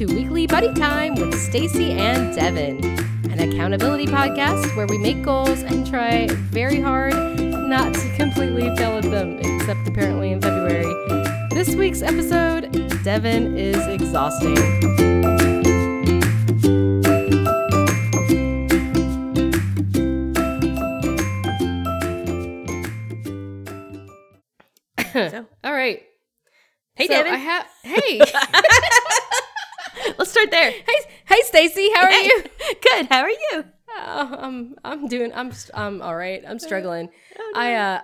to 0.00 0.06
Weekly 0.14 0.46
Buddy 0.46 0.72
Time 0.72 1.14
with 1.14 1.38
Stacy 1.38 1.92
and 1.92 2.34
Devin, 2.34 2.82
an 3.30 3.38
accountability 3.38 4.06
podcast 4.06 4.74
where 4.74 4.86
we 4.86 4.96
make 4.96 5.22
goals 5.22 5.62
and 5.62 5.86
try 5.86 6.26
very 6.26 6.80
hard 6.80 7.12
not 7.12 7.92
to 7.92 8.16
completely 8.16 8.74
fail 8.76 8.96
at 8.96 9.02
them, 9.02 9.38
except 9.40 9.86
apparently 9.86 10.32
in 10.32 10.40
February. 10.40 10.86
This 11.50 11.74
week's 11.74 12.00
episode, 12.00 12.72
Devin 13.04 13.58
is 13.58 13.76
exhausting. 13.88 15.59
Doing 35.32 35.38
I'm 35.38 35.52
I'm 35.74 36.02
all 36.02 36.16
right. 36.16 36.42
I'm 36.46 36.58
struggling. 36.58 37.08
Oh, 37.38 37.52
I 37.54 37.74
uh 37.74 38.00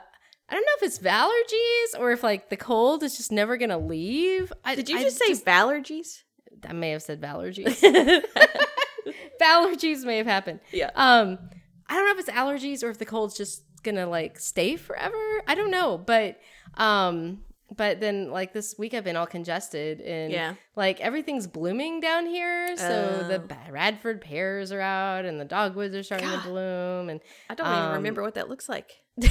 I 0.48 0.54
don't 0.54 0.62
know 0.62 0.72
if 0.76 0.82
it's 0.84 0.98
allergies 1.00 2.00
or 2.00 2.12
if 2.12 2.22
like 2.22 2.50
the 2.50 2.56
cold 2.56 3.02
is 3.02 3.16
just 3.16 3.32
never 3.32 3.56
gonna 3.56 3.78
leave. 3.78 4.52
I, 4.64 4.74
Did 4.74 4.88
you 4.88 4.98
I 4.98 5.02
just 5.02 5.18
say 5.18 5.32
allergies? 5.32 6.22
I 6.66 6.72
may 6.72 6.90
have 6.90 7.02
said 7.02 7.20
allergies. 7.20 7.80
allergies 9.40 10.04
may 10.04 10.18
have 10.18 10.26
happened. 10.26 10.60
Yeah. 10.72 10.90
Um, 10.94 11.38
I 11.88 11.94
don't 11.94 12.06
know 12.06 12.12
if 12.12 12.18
it's 12.18 12.30
allergies 12.30 12.82
or 12.82 12.90
if 12.90 12.98
the 12.98 13.04
cold's 13.04 13.36
just 13.36 13.62
gonna 13.82 14.06
like 14.06 14.38
stay 14.38 14.76
forever. 14.76 15.42
I 15.46 15.54
don't 15.54 15.70
know, 15.70 15.98
but 15.98 16.38
um, 16.74 17.42
but 17.74 18.00
then 18.00 18.30
like 18.30 18.52
this 18.52 18.76
week 18.78 18.94
I've 18.94 19.02
been 19.04 19.16
all 19.16 19.26
congested 19.26 20.00
and 20.00 20.30
Yeah. 20.32 20.54
like 20.76 21.00
everything's 21.00 21.46
blooming 21.46 22.00
down 22.00 22.26
here. 22.26 22.76
So 22.76 23.24
the 23.28 23.42
Oh. 23.42 23.70
Bradford 23.70 24.20
pears 24.20 24.70
are 24.72 24.80
out 24.80 25.24
and 25.24 25.40
the 25.40 25.44
dogwoods 25.44 25.94
are 25.96 26.02
starting 26.02 26.28
God. 26.28 26.42
to 26.42 26.48
bloom 26.48 27.08
and 27.08 27.20
I 27.50 27.54
don't 27.54 27.66
even 27.66 27.78
Um, 27.78 27.92
remember 27.94 28.22
what 28.22 28.34
that 28.34 28.48
looks 28.48 28.68
like. 28.68 28.92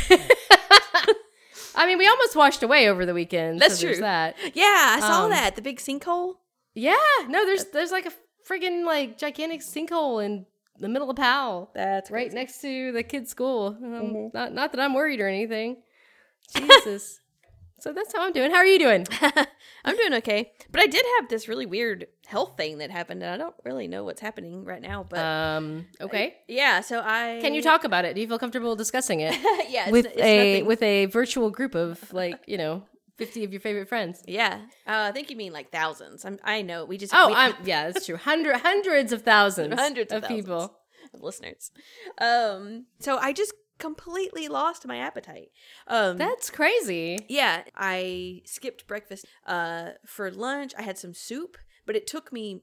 I 1.77 1.85
mean, 1.87 1.97
we 1.97 2.07
almost 2.07 2.35
washed 2.35 2.63
away 2.63 2.87
over 2.89 3.05
the 3.05 3.13
weekend. 3.13 3.59
That's 3.59 3.79
so 3.79 3.87
true. 3.91 3.97
That. 4.01 4.35
Yeah, 4.53 4.95
I 4.97 4.99
saw 5.01 5.25
Um, 5.25 5.31
that. 5.31 5.55
The 5.55 5.61
big 5.61 5.79
sinkhole. 5.79 6.35
Yeah. 6.73 6.95
No, 7.27 7.45
there's 7.45 7.65
there's 7.65 7.91
like 7.91 8.05
a 8.05 8.13
friggin' 8.49 8.85
like 8.85 9.17
gigantic 9.17 9.61
sinkhole 9.61 10.23
in 10.23 10.45
the 10.79 10.87
middle 10.87 11.09
of 11.09 11.17
Powell. 11.17 11.71
That's 11.73 12.11
right 12.11 12.31
next 12.31 12.61
to 12.61 12.91
the 12.93 13.03
kid's 13.03 13.29
school. 13.29 13.77
Um, 13.81 13.91
Mhm. 14.13 14.33
Not 14.33 14.53
not 14.53 14.71
that 14.71 14.79
I'm 14.81 14.93
worried 14.93 15.19
or 15.19 15.27
anything. 15.27 15.77
Jesus. 16.55 17.19
So 17.79 17.91
that's 17.93 18.13
how 18.13 18.25
I'm 18.25 18.31
doing. 18.33 18.51
How 18.51 18.57
are 18.57 18.65
you 18.65 18.79
doing? 18.79 19.05
I'm 19.85 19.95
doing 19.97 20.13
okay, 20.15 20.51
but 20.71 20.81
I 20.81 20.87
did 20.87 21.05
have 21.19 21.29
this 21.29 21.47
really 21.47 21.65
weird 21.65 22.07
health 22.25 22.57
thing 22.57 22.79
that 22.79 22.89
happened, 22.91 23.21
and 23.21 23.31
I 23.31 23.37
don't 23.37 23.55
really 23.63 23.87
know 23.87 24.03
what's 24.03 24.21
happening 24.21 24.63
right 24.65 24.81
now. 24.81 25.05
But 25.07 25.19
Um. 25.19 25.85
Okay. 26.01 26.35
yeah, 26.47 26.81
so 26.81 27.01
I 27.03 27.39
Can 27.41 27.53
you 27.53 27.61
talk 27.61 27.83
about 27.83 28.05
it? 28.05 28.15
Do 28.15 28.21
you 28.21 28.27
feel 28.27 28.39
comfortable 28.39 28.75
discussing 28.75 29.19
it 29.19 29.33
yeah, 29.69 29.83
it's, 29.83 29.91
with 29.91 30.05
it's 30.07 30.21
a 30.21 30.37
nothing. 30.53 30.65
with 30.65 30.81
a 30.81 31.05
virtual 31.05 31.49
group 31.51 31.75
of 31.75 32.11
like 32.13 32.39
you 32.47 32.57
know 32.57 32.83
fifty 33.17 33.43
of 33.43 33.51
your 33.51 33.61
favorite 33.61 33.87
friends? 33.87 34.23
yeah. 34.27 34.61
Uh, 34.87 35.07
I 35.09 35.11
think 35.11 35.29
you 35.29 35.35
mean 35.37 35.53
like 35.53 35.71
thousands. 35.71 36.25
I'm, 36.25 36.39
I 36.43 36.61
know. 36.63 36.85
We 36.85 36.97
just 36.97 37.13
Oh, 37.15 37.27
we, 37.27 37.33
I'm 37.35 37.53
yeah, 37.63 37.91
that's 37.91 38.05
true. 38.07 38.17
Hundred 38.17 38.57
hundreds 38.57 39.11
of 39.13 39.21
thousands, 39.21 39.73
Hundreds 39.79 40.11
of 40.11 40.23
of 40.23 40.29
people. 40.29 40.75
of 41.13 41.21
listeners. 41.21 41.71
Um, 42.17 42.85
so 42.99 43.17
I 43.17 43.31
just 43.33 43.53
completely 43.77 44.47
lost 44.47 44.87
my 44.87 44.97
appetite. 44.97 45.51
Um, 45.87 46.17
That's 46.17 46.49
crazy. 46.49 47.25
yeah, 47.29 47.63
I 47.75 48.41
skipped 48.45 48.87
breakfast. 48.87 49.25
Uh, 49.45 49.91
for 50.05 50.31
lunch, 50.31 50.73
I 50.77 50.81
had 50.81 50.97
some 50.97 51.13
soup, 51.13 51.57
but 51.85 51.95
it 51.95 52.07
took 52.07 52.31
me 52.31 52.61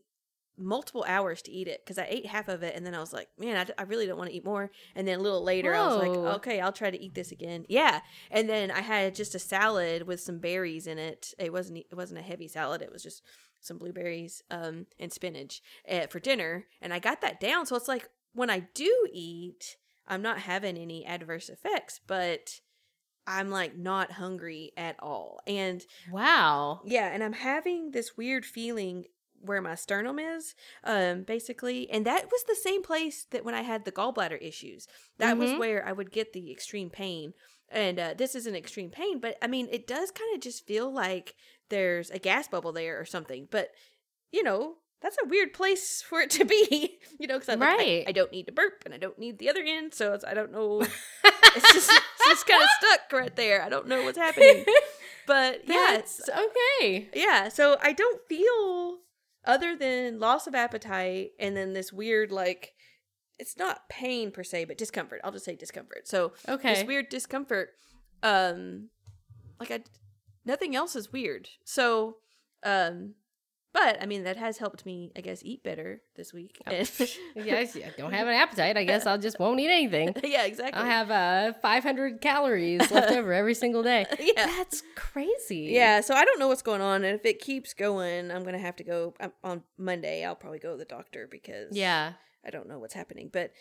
multiple 0.59 1.05
hours 1.09 1.41
to 1.43 1.51
eat 1.51 1.67
it 1.67 1.81
because 1.85 1.99
I 1.99 2.07
ate 2.09 2.27
half 2.27 2.47
of 2.47 2.63
it 2.63 2.77
and 2.77 2.85
then 2.85 2.95
I 2.95 3.01
was 3.01 3.13
like, 3.13 3.29
man, 3.39 3.57
I, 3.57 3.65
d- 3.65 3.73
I 3.79 3.83
really 3.85 4.07
don't 4.07 4.19
want 4.19 4.31
to 4.31 4.37
eat 4.37 4.45
more. 4.45 4.71
And 4.95 5.09
then 5.09 5.19
a 5.19 5.23
little 5.23 5.43
later, 5.43 5.75
I 5.75 5.87
was 5.87 5.97
like, 5.97 6.11
okay, 6.37 6.61
I'll 6.61 6.73
try 6.73 6.91
to 6.91 7.01
eat 7.03 7.15
this 7.15 7.33
again. 7.33 7.65
Yeah, 7.69 8.01
and 8.31 8.49
then 8.49 8.71
I 8.71 8.81
had 8.81 9.15
just 9.15 9.35
a 9.35 9.39
salad 9.39 10.07
with 10.07 10.21
some 10.21 10.39
berries 10.39 10.87
in 10.87 10.99
it. 10.99 11.33
It 11.39 11.53
wasn't 11.53 11.79
it 11.79 11.95
wasn't 11.97 12.21
a 12.21 12.23
heavy 12.23 12.49
salad. 12.49 12.83
It 12.83 12.93
was 12.93 13.03
just 13.03 13.23
some 13.61 13.79
blueberries 13.79 14.43
um, 14.51 14.87
and 14.99 15.13
spinach 15.13 15.63
uh, 15.91 16.07
for 16.09 16.21
dinner, 16.21 16.67
and 16.81 16.93
I 16.93 16.99
got 16.99 17.21
that 17.23 17.41
down. 17.41 17.65
So 17.65 17.75
it's 17.77 17.89
like 17.89 18.09
when 18.35 18.51
I 18.51 18.61
do 18.75 19.09
eat, 19.13 19.77
I'm 20.07 20.23
not 20.23 20.41
having 20.41 20.77
any 20.77 21.05
adverse 21.07 21.49
effects, 21.49 22.01
but 22.07 22.61
I'm 23.27 23.51
like 23.51 23.77
not 23.77 24.13
hungry 24.13 24.73
at 24.77 24.97
all. 25.01 25.41
And 25.47 25.85
Wow. 26.05 26.83
yeah, 26.83 27.09
and 27.09 27.23
I'm 27.23 27.33
having 27.33 27.93
this 27.93 28.17
weird 28.17 28.45
feeling 28.45 29.05
where 29.41 29.61
my 29.63 29.75
sternum 29.75 30.19
is, 30.19 30.55
um, 30.85 31.23
basically. 31.25 31.91
And 31.91 32.07
that 32.07 32.27
was 32.31 32.45
the 32.45 32.55
same 32.57 32.83
place 32.83 33.25
that 33.31 33.45
when 33.45 33.55
I 33.55 33.63
had 33.63 33.85
the 33.85 33.93
gallbladder 33.93 34.41
issues. 34.41 34.87
That 35.19 35.39
was 35.39 35.53
Mhm. 35.53 35.57
where 35.57 35.85
I 35.87 35.93
would 35.93 36.13
get 36.13 36.33
the 36.33 36.51
extreme 36.53 36.91
pain. 36.91 37.35
And 37.69 37.99
uh, 37.99 38.15
this 38.15 38.35
isn't 38.35 38.55
extreme 38.55 38.91
pain, 38.91 39.19
but 39.19 39.37
I 39.43 39.47
mean, 39.49 39.69
it 39.71 39.87
does 39.87 40.11
kind 40.11 40.35
of 40.35 40.41
just 40.43 40.67
feel 40.67 40.93
like 40.93 41.35
there's 41.71 42.11
a 42.11 42.19
gas 42.19 42.47
bubble 42.49 42.73
there 42.73 43.01
or 43.01 43.05
something. 43.05 43.49
But, 43.51 43.71
you 44.33 44.43
know, 44.43 44.79
that's 45.03 45.17
a 45.23 45.27
weird 45.27 45.53
place 45.53 46.01
for 46.03 46.21
it 46.21 46.31
to 46.31 46.45
be, 46.45 46.99
you 47.19 47.27
know, 47.27 47.39
because 47.39 47.49
I, 47.49 47.55
like, 47.55 47.81
I- 47.81 48.05
I, 48.09 48.13
don't 48.13 48.33
need 48.33 48.47
to 48.47 48.53
burp 48.53 48.83
and 48.85 48.95
I 48.95 48.99
don't 48.99 49.19
need 49.19 49.39
the 49.39 49.51
other 49.51 49.63
end. 49.67 49.95
So 49.95 50.13
it's, 50.15 50.25
I 50.25 50.35
don't 50.35 50.53
know. 50.53 50.81
it's 51.25 51.73
just, 51.73 51.91
it's 51.91 52.27
just 52.29 52.47
kind 52.47 52.63
of 52.63 52.69
stuck 52.81 53.13
right 53.13 53.35
there. 53.35 53.63
I 53.63 53.69
don't 53.69 53.89
know 53.89 54.03
what's 54.05 54.19
happening. 54.19 54.65
But 55.25 55.69
yeah, 55.69 55.99
it's, 55.99 56.17
That's 56.17 56.31
okay. 56.81 57.09
yeah, 57.15 57.49
so 57.49 57.77
I 57.81 57.93
don't 57.93 58.21
feel 58.29 58.99
other 59.45 59.77
than 59.77 60.19
loss 60.19 60.49
of 60.49 60.55
appetite 60.57 61.31
and 61.39 61.57
then 61.57 61.75
this 61.75 61.93
weird 61.93 62.33
like 62.33 62.73
it's 63.39 63.57
not 63.57 63.89
pain 63.89 64.33
per 64.33 64.43
se, 64.43 64.65
but 64.65 64.77
discomfort. 64.77 65.21
I'll 65.23 65.31
just 65.31 65.45
say 65.45 65.55
discomfort. 65.55 66.09
So 66.09 66.33
Okay. 66.49 66.75
this 66.75 66.85
weird 66.85 67.09
discomfort, 67.09 67.71
um, 68.25 68.89
like 69.61 69.71
I, 69.71 69.85
nothing 70.45 70.75
else 70.75 70.97
is 70.97 71.13
weird. 71.13 71.49
So, 71.65 72.17
um, 72.65 73.15
but 73.73 74.01
I 74.03 74.07
mean 74.07 74.25
that 74.25 74.37
has 74.37 74.59
helped 74.59 74.85
me, 74.87 75.13
I 75.17 75.21
guess, 75.21 75.43
eat 75.45 75.63
better 75.63 76.03
this 76.17 76.33
week. 76.33 76.61
And- 76.67 76.91
Yes, 77.35 77.77
I 77.77 77.93
don't 77.97 78.13
have 78.13 78.27
an 78.27 78.35
appetite. 78.35 78.77
I 78.77 78.85
guess 78.85 79.07
I'll 79.07 79.19
just 79.19 79.39
won't 79.39 79.59
eat 79.61 79.71
anything. 79.71 80.15
yeah, 80.25 80.45
exactly. 80.45 80.81
I'll 80.81 80.87
have 80.87 81.11
uh 81.11 81.53
500 81.61 82.21
calories 82.21 82.91
left 82.91 83.11
over 83.19 83.33
every 83.33 83.55
single 83.55 83.83
day. 83.83 84.07
yeah. 84.21 84.47
That's 84.47 84.83
crazy. 84.95 85.69
Yeah, 85.73 86.01
so 86.01 86.15
I 86.15 86.25
don't 86.25 86.39
know 86.39 86.49
what's 86.49 86.63
going 86.63 86.81
on, 86.81 87.05
and 87.05 87.15
if 87.15 87.25
it 87.25 87.41
keeps 87.41 87.75
going, 87.75 88.31
I'm 88.31 88.45
gonna 88.45 88.59
have 88.59 88.77
to 88.77 88.85
go 88.85 89.15
um, 89.21 89.33
on 89.43 89.63
Monday. 89.79 90.25
I'll 90.25 90.35
probably 90.37 90.59
go 90.59 90.73
to 90.73 90.77
the 90.79 90.85
doctor 90.85 91.29
because 91.31 91.77
Yeah. 91.77 92.13
I 92.45 92.51
don't 92.51 92.69
know 92.69 92.79
what's 92.79 92.95
happening. 92.95 93.31
But 93.33 93.53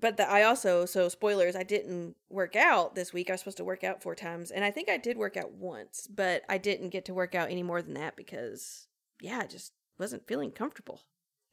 but 0.00 0.16
the, 0.16 0.30
I 0.30 0.42
also 0.44 0.84
so 0.86 1.08
spoilers. 1.08 1.56
I 1.56 1.62
didn't 1.64 2.14
work 2.30 2.54
out 2.54 2.94
this 2.94 3.12
week. 3.12 3.30
I 3.30 3.32
was 3.32 3.40
supposed 3.40 3.56
to 3.56 3.64
work 3.64 3.82
out 3.82 4.02
four 4.02 4.14
times, 4.14 4.50
and 4.50 4.64
I 4.64 4.70
think 4.70 4.88
I 4.88 4.96
did 4.96 5.16
work 5.16 5.36
out 5.36 5.52
once, 5.52 6.06
but 6.06 6.42
I 6.48 6.58
didn't 6.58 6.90
get 6.90 7.04
to 7.06 7.14
work 7.14 7.34
out 7.34 7.50
any 7.50 7.62
more 7.62 7.82
than 7.82 7.94
that 7.94 8.14
because 8.16 8.86
yeah, 9.20 9.40
I 9.42 9.46
just 9.46 9.72
wasn't 9.98 10.26
feeling 10.26 10.50
comfortable. 10.50 11.00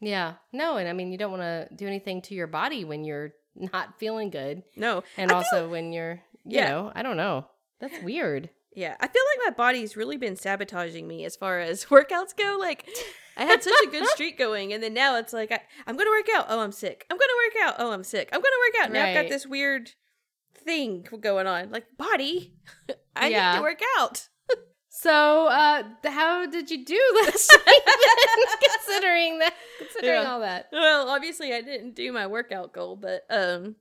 Yeah. 0.02 0.36
No, 0.54 0.78
and 0.78 0.88
I 0.90 0.94
mean 0.94 1.12
you 1.12 1.18
don't 1.18 1.32
want 1.32 1.44
to 1.44 1.68
do 1.76 1.88
anything 1.88 2.22
to 2.24 2.36
your 2.36 2.48
body 2.48 2.84
when 2.84 3.04
you're 3.06 3.32
not 3.56 3.98
feeling 4.00 4.30
good. 4.30 4.64
No, 4.76 5.04
And 5.18 5.32
I 5.32 5.36
also 5.36 5.62
feel- 5.62 5.70
when 5.70 5.94
you're 5.94 6.22
you 6.44 6.58
Yeah. 6.60 6.70
know, 6.70 6.92
I 6.94 7.02
don't 7.02 7.18
know. 7.18 7.48
That's 7.80 8.02
weird. 8.04 8.50
yeah, 8.76 8.96
I 9.00 9.08
feel 9.08 9.22
like 9.36 9.52
my 9.52 9.56
body's 9.56 9.96
really 9.98 10.18
been 10.18 10.36
sabotaging 10.36 11.08
me 11.08 11.26
as 11.26 11.36
far 11.36 11.60
as 11.60 11.86
workouts 11.96 12.36
go. 12.38 12.58
Like. 12.60 12.88
I 13.38 13.44
had 13.44 13.62
such 13.62 13.74
a 13.86 13.88
good 13.90 14.08
streak 14.16 14.38
going, 14.38 14.72
and 14.72 14.82
then 14.82 14.94
now 14.94 15.18
it's 15.18 15.34
like 15.34 15.52
I, 15.52 15.60
I'm 15.86 15.98
gonna 15.98 16.10
work 16.10 16.28
out. 16.34 16.46
Oh, 16.48 16.62
I'm 16.62 16.72
sick. 16.72 17.06
I'm 17.10 17.18
gonna 17.18 17.34
work 17.46 17.64
out. 17.68 17.76
Oh, 17.80 17.92
I'm 17.92 18.06
sick. 18.06 18.30
I'm 18.32 18.40
gonna 18.40 18.56
work 18.66 18.82
out. 18.86 18.94
Now 18.94 19.04
I've 19.06 19.14
got 19.24 19.28
this 19.30 19.46
weird 19.46 19.92
thing 20.64 21.06
going 21.20 21.46
on. 21.46 21.70
Like 21.70 21.86
body, 21.98 22.54
I 23.14 23.28
Yeah. 23.28 23.52
need 23.52 23.58
to 23.58 23.62
work 23.64 23.82
out. 24.00 24.30
So, 25.06 25.46
uh 25.46 25.84
how 26.06 26.48
did 26.48 26.72
you 26.72 26.84
do 26.84 27.00
last 27.26 27.56
week? 27.68 27.84
considering 28.86 29.38
that 29.38 29.54
considering 29.78 30.24
Yeah. 30.24 30.32
all 30.32 30.40
that. 30.40 30.70
Well, 30.72 31.10
obviously 31.10 31.54
I 31.54 31.62
didn't 31.62 31.94
do 31.94 32.12
my 32.12 32.26
workout 32.26 32.74
goal, 32.74 32.96
but 32.96 33.22
um 33.30 33.76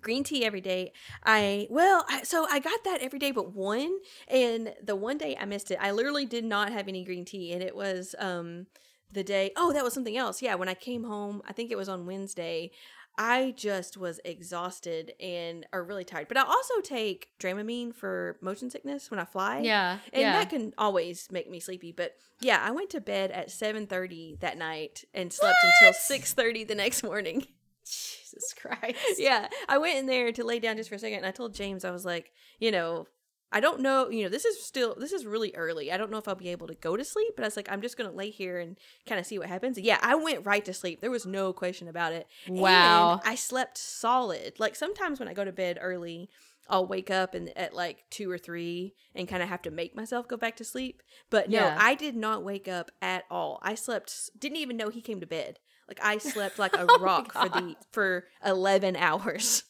green 0.00 0.24
tea 0.24 0.44
every 0.44 0.60
day. 0.60 0.92
I 1.24 1.68
well, 1.70 2.04
I, 2.08 2.24
so 2.24 2.48
I 2.50 2.58
got 2.58 2.82
that 2.84 3.00
every 3.00 3.20
day 3.20 3.30
but 3.30 3.54
one 3.54 3.96
and 4.26 4.74
the 4.82 4.96
one 4.96 5.18
day 5.18 5.36
I 5.40 5.44
missed 5.44 5.70
it. 5.70 5.78
I 5.80 5.92
literally 5.92 6.26
did 6.26 6.44
not 6.44 6.72
have 6.72 6.88
any 6.88 7.04
green 7.04 7.24
tea 7.24 7.52
and 7.52 7.62
it 7.62 7.76
was 7.76 8.16
um 8.18 8.66
the 9.12 9.22
day 9.22 9.52
Oh, 9.56 9.72
that 9.72 9.84
was 9.84 9.94
something 9.94 10.16
else. 10.16 10.42
Yeah, 10.42 10.56
when 10.56 10.68
I 10.68 10.74
came 10.74 11.04
home, 11.04 11.42
I 11.46 11.52
think 11.52 11.70
it 11.70 11.76
was 11.78 11.88
on 11.88 12.06
Wednesday. 12.06 12.72
I 13.16 13.54
just 13.56 13.96
was 13.96 14.20
exhausted 14.24 15.12
and 15.20 15.66
are 15.72 15.84
really 15.84 16.04
tired. 16.04 16.28
But 16.28 16.36
I 16.36 16.42
also 16.42 16.80
take 16.82 17.28
Dramamine 17.38 17.94
for 17.94 18.36
motion 18.40 18.70
sickness 18.70 19.10
when 19.10 19.20
I 19.20 19.24
fly. 19.24 19.60
Yeah. 19.60 19.98
And 20.12 20.22
yeah. 20.22 20.32
that 20.32 20.50
can 20.50 20.74
always 20.76 21.28
make 21.30 21.48
me 21.48 21.60
sleepy. 21.60 21.92
But 21.92 22.16
yeah, 22.40 22.60
I 22.62 22.72
went 22.72 22.90
to 22.90 23.00
bed 23.00 23.30
at 23.30 23.48
7.30 23.48 24.40
that 24.40 24.58
night 24.58 25.04
and 25.14 25.32
slept 25.32 25.58
until 25.62 25.92
6.30 25.92 26.66
the 26.66 26.74
next 26.74 27.02
morning. 27.04 27.46
Jesus 27.84 28.54
Christ. 28.60 29.18
yeah, 29.18 29.48
I 29.68 29.78
went 29.78 29.98
in 29.98 30.06
there 30.06 30.32
to 30.32 30.44
lay 30.44 30.58
down 30.58 30.76
just 30.76 30.88
for 30.88 30.96
a 30.96 30.98
second 30.98 31.18
and 31.18 31.26
I 31.26 31.30
told 31.30 31.54
James, 31.54 31.84
I 31.84 31.90
was 31.90 32.04
like, 32.04 32.32
you 32.58 32.72
know, 32.72 33.06
I 33.54 33.60
don't 33.60 33.80
know, 33.80 34.10
you 34.10 34.24
know, 34.24 34.28
this 34.28 34.44
is 34.44 34.60
still 34.60 34.96
this 34.98 35.12
is 35.12 35.24
really 35.24 35.54
early. 35.54 35.92
I 35.92 35.96
don't 35.96 36.10
know 36.10 36.18
if 36.18 36.26
I'll 36.26 36.34
be 36.34 36.48
able 36.48 36.66
to 36.66 36.74
go 36.74 36.96
to 36.96 37.04
sleep, 37.04 37.34
but 37.36 37.44
I 37.44 37.46
was 37.46 37.56
like, 37.56 37.70
I'm 37.70 37.80
just 37.80 37.96
gonna 37.96 38.10
lay 38.10 38.30
here 38.30 38.58
and 38.58 38.76
kind 39.06 39.20
of 39.20 39.26
see 39.26 39.38
what 39.38 39.48
happens. 39.48 39.78
Yeah, 39.78 39.98
I 40.02 40.16
went 40.16 40.44
right 40.44 40.64
to 40.64 40.74
sleep. 40.74 41.00
There 41.00 41.10
was 41.10 41.24
no 41.24 41.52
question 41.52 41.86
about 41.86 42.12
it. 42.12 42.26
Wow. 42.48 43.12
And 43.12 43.20
I 43.24 43.36
slept 43.36 43.78
solid. 43.78 44.58
Like 44.58 44.74
sometimes 44.74 45.20
when 45.20 45.28
I 45.28 45.34
go 45.34 45.44
to 45.44 45.52
bed 45.52 45.78
early, 45.80 46.30
I'll 46.68 46.86
wake 46.86 47.12
up 47.12 47.34
and 47.34 47.56
at 47.56 47.74
like 47.74 48.04
two 48.10 48.28
or 48.28 48.38
three 48.38 48.94
and 49.14 49.28
kind 49.28 49.40
of 49.42 49.48
have 49.48 49.62
to 49.62 49.70
make 49.70 49.94
myself 49.94 50.26
go 50.26 50.36
back 50.36 50.56
to 50.56 50.64
sleep. 50.64 51.00
But 51.30 51.48
no, 51.48 51.58
Yeah. 51.60 51.76
I 51.78 51.94
did 51.94 52.16
not 52.16 52.42
wake 52.42 52.66
up 52.66 52.90
at 53.00 53.22
all. 53.30 53.60
I 53.62 53.76
slept. 53.76 54.30
Didn't 54.36 54.56
even 54.56 54.76
know 54.76 54.88
he 54.88 55.00
came 55.00 55.20
to 55.20 55.26
bed. 55.26 55.60
Like 55.86 56.00
I 56.02 56.18
slept 56.18 56.58
like 56.58 56.74
a 56.74 56.86
Oh 56.88 56.98
rock 56.98 57.32
for 57.32 57.48
the 57.48 57.76
for 57.92 58.24
eleven 58.44 58.96
hours. 58.96 59.62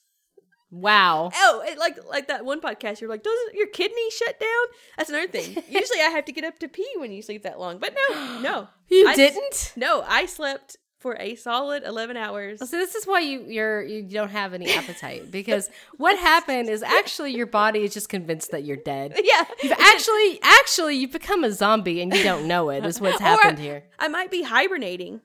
Wow. 0.74 1.30
Oh, 1.32 1.62
it, 1.66 1.78
like 1.78 1.98
like 2.08 2.26
that 2.28 2.44
one 2.44 2.60
podcast. 2.60 3.00
You're 3.00 3.08
like, 3.08 3.22
doesn't 3.22 3.54
your 3.54 3.68
kidney 3.68 4.10
shut 4.10 4.40
down? 4.40 4.64
That's 4.98 5.08
another 5.08 5.28
thing. 5.28 5.62
Usually, 5.68 6.00
I 6.00 6.08
have 6.10 6.24
to 6.24 6.32
get 6.32 6.42
up 6.44 6.58
to 6.58 6.68
pee 6.68 6.88
when 6.96 7.12
you 7.12 7.22
sleep 7.22 7.44
that 7.44 7.60
long. 7.60 7.78
But 7.78 7.94
no, 8.10 8.40
no, 8.40 8.68
You 8.88 9.06
I 9.06 9.14
didn't? 9.14 9.72
no. 9.76 10.02
I 10.06 10.26
slept 10.26 10.76
for 10.98 11.16
a 11.20 11.36
solid 11.36 11.84
eleven 11.84 12.16
hours. 12.16 12.58
So 12.58 12.76
this 12.76 12.96
is 12.96 13.06
why 13.06 13.20
you 13.20 13.44
you're 13.46 13.84
you 13.84 14.02
don't 14.02 14.30
have 14.30 14.52
any 14.52 14.68
appetite 14.72 15.30
because 15.30 15.70
what 15.96 16.18
happened 16.18 16.68
is 16.68 16.82
actually 16.82 17.34
your 17.34 17.46
body 17.46 17.84
is 17.84 17.94
just 17.94 18.08
convinced 18.08 18.50
that 18.50 18.64
you're 18.64 18.76
dead. 18.78 19.14
Yeah, 19.22 19.44
You've 19.62 19.78
actually 19.78 20.40
actually 20.42 20.96
you've 20.96 21.12
become 21.12 21.44
a 21.44 21.52
zombie 21.52 22.00
and 22.00 22.12
you 22.12 22.24
don't 22.24 22.48
know 22.48 22.70
it 22.70 22.84
is 22.84 23.00
what's 23.00 23.20
happened 23.30 23.58
here. 23.60 23.84
I 23.98 24.08
might 24.08 24.30
be 24.30 24.42
hibernating. 24.42 25.20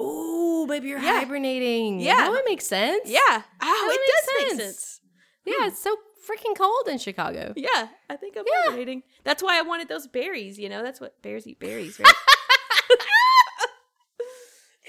Ooh, 0.00 0.66
maybe 0.66 0.88
you're 0.88 0.98
Yeah. 1.00 1.20
hibernating. 1.20 2.00
Yeah. 2.00 2.16
that 2.16 2.30
would 2.30 2.44
make 2.46 2.60
sense. 2.62 3.02
Yeah. 3.08 3.20
Oh, 3.20 3.42
That 3.60 3.94
it 3.94 4.00
does 4.06 4.28
make 4.38 4.48
sense. 4.60 4.78
sense. 4.78 5.00
yeah. 5.44 5.66
It's 5.66 5.82
so 5.82 5.96
freaking 6.28 6.56
cold 6.56 6.88
in 6.88 6.98
Chicago. 6.98 7.52
Yeah, 7.56 7.88
I 8.08 8.16
think 8.16 8.36
I'm 8.36 8.44
Yeah. 8.46 8.62
hibernating. 8.64 9.02
That's 9.24 9.42
why 9.42 9.58
I 9.58 9.62
wanted 9.62 9.88
those 9.88 10.06
berries. 10.06 10.58
You 10.58 10.68
know, 10.68 10.82
that's 10.82 11.00
what 11.00 11.20
bears 11.22 11.46
eat 11.46 11.58
berries, 11.60 11.98
right? 11.98 12.12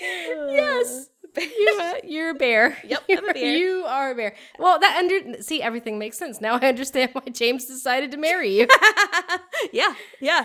Yes. 0.03 1.07
You, 1.37 1.79
uh, 1.79 1.93
you're 2.03 2.31
a 2.31 2.33
bear. 2.33 2.77
Yep, 2.83 3.03
You're, 3.07 3.17
I'm 3.19 3.29
a 3.29 3.33
bear. 3.33 3.55
You 3.57 3.83
are 3.87 4.11
a 4.11 4.15
bear. 4.15 4.35
Well, 4.59 4.79
that 4.79 4.97
under 4.97 5.41
see 5.43 5.61
everything 5.61 5.97
makes 5.99 6.17
sense 6.17 6.41
now. 6.41 6.55
I 6.61 6.67
understand 6.67 7.11
why 7.13 7.21
James 7.31 7.65
decided 7.65 8.11
to 8.11 8.17
marry 8.17 8.49
you. 8.57 8.67
yeah, 9.71 9.93
yeah. 10.19 10.43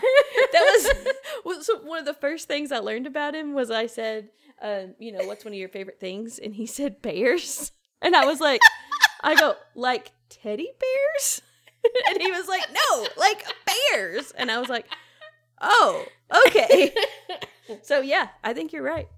That 0.52 0.60
was, 0.62 1.14
was 1.44 1.70
one 1.84 1.98
of 1.98 2.04
the 2.04 2.14
first 2.14 2.46
things 2.48 2.70
I 2.70 2.78
learned 2.78 3.06
about 3.06 3.34
him 3.34 3.54
was 3.54 3.70
I 3.70 3.86
said, 3.86 4.28
um, 4.62 4.94
you 4.98 5.12
know, 5.12 5.26
what's 5.26 5.44
one 5.44 5.52
of 5.54 5.58
your 5.58 5.68
favorite 5.68 6.00
things? 6.00 6.38
And 6.38 6.54
he 6.54 6.66
said 6.66 7.02
bears. 7.02 7.72
And 8.02 8.14
I 8.14 8.26
was 8.26 8.40
like, 8.40 8.60
I 9.22 9.34
go, 9.34 9.54
like 9.74 10.12
teddy 10.28 10.70
bears? 10.78 11.40
And 12.08 12.20
he 12.20 12.30
was 12.30 12.46
like, 12.46 12.62
no, 12.70 13.06
like 13.16 13.42
bears. 13.64 14.32
And 14.32 14.50
I 14.50 14.58
was 14.58 14.68
like, 14.68 14.86
oh, 15.62 16.04
okay. 16.46 16.92
So 17.82 18.00
yeah, 18.00 18.28
I 18.44 18.52
think 18.52 18.72
you're 18.72 18.82
right. 18.82 19.08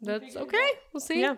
That's 0.00 0.36
okay. 0.36 0.70
We'll 0.92 1.00
see. 1.00 1.20
Yeah. 1.20 1.36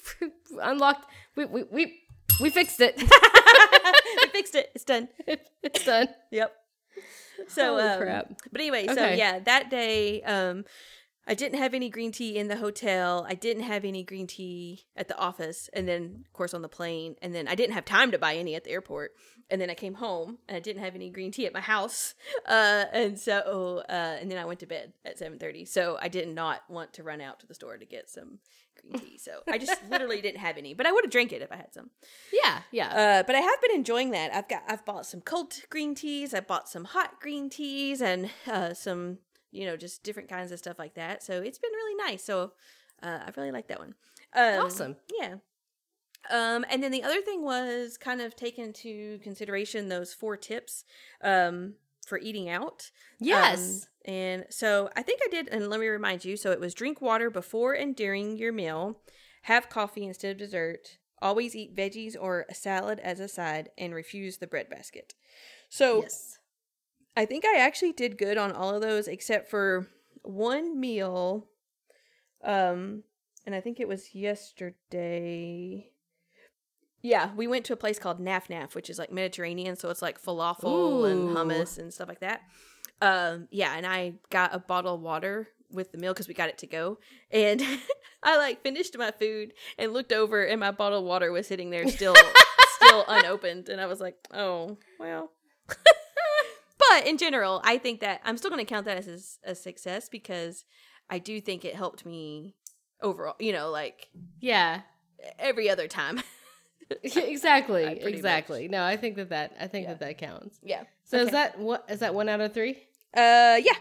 Unlocked. 0.62 1.10
We, 1.36 1.44
we 1.44 1.64
we 1.64 2.00
we 2.40 2.50
fixed 2.50 2.80
it. 2.80 2.96
we 2.98 4.28
fixed 4.30 4.54
it. 4.54 4.70
It's 4.74 4.84
done. 4.84 5.08
it's 5.26 5.84
done. 5.84 6.08
Yep. 6.30 6.54
So 7.48 7.76
Holy 7.76 7.82
um, 7.82 8.00
crap. 8.00 8.32
But 8.50 8.60
anyway, 8.60 8.86
so 8.86 9.08
yeah, 9.10 9.38
that 9.40 9.70
day, 9.70 10.22
um, 10.22 10.64
I 11.28 11.34
didn't 11.34 11.58
have 11.58 11.74
any 11.74 11.90
green 11.90 12.10
tea 12.10 12.38
in 12.38 12.48
the 12.48 12.56
hotel. 12.56 13.26
I 13.28 13.34
didn't 13.34 13.64
have 13.64 13.84
any 13.84 14.02
green 14.02 14.26
tea 14.26 14.86
at 14.96 15.08
the 15.08 15.18
office, 15.18 15.68
and 15.74 15.86
then 15.86 16.24
of 16.24 16.32
course 16.32 16.54
on 16.54 16.62
the 16.62 16.68
plane, 16.68 17.16
and 17.20 17.34
then 17.34 17.46
I 17.46 17.54
didn't 17.54 17.74
have 17.74 17.84
time 17.84 18.10
to 18.12 18.18
buy 18.18 18.34
any 18.34 18.54
at 18.54 18.64
the 18.64 18.70
airport. 18.70 19.12
And 19.50 19.60
then 19.60 19.70
I 19.70 19.74
came 19.74 19.94
home 19.94 20.38
and 20.46 20.56
I 20.56 20.60
didn't 20.60 20.82
have 20.82 20.94
any 20.94 21.08
green 21.08 21.30
tea 21.30 21.46
at 21.46 21.54
my 21.54 21.60
house, 21.60 22.14
uh, 22.46 22.84
and 22.92 23.18
so 23.18 23.82
uh, 23.88 24.16
and 24.20 24.30
then 24.30 24.38
I 24.38 24.46
went 24.46 24.60
to 24.60 24.66
bed 24.66 24.94
at 25.04 25.18
seven 25.18 25.38
thirty. 25.38 25.66
So 25.66 25.98
I 26.00 26.08
did 26.08 26.28
not 26.28 26.62
want 26.70 26.94
to 26.94 27.02
run 27.02 27.20
out 27.20 27.40
to 27.40 27.46
the 27.46 27.54
store 27.54 27.76
to 27.76 27.84
get 27.84 28.08
some 28.08 28.38
green 28.80 28.98
tea. 28.98 29.18
So 29.18 29.42
I 29.46 29.58
just 29.58 29.76
literally 29.90 30.22
didn't 30.22 30.40
have 30.40 30.56
any, 30.56 30.72
but 30.72 30.86
I 30.86 30.92
would 30.92 31.04
have 31.04 31.10
drank 31.10 31.32
it 31.32 31.42
if 31.42 31.52
I 31.52 31.56
had 31.56 31.74
some. 31.74 31.90
Yeah, 32.32 32.60
yeah. 32.72 32.88
Uh, 32.88 33.22
but 33.22 33.36
I 33.36 33.40
have 33.40 33.60
been 33.60 33.74
enjoying 33.74 34.12
that. 34.12 34.34
I've 34.34 34.48
got 34.48 34.62
I've 34.66 34.84
bought 34.86 35.04
some 35.04 35.20
cold 35.20 35.52
green 35.68 35.94
teas. 35.94 36.32
I 36.32 36.40
bought 36.40 36.70
some 36.70 36.84
hot 36.84 37.20
green 37.20 37.50
teas 37.50 38.00
and 38.00 38.30
uh, 38.46 38.72
some 38.72 39.18
you 39.50 39.66
know 39.66 39.76
just 39.76 40.02
different 40.02 40.28
kinds 40.28 40.52
of 40.52 40.58
stuff 40.58 40.78
like 40.78 40.94
that. 40.94 41.22
So 41.22 41.40
it's 41.40 41.58
been 41.58 41.72
really 41.72 41.94
nice. 42.10 42.24
So 42.24 42.52
uh, 43.02 43.20
I 43.26 43.30
really 43.36 43.52
like 43.52 43.68
that 43.68 43.78
one. 43.78 43.94
Um, 44.34 44.60
Awesome. 44.66 44.96
Yeah. 45.20 45.36
Um, 46.30 46.64
and 46.68 46.82
then 46.82 46.90
the 46.90 47.04
other 47.04 47.22
thing 47.22 47.42
was 47.42 47.96
kind 47.96 48.20
of 48.20 48.36
take 48.36 48.58
into 48.58 49.18
consideration 49.20 49.88
those 49.88 50.12
four 50.12 50.36
tips 50.36 50.84
um, 51.22 51.74
for 52.06 52.18
eating 52.18 52.48
out. 52.48 52.90
yes. 53.20 53.86
Um, 54.06 54.12
and 54.12 54.46
so 54.50 54.88
I 54.96 55.02
think 55.02 55.20
I 55.24 55.28
did, 55.30 55.48
and 55.48 55.68
let 55.68 55.80
me 55.80 55.86
remind 55.86 56.24
you. 56.24 56.36
So 56.36 56.50
it 56.50 56.60
was 56.60 56.74
drink 56.74 57.00
water 57.00 57.30
before 57.30 57.74
and 57.74 57.94
during 57.94 58.36
your 58.36 58.52
meal, 58.52 59.00
have 59.42 59.68
coffee 59.68 60.04
instead 60.04 60.32
of 60.32 60.38
dessert, 60.38 60.98
always 61.20 61.54
eat 61.54 61.76
veggies 61.76 62.16
or 62.18 62.46
a 62.48 62.54
salad 62.54 63.00
as 63.00 63.20
a 63.20 63.28
side, 63.28 63.70
and 63.76 63.94
refuse 63.94 64.38
the 64.38 64.46
bread 64.46 64.68
basket. 64.70 65.14
So 65.68 66.02
yes. 66.02 66.37
I 67.18 67.26
think 67.26 67.44
I 67.44 67.58
actually 67.58 67.90
did 67.90 68.16
good 68.16 68.38
on 68.38 68.52
all 68.52 68.72
of 68.72 68.80
those 68.80 69.08
except 69.08 69.50
for 69.50 69.88
one 70.22 70.78
meal. 70.78 71.48
Um, 72.44 73.02
and 73.44 73.56
I 73.56 73.60
think 73.60 73.80
it 73.80 73.88
was 73.88 74.14
yesterday. 74.14 75.90
Yeah, 77.02 77.30
we 77.34 77.48
went 77.48 77.64
to 77.64 77.72
a 77.72 77.76
place 77.76 77.98
called 77.98 78.20
Naf 78.20 78.46
Naf, 78.46 78.76
which 78.76 78.88
is 78.88 79.00
like 79.00 79.10
Mediterranean, 79.10 79.74
so 79.74 79.90
it's 79.90 80.00
like 80.00 80.22
falafel 80.22 81.10
and 81.10 81.36
hummus 81.36 81.76
and 81.76 81.92
stuff 81.92 82.08
like 82.08 82.20
that. 82.20 82.42
Um, 83.02 83.48
yeah, 83.50 83.74
and 83.76 83.84
I 83.84 84.12
got 84.30 84.54
a 84.54 84.60
bottle 84.60 84.94
of 84.94 85.00
water 85.00 85.48
with 85.72 85.90
the 85.90 85.98
meal 85.98 86.12
because 86.12 86.28
we 86.28 86.34
got 86.34 86.50
it 86.50 86.58
to 86.58 86.68
go, 86.68 87.00
and 87.32 87.60
I 88.22 88.36
like 88.36 88.62
finished 88.62 88.96
my 88.96 89.10
food 89.10 89.54
and 89.76 89.92
looked 89.92 90.12
over, 90.12 90.44
and 90.44 90.60
my 90.60 90.70
bottle 90.70 91.00
of 91.00 91.04
water 91.04 91.32
was 91.32 91.48
sitting 91.48 91.70
there 91.70 91.88
still, 91.88 92.14
still 92.76 93.04
unopened, 93.08 93.68
and 93.70 93.80
I 93.80 93.86
was 93.86 93.98
like, 93.98 94.14
oh 94.32 94.78
well. 95.00 95.32
but 96.90 97.06
in 97.06 97.18
general, 97.18 97.60
I 97.64 97.78
think 97.78 98.00
that 98.00 98.20
I'm 98.24 98.36
still 98.36 98.50
going 98.50 98.64
to 98.64 98.68
count 98.68 98.86
that 98.86 98.96
as 98.98 99.38
a, 99.44 99.50
a 99.50 99.54
success 99.54 100.08
because 100.08 100.64
I 101.10 101.18
do 101.18 101.40
think 101.40 101.64
it 101.64 101.74
helped 101.74 102.04
me 102.06 102.54
overall. 103.02 103.34
You 103.38 103.52
know, 103.52 103.70
like 103.70 104.08
Yeah. 104.40 104.82
every 105.38 105.68
other 105.70 105.88
time. 105.88 106.22
exactly. 107.02 107.84
I 107.86 107.90
Exactly. 107.92 108.68
No, 108.68 108.82
I 108.84 108.96
think 108.96 109.16
that 109.16 109.30
that 109.30 109.52
I 109.60 109.66
think 109.66 109.84
Yeah. 109.84 109.94
that 109.94 110.00
that 110.00 110.18
counts. 110.18 110.58
yeah. 110.62 110.84
So 111.04 111.18
is 111.18 111.30
that 111.30 111.58
what 111.58 111.84
is 111.88 112.00
that 112.00 112.14
one 112.14 112.28
out 112.28 112.40
of 112.40 112.52
three? 112.52 112.72
Uh, 113.16 113.56
yeah. 113.62 113.72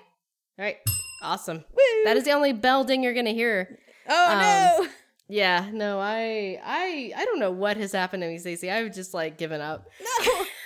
All 0.58 0.66
right. 0.66 0.78
Awesome. 1.22 1.58
Woo! 1.58 2.04
That 2.06 2.16
is 2.18 2.24
the 2.24 2.32
only 2.32 2.54
bell 2.54 2.84
ding 2.84 3.04
you're 3.04 3.14
gonna 3.14 3.32
hear. 3.32 3.80
Oh 4.08 4.32
um, 4.32 4.40
no. 4.40 4.90
Yeah. 5.28 5.70
No, 5.74 6.00
I 6.00 6.60
I 6.64 7.12
I 7.16 7.26
don't 7.26 7.40
know 7.40 7.52
what 7.52 7.76
has 7.78 7.92
happened 7.92 8.22
to 8.24 8.28
me, 8.30 8.38
Stacey. 8.38 8.72
I've 8.72 8.94
just 8.94 9.14
like 9.14 9.38
given 9.38 9.60
up. 9.62 9.90
No. 10.02 10.46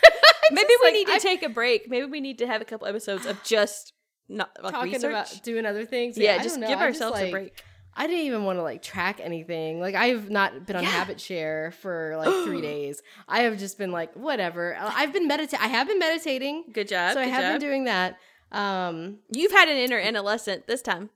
Maybe 0.53 0.69
we 0.81 0.87
like, 0.87 0.93
need 0.93 1.07
to 1.07 1.13
I- 1.13 1.19
take 1.19 1.43
a 1.43 1.49
break. 1.49 1.89
Maybe 1.89 2.05
we 2.05 2.21
need 2.21 2.37
to 2.39 2.47
have 2.47 2.61
a 2.61 2.65
couple 2.65 2.87
episodes 2.87 3.25
of 3.25 3.41
just 3.43 3.93
not 4.29 4.49
like 4.63 4.73
talking 4.73 4.93
research. 4.93 5.11
about 5.11 5.43
doing 5.43 5.65
other 5.65 5.85
things. 5.85 6.17
yeah, 6.17 6.37
I 6.39 6.43
just 6.43 6.59
give 6.59 6.69
I 6.69 6.71
just, 6.71 6.81
ourselves 7.01 7.19
a 7.19 7.23
like, 7.23 7.31
break. 7.31 7.63
I 7.93 8.07
didn't 8.07 8.25
even 8.25 8.45
want 8.45 8.57
to 8.57 8.63
like 8.63 8.81
track 8.81 9.19
anything. 9.21 9.81
Like 9.81 9.95
I've 9.95 10.29
not 10.29 10.65
been 10.65 10.77
on 10.77 10.83
Yeah. 10.83 10.89
habit 10.89 11.19
share 11.19 11.71
for 11.81 12.15
like 12.23 12.45
three 12.45 12.61
days. 12.61 13.01
I 13.27 13.41
have 13.41 13.57
just 13.57 13.77
been 13.77 13.91
like 13.91 14.13
whatever. 14.15 14.77
I've 14.79 15.11
been 15.11 15.27
meditating. 15.27 15.59
I 15.65 15.67
have 15.67 15.87
been 15.87 15.99
meditating, 15.99 16.65
Good 16.71 16.87
job. 16.87 17.13
so 17.15 17.19
I 17.19 17.25
have 17.25 17.43
job. 17.43 17.59
been 17.59 17.67
doing 17.69 17.83
that. 17.85 18.17
Um, 18.53 19.19
You've 19.31 19.51
had 19.51 19.67
an 19.69 19.77
inner 19.77 19.99
adolescent 19.99 20.67
this 20.67 20.81
time. 20.81 21.09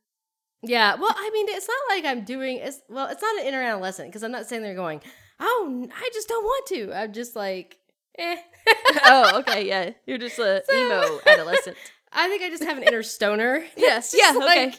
yeah. 0.64 0.96
Well, 0.96 1.14
I 1.16 1.30
mean, 1.32 1.48
it's 1.50 1.68
not 1.68 1.96
like 1.96 2.04
I'm 2.06 2.26
doing. 2.26 2.58
It's 2.58 2.82
well, 2.90 3.08
it's 3.08 3.22
not 3.22 3.40
an 3.42 3.46
inner 3.48 3.62
adolescent 3.62 4.10
because 4.10 4.24
I'm 4.24 4.32
not 4.32 4.46
sitting 4.48 4.64
there 4.64 4.76
going, 4.76 5.02
"Oh, 5.40 5.88
I 5.96 6.10
just 6.14 6.28
don't 6.28 6.44
want 6.44 6.66
to." 6.68 6.94
I'm 6.94 7.14
just 7.14 7.36
like, 7.38 7.78
eh. 8.18 8.36
oh, 9.06 9.40
okay, 9.40 9.68
yeah. 9.68 9.92
You're 10.06 10.18
just 10.18 10.40
a 10.40 10.64
So- 10.70 10.74
emo 10.76 11.20
adolescent. 11.26 11.78
I 12.18 12.30
think 12.30 12.44
I 12.44 12.50
just 12.50 12.64
have 12.64 12.78
an 12.78 12.84
inner 12.84 13.04
stoner. 13.04 13.66
Yes, 13.78 14.16
yeah, 14.18 14.32
okay. 14.36 14.66
like, 14.68 14.76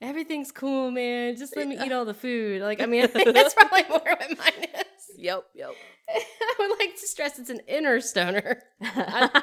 Everything's 0.00 0.50
cool, 0.52 0.90
man. 0.90 1.36
Just 1.36 1.56
let 1.56 1.66
me 1.68 1.78
eat 1.82 1.92
all 1.92 2.04
the 2.04 2.12
food. 2.14 2.60
Like, 2.62 2.80
I 2.82 2.86
mean, 2.86 3.04
I 3.04 3.06
think 3.06 3.32
that's 3.32 3.54
probably 3.54 3.84
more 3.88 4.00
what 4.04 4.38
mine 4.38 4.64
is. 4.74 5.16
Yep, 5.16 5.44
yep. 5.54 5.70
I 6.10 6.54
would 6.58 6.78
like 6.78 6.94
to 7.00 7.06
stress 7.06 7.38
it's 7.38 7.48
an 7.48 7.60
inner 7.68 8.00
stoner. 8.00 8.62
I, 8.82 9.42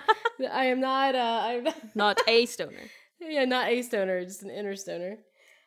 I 0.52 0.66
am 0.66 0.80
not. 0.82 1.16
Uh, 1.16 1.42
I'm 1.44 1.64
not, 1.64 1.96
Not 1.96 2.18
a 2.28 2.46
stoner. 2.46 2.78
yeah, 3.20 3.46
not 3.46 3.70
a 3.70 3.82
stoner, 3.82 4.24
just 4.26 4.44
an 4.44 4.52
inner 4.52 4.76
stoner. 4.76 5.18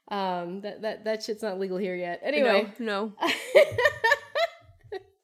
Um, 0.09 0.61
that 0.61 0.83
that 0.83 1.05
that 1.05 1.23
shit's 1.23 1.43
not 1.43 1.59
legal 1.59 1.79
here 1.79 1.97
yet. 1.97 2.21
Anyway, 2.23 2.71
no, 2.79 3.15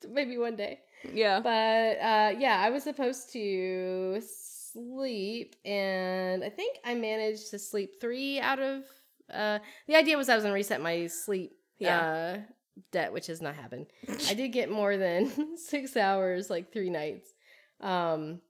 maybe 0.08 0.38
one 0.38 0.56
day. 0.56 0.80
Yeah. 1.12 1.40
But 1.40 1.98
uh, 1.98 2.38
yeah, 2.38 2.60
I 2.64 2.70
was 2.70 2.82
supposed 2.84 3.32
to 3.32 4.20
sleep, 4.72 5.56
and 5.64 6.44
I 6.44 6.48
think 6.50 6.78
I 6.84 6.94
managed 6.94 7.50
to 7.50 7.58
sleep 7.58 8.00
three 8.00 8.40
out 8.40 8.58
of. 8.58 8.82
Uh, 9.32 9.58
the 9.86 9.96
idea 9.96 10.16
was 10.16 10.28
I 10.28 10.34
was 10.34 10.42
gonna 10.44 10.54
reset 10.54 10.80
my 10.80 11.06
sleep 11.06 11.52
uh, 11.86 12.38
debt, 12.92 13.12
which 13.12 13.26
has 13.28 13.40
not 13.40 13.54
happened. 13.54 13.86
I 14.28 14.34
did 14.34 14.48
get 14.48 14.70
more 14.70 14.96
than 14.96 15.56
six 15.56 15.96
hours, 15.96 16.50
like 16.50 16.72
three 16.72 16.90
nights. 16.90 17.32
Um, 17.80 18.40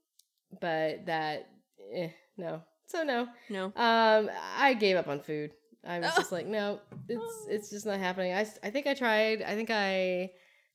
but 0.59 1.05
that 1.05 1.47
eh, 1.93 2.09
no. 2.37 2.61
So 2.87 3.03
no. 3.03 3.27
No. 3.49 3.65
Um, 3.75 4.29
I 4.57 4.73
gave 4.73 4.97
up 4.97 5.07
on 5.07 5.21
food. 5.21 5.51
I 5.87 5.99
was 5.99 6.09
Oh. 6.13 6.17
just 6.19 6.31
like, 6.37 6.47
no, 6.47 6.79
it's 7.07 7.45
it's 7.49 7.69
just 7.69 7.85
not 7.85 7.99
happening. 7.99 8.33
I, 8.33 8.45
I 8.63 8.69
think 8.69 8.87
I 8.87 8.93
tried. 8.93 9.41
I 9.43 9.55
think 9.55 9.69
I 9.71 10.31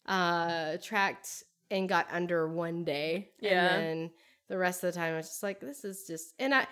uh 0.06 0.76
tracked 0.82 1.42
and 1.70 1.88
got 1.88 2.06
under 2.10 2.48
one 2.48 2.84
day. 2.84 3.30
Yeah. 3.40 3.76
And 3.76 3.86
then 3.86 4.10
the 4.48 4.58
rest 4.58 4.82
of 4.84 4.92
the 4.92 4.98
time 4.98 5.14
I 5.14 5.16
was 5.16 5.28
just 5.28 5.42
like, 5.42 5.60
this 5.60 5.84
is 5.84 6.06
just 6.06 6.34
and 6.38 6.54
I 6.54 6.66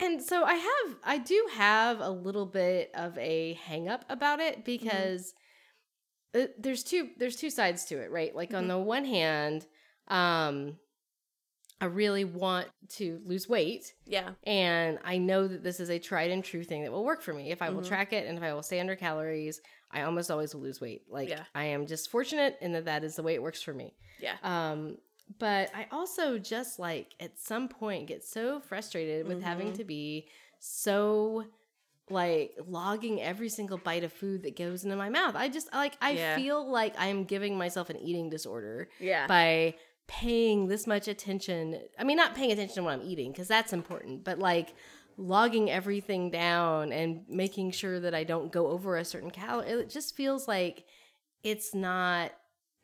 and 0.00 0.22
so 0.22 0.44
I 0.44 0.54
have 0.54 0.96
I 1.04 1.18
do 1.18 1.48
have 1.54 2.00
a 2.00 2.10
little 2.10 2.46
bit 2.46 2.90
of 2.94 3.16
a 3.18 3.54
hang 3.64 3.88
up 3.88 4.04
about 4.08 4.40
it 4.40 4.64
because 4.64 5.34
uh, 6.34 6.46
there's 6.58 6.84
two 6.84 7.10
there's 7.18 7.36
two 7.36 7.50
sides 7.50 7.84
to 7.86 7.98
it, 8.00 8.10
right? 8.10 8.34
Like 8.34 8.54
on 8.54 8.64
Mhm. 8.64 8.68
the 8.68 8.78
one 8.78 9.04
hand, 9.04 9.66
um 10.08 10.78
I 11.80 11.84
really 11.86 12.24
want 12.24 12.66
to 12.96 13.20
lose 13.24 13.48
weight 13.48 13.94
Yeah. 14.04 14.30
and 14.44 14.98
I 15.04 15.18
know 15.18 15.46
that 15.46 15.62
this 15.62 15.78
is 15.78 15.90
a 15.90 15.98
tried 15.98 16.30
and 16.32 16.42
true 16.42 16.64
thing 16.64 16.82
that 16.82 16.90
will 16.90 17.04
work 17.04 17.22
for 17.22 17.32
me. 17.32 17.50
If 17.52 17.62
I 17.62 17.70
will 17.70 17.82
Mhm. 17.82 17.86
track 17.88 18.12
it 18.12 18.26
and 18.26 18.36
if 18.36 18.42
I 18.42 18.52
will 18.52 18.62
stay 18.64 18.80
under 18.80 18.96
calories, 18.96 19.60
I 19.90 20.02
almost 20.02 20.30
always 20.30 20.54
will 20.54 20.62
lose 20.62 20.80
weight. 20.80 21.02
Like 21.08 21.28
Yeah. 21.28 21.44
I 21.54 21.64
am 21.66 21.86
just 21.86 22.10
fortunate 22.10 22.58
in 22.60 22.72
that 22.72 22.86
that 22.86 23.04
is 23.04 23.14
the 23.16 23.22
way 23.22 23.34
it 23.34 23.42
works 23.42 23.62
for 23.62 23.72
me. 23.72 23.94
Yeah. 24.18 24.36
Um, 24.42 24.98
but 25.38 25.70
I 25.74 25.86
also 25.92 26.38
just 26.38 26.78
like 26.78 27.14
at 27.20 27.38
some 27.38 27.68
point 27.68 28.08
get 28.08 28.24
so 28.24 28.60
frustrated 28.60 29.28
with 29.28 29.42
having 29.42 29.72
Mhm. 29.72 29.76
to 29.76 29.84
be 29.84 30.28
so 30.58 31.44
like 32.10 32.54
logging 32.66 33.20
every 33.20 33.50
single 33.50 33.76
bite 33.76 34.02
of 34.02 34.10
food 34.12 34.42
that 34.42 34.56
goes 34.56 34.82
into 34.82 34.96
my 34.96 35.10
mouth. 35.10 35.34
I 35.36 35.48
just 35.50 35.70
like 35.74 35.94
I 36.00 36.12
Yeah. 36.12 36.36
feel 36.36 36.66
like 36.66 36.98
I 36.98 37.08
am 37.08 37.24
giving 37.24 37.58
myself 37.58 37.90
an 37.90 37.98
eating 37.98 38.30
disorder 38.30 38.88
Yeah. 38.98 39.26
by 39.26 39.74
paying 40.08 40.66
this 40.66 40.86
much 40.86 41.06
attention. 41.06 41.78
I 41.98 42.02
mean, 42.02 42.16
not 42.16 42.34
paying 42.34 42.50
attention 42.50 42.76
to 42.76 42.82
what 42.82 42.94
I'm 42.94 43.02
eating 43.02 43.30
because 43.30 43.46
that's 43.46 43.72
important, 43.72 44.24
but 44.24 44.38
like 44.40 44.74
logging 45.16 45.70
everything 45.70 46.30
down 46.30 46.92
and 46.92 47.22
making 47.28 47.72
sure 47.72 48.00
that 48.00 48.14
I 48.14 48.24
don't 48.24 48.50
go 48.50 48.68
over 48.68 48.96
a 48.96 49.04
certain 49.04 49.30
calorie. 49.30 49.68
It 49.68 49.90
just 49.90 50.16
feels 50.16 50.48
like 50.48 50.84
it's 51.44 51.74
not 51.74 52.32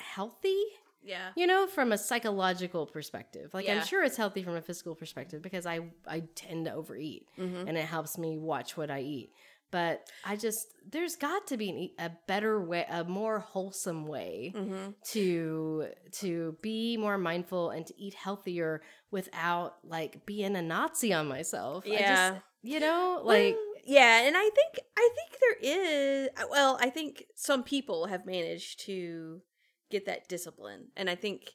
healthy, 0.00 0.62
yeah. 1.02 1.30
you 1.36 1.46
know, 1.46 1.66
from 1.66 1.92
a 1.92 1.98
psychological 1.98 2.86
perspective. 2.86 3.54
Like 3.54 3.66
Yeah. 3.66 3.76
I'm 3.76 3.86
sure 3.86 4.04
it's 4.04 4.16
healthy 4.16 4.42
from 4.42 4.56
a 4.56 4.62
physical 4.62 4.94
perspective 4.94 5.42
because 5.42 5.64
I 5.66 5.80
I 6.06 6.24
tend 6.34 6.66
to 6.66 6.74
overeat 6.74 7.26
Mm-hmm. 7.38 7.68
and 7.68 7.78
it 7.78 7.86
helps 7.86 8.18
me 8.18 8.36
watch 8.36 8.76
what 8.76 8.90
I 8.90 9.00
eat. 9.00 9.32
But 9.74 10.08
I 10.24 10.36
just 10.36 10.68
there's 10.88 11.16
got 11.16 11.48
to 11.48 11.56
be 11.56 11.94
a 11.98 12.10
better 12.28 12.60
way, 12.62 12.86
a 12.88 13.02
more 13.02 13.40
wholesome 13.40 14.06
way 14.06 14.52
Mm-hmm. 14.54 14.90
to 15.12 15.88
to 16.22 16.56
be 16.62 16.96
more 16.96 17.18
mindful 17.18 17.70
and 17.70 17.84
to 17.88 17.94
eat 18.00 18.14
healthier 18.14 18.82
without 19.10 19.78
like 19.82 20.24
being 20.26 20.54
a 20.54 20.62
Nazi 20.62 21.12
on 21.12 21.26
myself. 21.26 21.84
I 21.86 21.90
Yeah. 21.90 22.30
just, 22.34 22.42
you 22.62 22.78
know, 22.78 23.20
like 23.24 23.54
Well, 23.54 23.74
yeah, 23.84 24.22
and 24.26 24.36
I 24.36 24.48
think 24.58 24.72
I 24.96 25.08
think 25.16 25.30
there 25.40 25.58
is 25.60 26.28
well, 26.50 26.78
I 26.80 26.88
think 26.90 27.24
some 27.34 27.64
people 27.64 28.06
have 28.06 28.24
managed 28.26 28.78
to 28.86 29.42
get 29.90 30.06
that 30.06 30.28
discipline. 30.28 30.82
And 30.96 31.10
I 31.10 31.16
think 31.16 31.50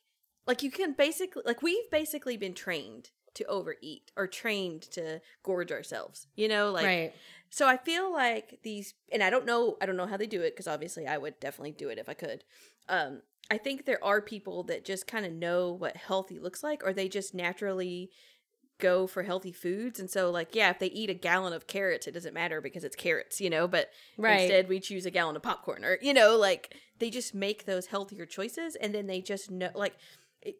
like 0.46 0.62
you 0.62 0.72
can 0.72 0.92
basically 0.92 1.44
like 1.46 1.62
we've 1.62 1.90
basically 1.90 2.36
been 2.36 2.54
trained 2.54 3.12
to 3.36 3.46
overeat 3.46 4.12
or 4.18 4.28
trained 4.28 4.82
to 4.92 5.22
gorge 5.44 5.72
ourselves. 5.72 6.28
You 6.36 6.48
know, 6.50 6.72
like 6.72 6.86
right. 6.86 7.14
So 7.50 7.68
I 7.68 7.78
feel 7.78 8.12
like 8.12 8.60
these 8.64 8.94
and 9.12 9.24
I 9.24 9.30
don't 9.30 9.46
know 9.46 9.78
I 9.82 9.86
don't 9.86 9.98
know 9.98 10.08
how 10.08 10.18
they 10.18 10.28
do 10.28 10.42
it 10.42 10.52
because 10.56 10.68
obviously 10.68 11.08
I 11.08 11.18
would 11.18 11.40
definitely 11.40 11.72
do 11.72 11.90
it 11.90 11.98
if 11.98 12.10
I 12.10 12.14
could. 12.14 12.44
Um 12.88 13.22
I 13.52 13.58
think 13.58 13.86
there 13.86 14.04
are 14.04 14.22
people 14.22 14.64
that 14.64 14.86
just 14.86 15.08
kind 15.08 15.26
of 15.26 15.34
know 15.34 15.72
what 15.72 15.98
healthy 15.98 16.40
looks 16.40 16.62
like 16.64 16.84
or 16.84 16.94
they 16.94 17.10
just 17.10 17.34
naturally 17.34 18.12
go 18.80 19.08
for 19.08 19.24
healthy 19.24 19.52
foods 19.52 20.00
and 20.00 20.10
so 20.10 20.32
like 20.32 20.56
yeah 20.56 20.70
if 20.70 20.80
they 20.80 20.88
eat 20.88 21.10
a 21.10 21.14
gallon 21.14 21.52
of 21.52 21.68
carrots 21.68 22.08
it 22.08 22.14
doesn't 22.14 22.34
matter 22.34 22.62
because 22.62 22.86
it's 22.86 22.96
carrots 22.96 23.42
you 23.42 23.50
know 23.50 23.68
but 23.68 23.90
Right. 24.18 24.40
instead 24.40 24.70
we 24.70 24.80
choose 24.80 25.06
a 25.06 25.12
gallon 25.12 25.36
of 25.36 25.42
popcorn 25.44 25.84
or 25.84 25.98
you 26.02 26.14
know 26.14 26.38
like 26.38 26.74
they 26.98 27.10
just 27.10 27.36
make 27.36 27.66
those 27.66 27.88
healthier 27.88 28.26
choices 28.26 28.76
and 28.76 28.96
then 28.96 29.06
they 29.08 29.22
just 29.22 29.52
know 29.52 29.70
like 29.76 29.96
it, 30.42 30.56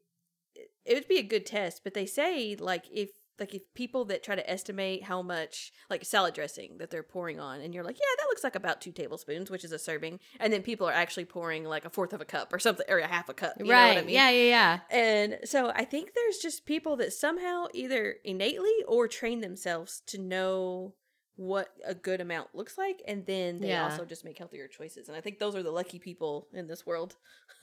it, 0.54 0.70
it 0.86 0.94
would 0.96 1.08
be 1.08 1.18
a 1.18 1.24
good 1.24 1.46
test 1.46 1.82
but 1.84 1.94
they 1.94 2.06
say 2.06 2.58
like 2.60 2.86
if 2.92 3.12
like 3.40 3.54
if 3.54 3.62
people 3.74 4.06
that 4.06 4.24
try 4.24 4.36
to 4.36 4.50
estimate 4.50 5.04
how 5.04 5.22
much 5.22 5.72
like 5.90 6.04
salad 6.06 6.34
dressing 6.34 6.78
that 6.78 6.90
they're 6.90 7.04
pouring 7.04 7.40
on 7.40 7.62
and 7.62 7.74
you're 7.74 7.84
like 7.84 7.98
yeah 7.98 8.16
that 8.18 8.26
looks 8.28 8.44
like 8.44 8.56
about 8.56 8.82
two 8.82 8.92
tablespoons 8.92 9.50
which 9.50 9.64
is 9.64 9.72
a 9.72 9.80
serving 9.80 10.20
and 10.40 10.52
then 10.54 10.62
people 10.62 10.88
are 10.88 10.94
actually 10.94 11.26
pouring 11.26 11.64
like 11.64 11.86
a 11.86 11.90
fourth 11.90 12.14
of 12.14 12.22
a 12.22 12.26
cup 12.26 12.52
or 12.54 12.60
something 12.60 12.86
or 12.90 13.00
a 13.00 13.08
half 13.08 13.30
a 13.30 13.34
cup 13.34 13.54
you 13.60 13.66
know 13.66 13.72
right. 13.72 13.96
what 13.96 14.04
I 14.04 14.06
mean? 14.06 14.16
Yeah, 14.16 14.30
yeah, 14.30 14.50
yeah. 14.50 14.80
And 14.90 15.38
so 15.46 15.72
I 15.76 15.86
think 15.86 16.12
there's 16.16 16.38
just 16.38 16.66
people 16.66 16.96
that 16.98 17.14
somehow 17.14 17.66
either 17.74 18.16
innately 18.24 18.74
or 18.88 19.08
train 19.08 19.42
themselves 19.42 20.02
to 20.08 20.18
know 20.18 20.94
what 21.36 21.70
a 21.86 21.96
good 21.96 22.20
amount 22.20 22.50
looks 22.54 22.78
like 22.78 23.02
and 23.08 23.26
then 23.26 23.60
they 23.62 23.70
Yeah. 23.70 23.86
also 23.86 24.04
just 24.06 24.26
make 24.26 24.38
healthier 24.38 24.68
choices. 24.68 25.08
And 25.08 25.16
I 25.18 25.22
think 25.22 25.40
those 25.40 25.56
are 25.56 25.64
the 25.64 25.72
lucky 25.72 25.98
people 26.00 26.48
in 26.54 26.68
this 26.68 26.86
world. 26.86 27.16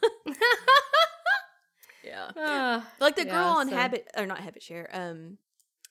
yeah. 2.05 2.31
Ah, 2.37 2.87
Like 3.01 3.17
the 3.17 3.25
girl 3.25 3.35
yeah, 3.35 3.57
on 3.61 3.69
so- 3.69 3.77
Habit 3.77 4.09
or 4.17 4.27
not 4.27 4.39
Habit 4.41 4.63
Share, 4.63 4.89
um 4.93 5.39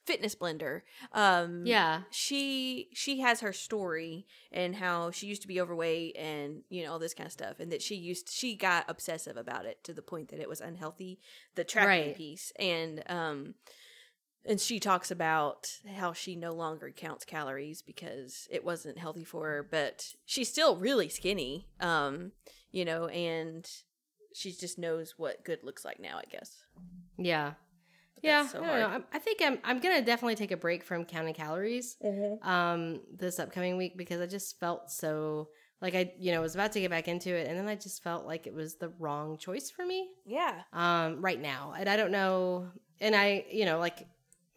Fitness 0.05 0.35
Blender. 0.35 0.81
Um 1.11 1.63
Yeah. 1.65 2.01
she 2.11 2.89
she 2.93 3.19
has 3.21 3.39
her 3.41 3.51
story 3.53 4.25
and 4.51 4.75
how 4.75 5.11
she 5.11 5.27
used 5.27 5.41
to 5.41 5.47
be 5.47 5.59
overweight 5.59 6.15
and 6.15 6.61
you 6.69 6.83
know 6.83 6.91
all 6.91 6.99
this 6.99 7.13
kind 7.13 7.25
of 7.27 7.33
stuff 7.33 7.59
and 7.59 7.71
that 7.71 7.81
she 7.81 7.95
used 7.95 8.29
she 8.29 8.55
got 8.55 8.85
obsessive 8.87 9.35
about 9.37 9.65
it 9.65 9.83
to 9.83 9.93
the 9.93 10.01
point 10.01 10.29
that 10.29 10.39
it 10.39 10.47
was 10.49 10.61
unhealthy 10.61 11.19
the 11.55 11.63
tracking 11.63 12.05
Right. 12.07 12.15
piece 12.15 12.51
and 12.59 13.03
um 13.09 13.55
and 14.47 14.61
she 14.61 14.79
talks 14.79 15.09
about 15.09 15.67
how 15.97 16.13
she 16.13 16.35
no 16.35 16.51
longer 16.53 16.91
counts 16.91 17.25
calories 17.25 17.81
because 17.81 18.47
it 18.51 18.63
wasn't 18.63 18.99
healthy 18.99 19.23
for 19.23 19.47
her 19.47 19.67
but 19.69 20.13
she's 20.25 20.49
still 20.49 20.77
really 20.77 21.09
skinny 21.09 21.67
um 21.79 22.31
you 22.71 22.85
know 22.85 23.07
and 23.07 23.67
she 24.35 24.51
just 24.51 24.77
knows 24.77 25.15
what 25.17 25.43
good 25.43 25.63
looks 25.63 25.83
like 25.83 25.99
now 25.99 26.17
i 26.17 26.23
guess 26.29 26.63
Yeah. 27.17 27.53
But 28.15 28.23
Yeah. 28.23 28.47
so 28.47 28.63
I, 28.63 28.67
don't 28.67 28.79
know. 28.79 28.87
I'm- 28.87 29.05
I 29.13 29.19
think 29.19 29.41
I'm 29.41 29.59
I'm 29.63 29.79
gonna 29.79 30.01
definitely 30.01 30.35
take 30.35 30.51
a 30.51 30.57
break 30.57 30.83
from 30.83 31.05
counting 31.05 31.33
calories 31.33 31.97
um 32.41 33.01
this 33.13 33.39
upcoming 33.39 33.77
week 33.77 33.97
because 33.97 34.21
I 34.21 34.25
just 34.27 34.59
felt 34.59 34.89
so 34.91 35.49
like 35.81 35.95
I 35.95 36.13
you 36.17 36.31
know 36.31 36.41
was 36.41 36.55
about 36.55 36.71
to 36.73 36.79
get 36.79 36.89
back 36.89 37.07
into 37.07 37.33
it 37.35 37.47
and 37.47 37.57
then 37.57 37.67
I 37.67 37.75
just 37.75 38.01
felt 38.03 38.25
like 38.25 38.47
it 38.47 38.53
was 38.53 38.75
the 38.77 38.89
wrong 38.99 39.37
choice 39.37 39.69
for 39.69 39.85
me 39.85 40.09
yeah 40.25 40.61
um 40.73 41.21
right 41.21 41.39
now 41.41 41.73
and 41.77 41.87
I 41.89 41.95
don't 41.97 42.11
know 42.11 42.67
and 43.01 43.15
I 43.15 43.45
you 43.51 43.65
know 43.65 43.79
like 43.79 44.07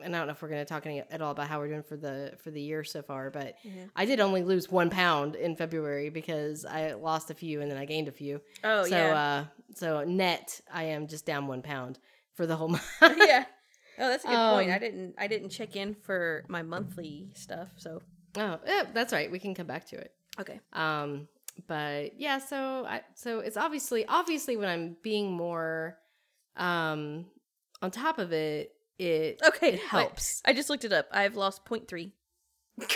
and 0.01 0.15
I 0.15 0.19
don't 0.21 0.29
know 0.29 0.33
if 0.33 0.41
we're 0.43 0.49
going 0.49 0.61
to 0.65 0.65
talk 0.65 0.87
any, 0.87 1.01
at 1.01 1.21
all 1.21 1.33
about 1.33 1.49
how 1.49 1.59
we're 1.59 1.67
doing 1.67 1.83
for 1.83 1.97
the 1.97 2.35
for 2.45 2.53
the 2.53 2.61
year 2.61 2.85
so 2.85 3.03
far, 3.03 3.31
but 3.33 3.57
Mhm. 3.67 3.91
I 3.97 4.05
did 4.05 4.21
only 4.21 4.45
lose 4.45 4.71
one 4.71 4.91
pound 4.91 5.35
in 5.35 5.57
February 5.57 6.09
because 6.09 6.65
I 6.65 6.93
lost 6.93 7.33
a 7.33 7.35
few 7.35 7.61
and 7.63 7.69
then 7.69 7.77
I 7.79 7.85
gained 7.85 8.07
a 8.07 8.13
few. 8.13 8.41
oh 8.63 8.85
so 8.85 8.97
yeah 8.97 9.13
uh 9.17 9.45
so 9.75 10.05
net 10.05 10.61
I 10.73 10.85
am 10.85 11.09
just 11.09 11.27
down 11.27 11.49
one 11.49 11.63
pound 11.63 11.99
for 12.39 12.47
the 12.47 12.55
whole 12.57 12.69
month. 12.77 12.85
yeah. 13.03 13.45
Oh, 13.99 14.09
that's 14.09 14.25
a 14.25 14.29
good 14.29 14.37
point. 14.55 14.71
Um, 14.71 14.77
I 14.77 14.79
didn't 14.79 15.15
I 15.19 15.27
didn't 15.27 15.49
check 15.51 15.75
in 15.75 15.95
for 15.95 16.45
my 16.49 16.63
monthly 16.63 17.31
stuff. 17.35 17.69
So 17.77 18.01
oh, 18.37 18.61
yeah, 18.65 18.85
that's 18.95 19.13
right. 19.13 19.29
We 19.31 19.41
can 19.41 19.55
come 19.57 19.67
back 19.67 19.87
to 19.89 19.97
it. 19.97 20.13
okay. 20.41 20.61
Um, 20.73 21.27
but 21.67 22.19
yeah, 22.19 22.39
so 22.39 22.87
I 22.87 23.03
so 23.15 23.41
it's 23.41 23.57
obviously 23.57 24.07
obviously 24.07 24.57
when 24.57 24.69
I'm 24.69 24.97
being 25.03 25.33
more 25.33 25.99
um 26.57 27.27
on 27.83 27.91
top 27.91 28.19
of 28.21 28.33
it, 28.33 28.71
it 29.01 29.41
Okay. 29.49 29.73
it 29.75 29.81
helps. 29.81 30.43
I 30.45 30.53
just 30.53 30.71
looked 30.71 30.85
it 30.85 30.93
up. 30.93 31.09
I've 31.11 31.35
lost 31.35 31.65
0.3. 31.65 32.13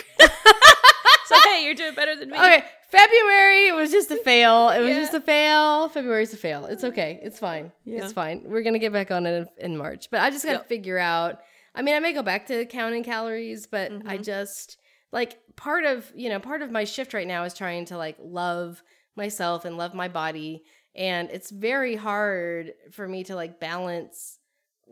so 1.27 1.35
hey, 1.45 1.65
you're 1.65 1.75
doing 1.75 1.95
better 1.95 2.15
than 2.15 2.29
me. 2.29 2.37
Okay, 2.37 2.63
February 2.97 3.67
it 3.67 3.75
was 3.75 3.91
just 3.91 4.11
a 4.11 4.17
fail. 4.17 4.69
It 4.69 4.79
was 4.79 4.89
Yeah. 4.91 4.99
just 5.01 5.13
a 5.15 5.21
fail. 5.21 5.89
February's 5.89 6.33
a 6.33 6.37
fail. 6.37 6.65
It's 6.65 6.83
okay. 6.83 7.19
It's 7.23 7.39
fine. 7.39 7.71
Yeah. 7.85 8.03
It's 8.03 8.13
fine. 8.13 8.43
We're 8.45 8.61
gonna 8.61 8.77
get 8.79 8.93
back 8.93 9.09
on 9.09 9.25
it 9.25 9.47
in, 9.57 9.71
in 9.71 9.77
March. 9.77 10.09
But 10.11 10.21
I 10.21 10.29
just 10.29 10.45
gotta 10.45 10.59
Yep. 10.59 10.67
figure 10.67 10.99
out. 10.99 11.41
I 11.73 11.81
mean, 11.81 11.95
I 11.95 11.99
may 11.99 12.13
go 12.13 12.21
back 12.21 12.45
to 12.47 12.65
counting 12.67 13.03
calories, 13.03 13.65
but 13.65 13.91
I 14.05 14.17
Mhm. 14.19 14.23
just 14.23 14.77
like 15.11 15.39
part 15.55 15.85
of 15.85 16.11
you 16.15 16.29
know 16.29 16.39
part 16.39 16.61
of 16.61 16.69
my 16.69 16.83
shift 16.83 17.13
right 17.15 17.27
now 17.27 17.43
is 17.45 17.55
trying 17.55 17.85
to 17.85 17.97
like 17.97 18.15
love 18.19 18.83
myself 19.15 19.65
and 19.65 19.75
love 19.75 19.93
my 19.95 20.07
body, 20.07 20.63
and 20.95 21.29
it's 21.31 21.49
very 21.49 21.95
hard 21.95 22.73
for 22.91 23.07
me 23.07 23.23
to 23.23 23.35
like 23.35 23.59
balance 23.59 24.37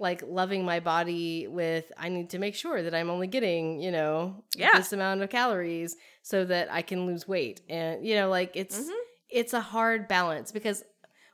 like 0.01 0.21
loving 0.27 0.65
my 0.65 0.79
body 0.79 1.47
with 1.47 1.91
I 1.97 2.09
need 2.09 2.31
to 2.31 2.39
make 2.39 2.55
sure 2.55 2.81
that 2.83 2.93
I'm 2.95 3.09
only 3.09 3.27
getting, 3.27 3.79
you 3.79 3.91
know, 3.91 4.43
Yeah. 4.57 4.71
this 4.75 4.91
amount 4.93 5.21
of 5.21 5.29
calories 5.29 5.95
so 6.23 6.43
that 6.45 6.71
I 6.71 6.81
can 6.81 7.05
lose 7.05 7.27
weight. 7.27 7.61
And 7.69 8.05
you 8.05 8.15
know, 8.15 8.27
like 8.29 8.51
it's 8.55 8.79
Mhm. 8.79 8.95
it's 9.29 9.53
a 9.53 9.61
hard 9.61 10.07
balance 10.07 10.51
because 10.51 10.83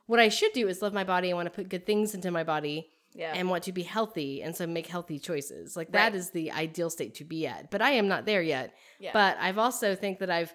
what 0.06 0.20
I 0.20 0.28
should 0.28 0.52
do 0.52 0.68
is 0.68 0.82
love 0.82 0.92
my 0.92 1.04
body. 1.04 1.30
I 1.30 1.34
want 1.34 1.46
to 1.46 1.50
put 1.58 1.68
good 1.68 1.84
things 1.86 2.14
into 2.14 2.30
my 2.30 2.44
body 2.44 2.90
Yeah. 3.14 3.32
and 3.34 3.48
want 3.50 3.64
to 3.64 3.72
be 3.72 3.82
healthy 3.82 4.42
and 4.42 4.54
so 4.54 4.66
make 4.66 4.86
healthy 4.86 5.18
choices. 5.18 5.76
Like 5.76 5.90
that 5.92 6.12
Right. 6.12 6.14
is 6.14 6.30
the 6.30 6.52
ideal 6.52 6.90
state 6.90 7.14
to 7.16 7.24
be 7.24 7.46
at. 7.46 7.70
But 7.70 7.80
I 7.82 7.92
am 7.92 8.06
not 8.06 8.24
there 8.26 8.42
yet. 8.42 8.74
yeah. 9.00 9.10
But 9.12 9.36
I've 9.40 9.58
also 9.58 9.94
think 9.94 10.18
that 10.20 10.30
I've 10.30 10.54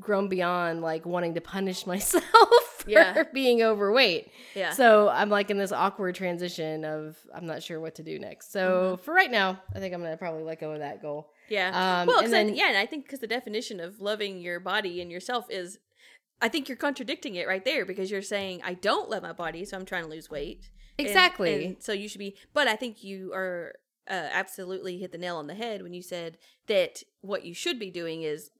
grown 0.00 0.28
beyond 0.28 0.82
like 0.82 1.06
wanting 1.06 1.34
to 1.34 1.40
punish 1.40 1.86
myself 1.92 2.73
for 2.86 2.90
Yeah. 2.90 3.22
being 3.32 3.62
overweight. 3.62 4.30
Yeah. 4.54 4.70
So 4.72 5.08
I'm 5.08 5.30
like 5.30 5.50
in 5.50 5.58
this 5.58 5.72
awkward 5.72 6.14
transition 6.14 6.84
of 6.84 7.16
I'm 7.34 7.46
not 7.46 7.62
sure 7.62 7.80
what 7.80 7.94
to 7.96 8.02
do 8.02 8.18
next. 8.18 8.52
So 8.52 8.98
for 9.02 9.12
right 9.14 9.30
now, 9.30 9.60
I 9.74 9.78
think 9.80 9.94
I'm 9.94 10.02
gonna 10.02 10.16
probably 10.16 10.42
let 10.42 10.60
go 10.60 10.72
of 10.72 10.78
that 10.80 11.00
goal. 11.02 11.30
Yeah. 11.48 11.68
Um, 11.68 12.06
well, 12.06 12.18
and 12.18 12.26
'cause 12.26 12.32
I- 12.34 12.44
then- 12.44 12.54
yeah, 12.56 12.68
and 12.68 12.76
I 12.78 12.86
think 12.86 13.04
because 13.04 13.20
the 13.20 13.26
definition 13.26 13.80
of 13.80 14.00
loving 14.00 14.40
your 14.40 14.60
body 14.60 15.00
and 15.00 15.10
yourself 15.10 15.46
is, 15.50 15.78
I 16.40 16.48
think 16.48 16.68
you're 16.68 16.76
contradicting 16.76 17.34
it 17.36 17.46
right 17.48 17.64
there 17.64 17.84
because 17.84 18.10
you're 18.10 18.22
saying 18.22 18.60
I 18.64 18.74
don't 18.74 19.08
love 19.10 19.22
my 19.22 19.32
body, 19.32 19.64
so 19.64 19.76
I'm 19.76 19.84
trying 19.84 20.04
to 20.04 20.10
lose 20.10 20.30
weight. 20.30 20.70
And- 20.98 21.06
Exactly. 21.06 21.64
and 21.66 21.82
so 21.82 21.92
you 21.92 22.08
should 22.08 22.18
be, 22.20 22.36
but 22.52 22.68
I 22.68 22.76
think 22.76 23.02
you 23.02 23.32
are 23.34 23.74
uh, 24.06 24.28
absolutely 24.32 24.98
hit 24.98 25.12
the 25.12 25.18
nail 25.18 25.36
on 25.36 25.46
the 25.46 25.54
head 25.54 25.82
when 25.82 25.94
you 25.94 26.02
said 26.02 26.36
that 26.66 27.02
what 27.22 27.44
you 27.44 27.54
should 27.54 27.78
be 27.78 27.90
doing 27.90 28.22
is 28.22 28.50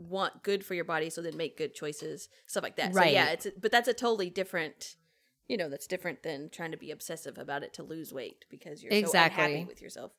want 0.00 0.42
good 0.42 0.64
for 0.64 0.74
your 0.74 0.84
body, 0.84 1.10
so 1.10 1.20
then 1.22 1.36
make 1.36 1.58
good 1.58 1.74
choices, 1.74 2.28
stuff 2.46 2.62
like 2.62 2.76
that. 2.76 2.94
So 2.94 3.02
yeah, 3.02 3.30
it's 3.30 3.46
but 3.60 3.70
that's 3.70 3.88
a 3.88 3.94
totally 3.94 4.30
different. 4.30 4.96
You 5.48 5.56
know, 5.56 5.68
that's 5.68 5.86
different 5.88 6.22
than 6.22 6.48
trying 6.50 6.70
to 6.70 6.76
be 6.76 6.90
obsessive 6.92 7.36
about 7.36 7.62
it 7.64 7.74
to 7.74 7.82
lose 7.82 8.12
weight 8.12 8.44
because 8.50 8.82
you're 8.82 8.92
so 8.92 8.98
Exactly. 8.98 9.44
unhappy 9.44 9.64
with 9.64 9.82
yourself. 9.82 10.12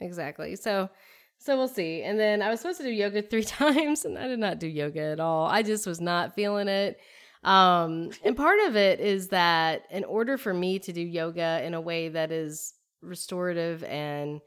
Exactly. 0.00 0.56
So 0.56 0.90
so 1.38 1.56
we'll 1.56 1.68
see. 1.68 2.02
And 2.02 2.18
then 2.18 2.42
I 2.42 2.50
was 2.50 2.60
supposed 2.60 2.78
to 2.78 2.84
do 2.84 2.90
yoga 2.90 3.22
three 3.30 3.44
times 3.44 4.04
and 4.04 4.18
I 4.18 4.28
did 4.28 4.38
not 4.38 4.58
do 4.58 4.66
yoga 4.66 5.00
at 5.00 5.20
all. 5.20 5.46
I 5.46 5.62
just 5.62 5.86
was 5.86 6.00
not 6.00 6.34
feeling 6.34 6.68
it. 6.68 6.98
Um 7.42 8.10
and 8.24 8.36
part 8.36 8.58
of 8.66 8.76
it 8.76 9.00
is 9.00 9.28
that 9.28 9.82
in 9.90 10.04
order 10.04 10.36
for 10.36 10.52
me 10.54 10.78
to 10.80 10.92
do 10.92 11.00
yoga 11.02 11.62
in 11.64 11.74
a 11.74 11.80
way 11.80 12.08
that 12.08 12.30
is 12.32 12.74
restorative 13.02 13.84
and 13.84 14.40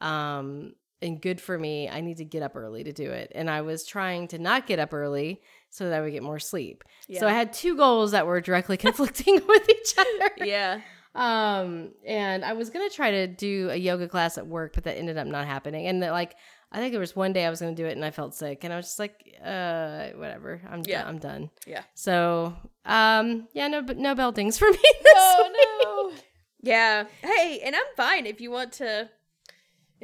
um 0.00 0.74
and 1.02 1.20
good 1.20 1.40
for 1.40 1.58
me, 1.58 1.88
I 1.88 2.00
need 2.00 2.16
to 2.18 2.24
get 2.24 2.42
up 2.42 2.56
early 2.56 2.84
to 2.84 2.92
do 2.92 3.10
it. 3.10 3.30
And 3.34 3.50
I 3.50 3.60
was 3.62 3.84
trying 3.86 4.28
to 4.28 4.38
not 4.38 4.66
get 4.66 4.78
up 4.78 4.92
early 4.94 5.42
so 5.70 5.88
that 5.88 5.98
I 5.98 6.00
would 6.02 6.12
get 6.12 6.22
more 6.22 6.38
sleep. 6.38 6.84
So 7.18 7.26
I 7.28 7.32
had 7.32 7.52
two 7.52 7.76
goals 7.76 8.12
that 8.12 8.26
were 8.26 8.40
directly 8.40 8.76
conflicting 8.86 9.40
with 9.48 9.68
each 9.68 9.94
other. 9.98 10.30
Yeah. 10.38 10.80
Um, 11.14 11.92
and 12.04 12.44
I 12.44 12.54
was 12.54 12.70
gonna 12.70 12.90
try 12.90 13.10
to 13.12 13.26
do 13.28 13.68
a 13.70 13.76
yoga 13.76 14.08
class 14.08 14.36
at 14.38 14.46
work, 14.46 14.72
but 14.74 14.84
that 14.84 14.96
ended 14.98 15.16
up 15.16 15.26
not 15.28 15.46
happening. 15.46 15.86
And 15.86 16.00
like, 16.00 16.34
I 16.72 16.78
think 16.78 16.90
there 16.90 17.00
was 17.00 17.14
one 17.14 17.32
day 17.32 17.44
I 17.46 17.50
was 17.50 17.60
gonna 17.60 17.74
do 17.76 17.86
it, 17.86 17.92
and 17.92 18.04
I 18.04 18.10
felt 18.10 18.34
sick, 18.34 18.64
and 18.64 18.72
I 18.72 18.76
was 18.76 18.86
just 18.86 18.98
like, 18.98 19.14
uh, 19.44 20.08
whatever, 20.16 20.60
I'm 20.68 20.82
Yeah. 20.84 21.02
done. 21.02 21.08
I'm 21.08 21.18
done. 21.18 21.50
Yeah. 21.68 21.82
So, 21.94 22.56
um, 22.84 23.46
yeah, 23.52 23.68
no, 23.68 23.80
no 23.80 24.14
beltings 24.16 24.58
for 24.58 24.68
me. 24.70 24.78
This 25.02 25.14
Oh 25.16 26.10
no. 26.12 26.18
Yeah. 26.62 27.04
Hey, 27.22 27.60
and 27.64 27.76
I'm 27.76 27.82
fine 27.96 28.26
if 28.26 28.40
you 28.40 28.50
want 28.50 28.72
to. 28.74 29.08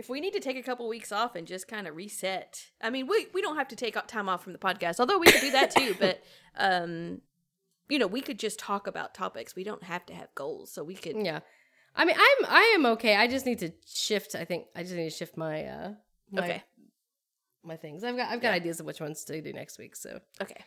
If 0.00 0.08
we 0.08 0.18
need 0.18 0.32
to 0.32 0.40
take 0.40 0.56
a 0.56 0.62
couple 0.62 0.88
weeks 0.88 1.12
off 1.12 1.34
and 1.34 1.46
just 1.46 1.68
kind 1.68 1.86
of 1.86 1.94
reset. 1.94 2.70
I 2.80 2.88
mean, 2.88 3.06
we 3.06 3.26
we 3.34 3.42
don't 3.42 3.56
have 3.56 3.68
to 3.68 3.76
take 3.76 3.94
time 4.06 4.30
off 4.30 4.42
from 4.42 4.54
the 4.54 4.58
podcast, 4.58 4.98
although 4.98 5.18
we 5.18 5.26
could 5.26 5.42
do 5.42 5.50
that 5.50 5.70
too. 5.72 5.94
but 6.00 6.22
um, 6.56 7.20
you 7.90 7.98
know, 7.98 8.06
we 8.06 8.22
could 8.22 8.38
just 8.38 8.58
talk 8.58 8.86
about 8.86 9.12
topics. 9.12 9.54
We 9.54 9.62
don't 9.62 9.82
have 9.82 10.06
to 10.06 10.14
have 10.14 10.28
goals, 10.34 10.72
so 10.72 10.82
we 10.82 10.94
could. 10.94 11.16
Yeah, 11.22 11.40
I 11.94 12.06
mean, 12.06 12.16
I'm 12.18 12.46
I 12.48 12.72
am 12.76 12.86
okay. 12.94 13.14
I 13.14 13.26
just 13.26 13.44
need 13.44 13.58
to 13.58 13.72
shift. 13.86 14.34
I 14.34 14.46
think 14.46 14.68
I 14.74 14.84
just 14.84 14.94
need 14.94 15.04
to 15.04 15.10
shift 15.10 15.36
my 15.36 15.66
uh 15.66 15.92
my 16.30 16.44
Okay. 16.44 16.62
my 17.62 17.76
things. 17.76 18.02
I've 18.02 18.16
got 18.16 18.30
I've 18.30 18.40
got 18.40 18.48
Yeah. 18.48 18.54
ideas 18.54 18.80
of 18.80 18.86
which 18.86 19.00
ones 19.02 19.22
to 19.26 19.42
do 19.42 19.52
next 19.52 19.78
week. 19.78 19.96
So 19.96 20.20
Okay. 20.40 20.64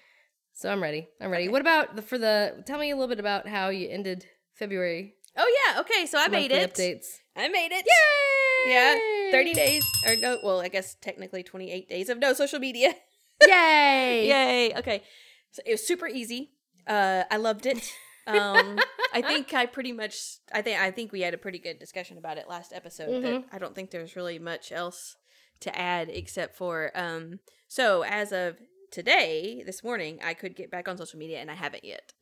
so 0.54 0.72
I'm 0.72 0.84
ready. 0.84 1.08
I'm 1.20 1.32
ready. 1.32 1.46
Okay. 1.46 1.52
What 1.52 1.62
about 1.62 1.96
the 1.96 2.04
for 2.04 2.20
the? 2.20 2.64
Tell 2.68 2.78
me 2.78 2.92
a 2.92 2.96
little 2.96 3.10
bit 3.10 3.20
about 3.20 3.48
how 3.48 3.70
you 3.70 3.90
ended 3.90 4.28
February. 4.54 5.16
Oh 5.36 5.52
yeah. 5.66 5.80
Okay. 5.82 6.06
So 6.06 6.20
I 6.20 6.28
made 6.28 6.52
it. 6.52 6.72
Updates. 6.72 7.18
I 7.36 7.48
made 7.50 7.72
it. 7.72 7.84
Yay! 7.88 8.43
Yeah. 8.66 8.98
Thirty 9.32 9.54
days 9.54 9.86
or 10.08 10.16
no? 10.16 10.38
Well, 10.44 10.62
I 10.62 10.68
guess 10.70 10.96
technically 11.02 11.44
twenty 11.44 11.72
eight 11.72 11.90
days 11.90 12.10
of 12.10 12.18
no 12.20 12.34
social 12.34 12.60
media. 12.60 12.94
Yay! 13.48 14.28
Yay. 14.28 14.74
Okay. 14.78 15.04
So 15.52 15.62
it 15.66 15.72
was 15.72 15.86
super 15.86 16.08
easy. 16.08 16.52
Uh 16.88 17.24
I 17.32 17.38
loved 17.38 17.66
it. 17.66 17.92
Um 18.28 18.80
I 19.14 19.22
think 19.28 19.54
I 19.54 19.66
pretty 19.66 19.92
much 19.92 20.38
I 20.54 20.62
think 20.62 20.80
I 20.80 20.92
think 20.92 21.12
we 21.12 21.22
had 21.22 21.34
a 21.34 21.38
pretty 21.38 21.60
good 21.60 21.80
discussion 21.80 22.18
about 22.18 22.38
it 22.38 22.48
last 22.48 22.72
episode 22.74 23.22
that 23.24 23.34
Mhm. 23.34 23.44
I 23.52 23.58
don't 23.60 23.76
think 23.76 23.92
there's 23.92 24.16
really 24.16 24.40
much 24.40 24.72
else 24.72 25.16
to 25.62 25.78
add 25.78 26.10
except 26.10 26.56
for 26.56 26.92
um 26.96 27.40
so 27.68 28.04
as 28.04 28.32
of 28.32 28.58
today, 28.92 29.64
this 29.66 29.84
morning, 29.84 30.20
I 30.24 30.36
could 30.36 30.56
get 30.56 30.70
back 30.70 30.88
on 30.88 30.98
social 30.98 31.18
media 31.18 31.40
and 31.40 31.50
I 31.50 31.56
haven't 31.56 31.84
yet. 31.84 32.14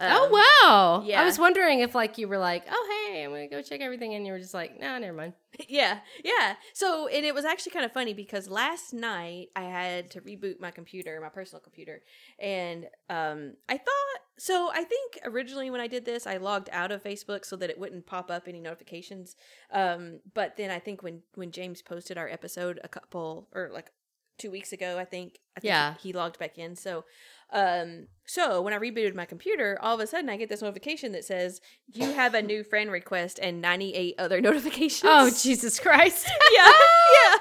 Oh 0.00 0.26
Um, 0.26 0.32
wow! 0.32 1.02
yeah. 1.04 1.20
I 1.20 1.24
was 1.24 1.38
wondering 1.38 1.80
if 1.80 1.94
like 1.94 2.18
you 2.18 2.28
were 2.28 2.38
like, 2.38 2.64
oh 2.70 3.06
hey, 3.10 3.24
I'm 3.24 3.30
gonna 3.30 3.48
go 3.48 3.62
check 3.62 3.80
everything, 3.80 4.14
and 4.14 4.26
you 4.26 4.32
were 4.32 4.38
just 4.38 4.54
like, 4.54 4.78
nah, 4.80 4.98
never 4.98 5.16
mind. 5.16 5.32
yeah 5.68 6.00
yeah 6.22 6.54
so 6.74 7.08
and 7.08 7.24
it 7.24 7.34
was 7.34 7.46
actually 7.46 7.72
kind 7.72 7.84
of 7.84 7.90
funny 7.90 8.12
because 8.12 8.48
last 8.50 8.92
night 8.92 9.48
i 9.56 9.62
had 9.62 10.10
to 10.10 10.20
reboot 10.20 10.60
my 10.60 10.70
computer 10.70 11.18
my 11.22 11.30
personal 11.30 11.58
computer 11.58 12.02
and 12.38 12.84
um 13.08 13.54
i 13.66 13.78
thought 13.78 14.20
so 14.38 14.70
i 14.74 14.84
think 14.84 15.18
originally 15.24 15.70
when 15.70 15.80
i 15.80 15.86
did 15.86 16.04
this 16.04 16.26
i 16.26 16.36
logged 16.36 16.68
out 16.70 16.92
of 16.92 17.02
facebook 17.02 17.46
so 17.46 17.56
that 17.56 17.70
it 17.70 17.78
wouldn't 17.78 18.04
pop 18.06 18.30
up 18.30 18.46
any 18.46 18.60
notifications 18.60 19.36
um 19.72 20.20
but 20.34 20.54
then 20.58 20.70
i 20.70 20.78
think 20.78 21.02
when 21.02 21.22
when 21.34 21.50
james 21.50 21.80
posted 21.80 22.18
our 22.18 22.28
episode 22.28 22.78
a 22.84 22.88
couple 22.88 23.48
or 23.54 23.70
like 23.72 23.90
two 24.36 24.50
weeks 24.50 24.72
ago 24.74 24.98
i 24.98 25.04
think 25.04 25.38
i 25.56 25.60
think 25.60 25.70
Yeah. 25.70 25.94
he 25.98 26.12
logged 26.12 26.38
back 26.38 26.58
in 26.58 26.76
so 26.76 27.04
um 27.52 28.06
so 28.26 28.60
when 28.60 28.74
i 28.74 28.78
rebooted 28.78 29.14
my 29.14 29.24
computer 29.24 29.78
all 29.80 29.94
of 29.94 30.00
a 30.00 30.06
sudden 30.06 30.28
i 30.28 30.36
get 30.36 30.48
this 30.48 30.60
notification 30.62 31.12
that 31.12 31.24
says 31.24 31.60
you 31.92 32.12
have 32.12 32.34
a 32.34 32.42
new 32.42 32.62
friend 32.62 32.90
request 32.90 33.38
and 33.42 33.60
98 33.62 34.14
other 34.18 34.40
notifications 34.48 35.02
Oh 35.04 35.30
Jesus 35.30 35.80
Christ! 35.80 36.28
yeah, 36.52 36.66
yeah. 36.66 37.38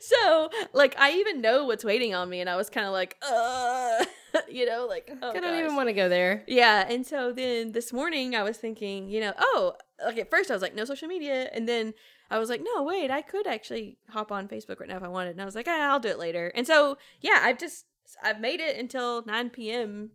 So, 0.00 0.50
like, 0.72 0.98
I 0.98 1.12
even 1.12 1.40
know 1.40 1.64
what's 1.66 1.84
waiting 1.84 2.14
on 2.14 2.28
me, 2.28 2.40
and 2.40 2.48
I 2.48 2.56
was 2.56 2.70
kind 2.70 2.86
of 2.86 2.92
like, 2.92 3.16
uh, 3.22 4.04
you 4.48 4.66
know, 4.66 4.86
like, 4.88 5.10
oh, 5.22 5.30
I 5.30 5.34
don't 5.34 5.42
gosh. 5.42 5.60
even 5.60 5.76
want 5.76 5.88
to 5.88 5.92
go 5.92 6.08
there. 6.08 6.44
Yeah, 6.46 6.86
and 6.88 7.06
so 7.06 7.32
then 7.32 7.72
this 7.72 7.92
morning 7.92 8.34
I 8.34 8.42
was 8.42 8.56
thinking, 8.56 9.08
you 9.08 9.20
know, 9.20 9.32
oh, 9.38 9.74
like 10.04 10.18
at 10.18 10.30
first 10.30 10.50
I 10.50 10.54
was 10.54 10.62
like, 10.62 10.74
no 10.74 10.84
social 10.84 11.08
media, 11.08 11.48
and 11.52 11.68
then 11.68 11.94
I 12.30 12.38
was 12.38 12.48
like, 12.48 12.62
no, 12.62 12.82
wait, 12.82 13.10
I 13.10 13.22
could 13.22 13.46
actually 13.46 13.98
hop 14.08 14.32
on 14.32 14.48
Facebook 14.48 14.80
right 14.80 14.88
now 14.88 14.96
if 14.96 15.02
I 15.02 15.08
wanted, 15.08 15.30
and 15.30 15.42
I 15.42 15.44
was 15.44 15.54
like, 15.54 15.66
ah, 15.68 15.92
I'll 15.92 16.00
do 16.00 16.08
it 16.08 16.18
later. 16.18 16.52
And 16.54 16.66
so, 16.66 16.98
yeah, 17.20 17.40
I've 17.42 17.58
just 17.58 17.86
I've 18.22 18.40
made 18.40 18.60
it 18.60 18.76
until 18.78 19.24
9 19.24 19.50
p.m. 19.50 20.10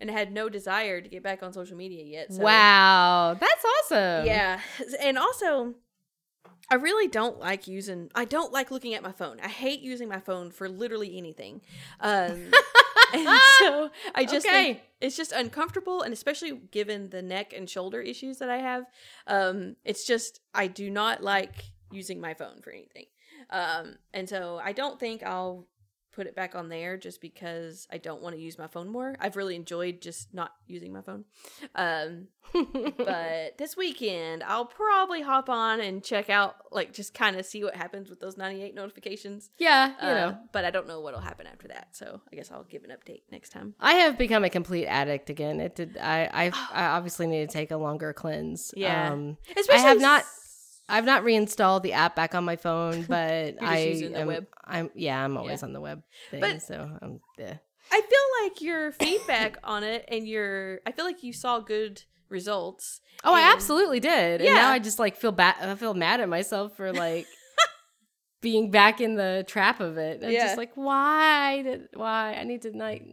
and 0.00 0.10
had 0.10 0.32
no 0.32 0.48
desire 0.48 1.00
to 1.00 1.08
get 1.08 1.22
back 1.22 1.42
on 1.42 1.52
social 1.52 1.76
media 1.76 2.04
yet. 2.04 2.32
So. 2.32 2.42
Wow, 2.42 3.36
that's 3.38 3.64
awesome. 3.64 4.26
Yeah. 4.26 4.60
And 5.00 5.18
also, 5.18 5.74
I 6.70 6.76
really 6.76 7.08
don't 7.08 7.38
like 7.38 7.66
using, 7.68 8.10
I 8.14 8.24
don't 8.24 8.52
like 8.52 8.70
looking 8.70 8.94
at 8.94 9.02
my 9.02 9.12
phone. 9.12 9.38
I 9.42 9.48
hate 9.48 9.80
using 9.80 10.08
my 10.08 10.20
phone 10.20 10.50
for 10.50 10.68
literally 10.68 11.16
anything. 11.18 11.60
Um, 12.00 12.50
and 13.14 13.40
so 13.58 13.90
I 14.14 14.24
just 14.24 14.46
think 14.46 14.78
Okay. 14.78 14.82
it's 15.00 15.16
just 15.16 15.32
uncomfortable. 15.32 16.02
And 16.02 16.12
especially 16.12 16.52
given 16.70 17.10
the 17.10 17.22
neck 17.22 17.52
and 17.54 17.68
shoulder 17.68 18.00
issues 18.00 18.38
that 18.38 18.48
I 18.48 18.58
have, 18.58 18.84
um, 19.26 19.76
it's 19.84 20.06
just, 20.06 20.40
I 20.54 20.66
do 20.66 20.88
not 20.90 21.22
like 21.22 21.52
using 21.90 22.20
my 22.20 22.34
phone 22.34 22.60
for 22.62 22.70
anything. 22.70 23.06
Um, 23.50 23.96
and 24.14 24.28
so 24.28 24.60
I 24.62 24.72
don't 24.72 24.98
think 24.98 25.22
I'll 25.22 25.66
put 26.12 26.26
it 26.26 26.36
back 26.36 26.54
on 26.54 26.68
there 26.68 26.96
just 26.96 27.20
because 27.20 27.86
I 27.90 27.98
don't 27.98 28.22
want 28.22 28.34
to 28.36 28.40
use 28.40 28.58
my 28.58 28.66
phone 28.66 28.88
more. 28.88 29.16
I've 29.20 29.36
really 29.36 29.56
enjoyed 29.56 30.00
just 30.00 30.32
not 30.34 30.52
using 30.66 30.92
my 30.92 31.00
phone. 31.02 31.24
Um, 31.74 32.28
but 32.98 33.56
this 33.58 33.76
weekend 33.76 34.42
I'll 34.42 34.64
probably 34.66 35.22
hop 35.22 35.48
on 35.48 35.80
and 35.80 36.02
check 36.04 36.28
out 36.30 36.56
like 36.70 36.92
just 36.92 37.14
kind 37.14 37.36
of 37.36 37.46
see 37.46 37.64
what 37.64 37.74
happens 37.74 38.10
with 38.10 38.20
those 38.20 38.36
98 38.36 38.74
notifications. 38.74 39.50
yeah, 39.58 39.88
you 39.88 39.94
Uh, 40.08 40.14
know. 40.14 40.38
but 40.52 40.64
I 40.64 40.70
don't 40.70 40.86
know 40.86 41.00
what'll 41.00 41.20
happen 41.20 41.46
after 41.46 41.68
that. 41.68 41.88
So 41.92 42.20
I 42.32 42.36
guess 42.36 42.50
I'll 42.50 42.64
give 42.64 42.84
an 42.84 42.90
update 42.90 43.22
next 43.30 43.50
time. 43.50 43.74
I 43.80 43.94
have 43.94 44.18
become 44.18 44.44
a 44.44 44.50
complete 44.50 44.86
addict 44.86 45.30
again. 45.30 45.60
It 45.60 45.74
did. 45.76 45.96
I 45.98 46.28
I, 46.32 46.52
I 46.72 46.86
obviously 46.96 47.26
need 47.26 47.48
to 47.48 47.52
take 47.52 47.70
a 47.70 47.76
longer 47.76 48.12
cleanse. 48.12 48.72
Yeah. 48.76 49.12
Um, 49.12 49.36
Especially 49.56 49.74
I 49.84 49.88
have 49.88 50.00
not- 50.00 50.20
s- 50.22 50.41
I've 50.88 51.04
not 51.04 51.24
reinstalled 51.24 51.82
the 51.82 51.92
app 51.94 52.14
back 52.16 52.34
on 52.34 52.44
my 52.44 52.56
phone, 52.56 53.02
but 53.08 53.62
I 53.62 54.10
am, 54.14 54.26
web. 54.26 54.46
I'm 54.64 54.90
yeah, 54.94 55.24
I'm 55.24 55.36
always 55.36 55.62
Yeah. 55.62 55.66
on 55.66 55.72
the 55.72 55.80
web 55.80 56.02
thing. 56.30 56.40
But- 56.40 56.62
so 56.62 56.90
um, 57.02 57.20
yeah. 57.38 57.56
I 57.90 58.00
feel 58.00 58.44
like 58.48 58.62
your 58.62 58.92
feedback 58.92 59.58
on 59.64 59.82
it 59.84 60.04
and 60.08 60.26
your 60.26 60.80
I 60.86 60.92
feel 60.92 61.04
like 61.04 61.22
you 61.22 61.32
saw 61.32 61.58
good 61.60 62.02
results. 62.28 63.00
Oh, 63.24 63.34
I 63.34 63.52
absolutely 63.52 64.00
did. 64.00 64.40
And 64.40 64.44
Yeah. 64.48 64.54
now 64.54 64.70
I 64.70 64.78
just 64.78 64.98
like 64.98 65.16
feel 65.16 65.32
bad. 65.32 65.56
I 65.60 65.74
feel 65.74 65.92
mad 65.94 66.20
at 66.20 66.28
myself 66.28 66.76
for 66.76 66.92
like 66.92 67.26
being 68.40 68.70
back 68.70 69.00
in 69.00 69.14
the 69.14 69.44
trap 69.46 69.80
of 69.80 69.98
it. 69.98 70.22
I'm 70.24 70.30
Yeah. 70.30 70.46
just 70.46 70.56
like, 70.56 70.72
why 70.74 71.62
did 71.62 71.88
why? 71.94 72.34
I 72.34 72.44
need 72.44 72.62
to 72.62 72.70
like 72.72 73.04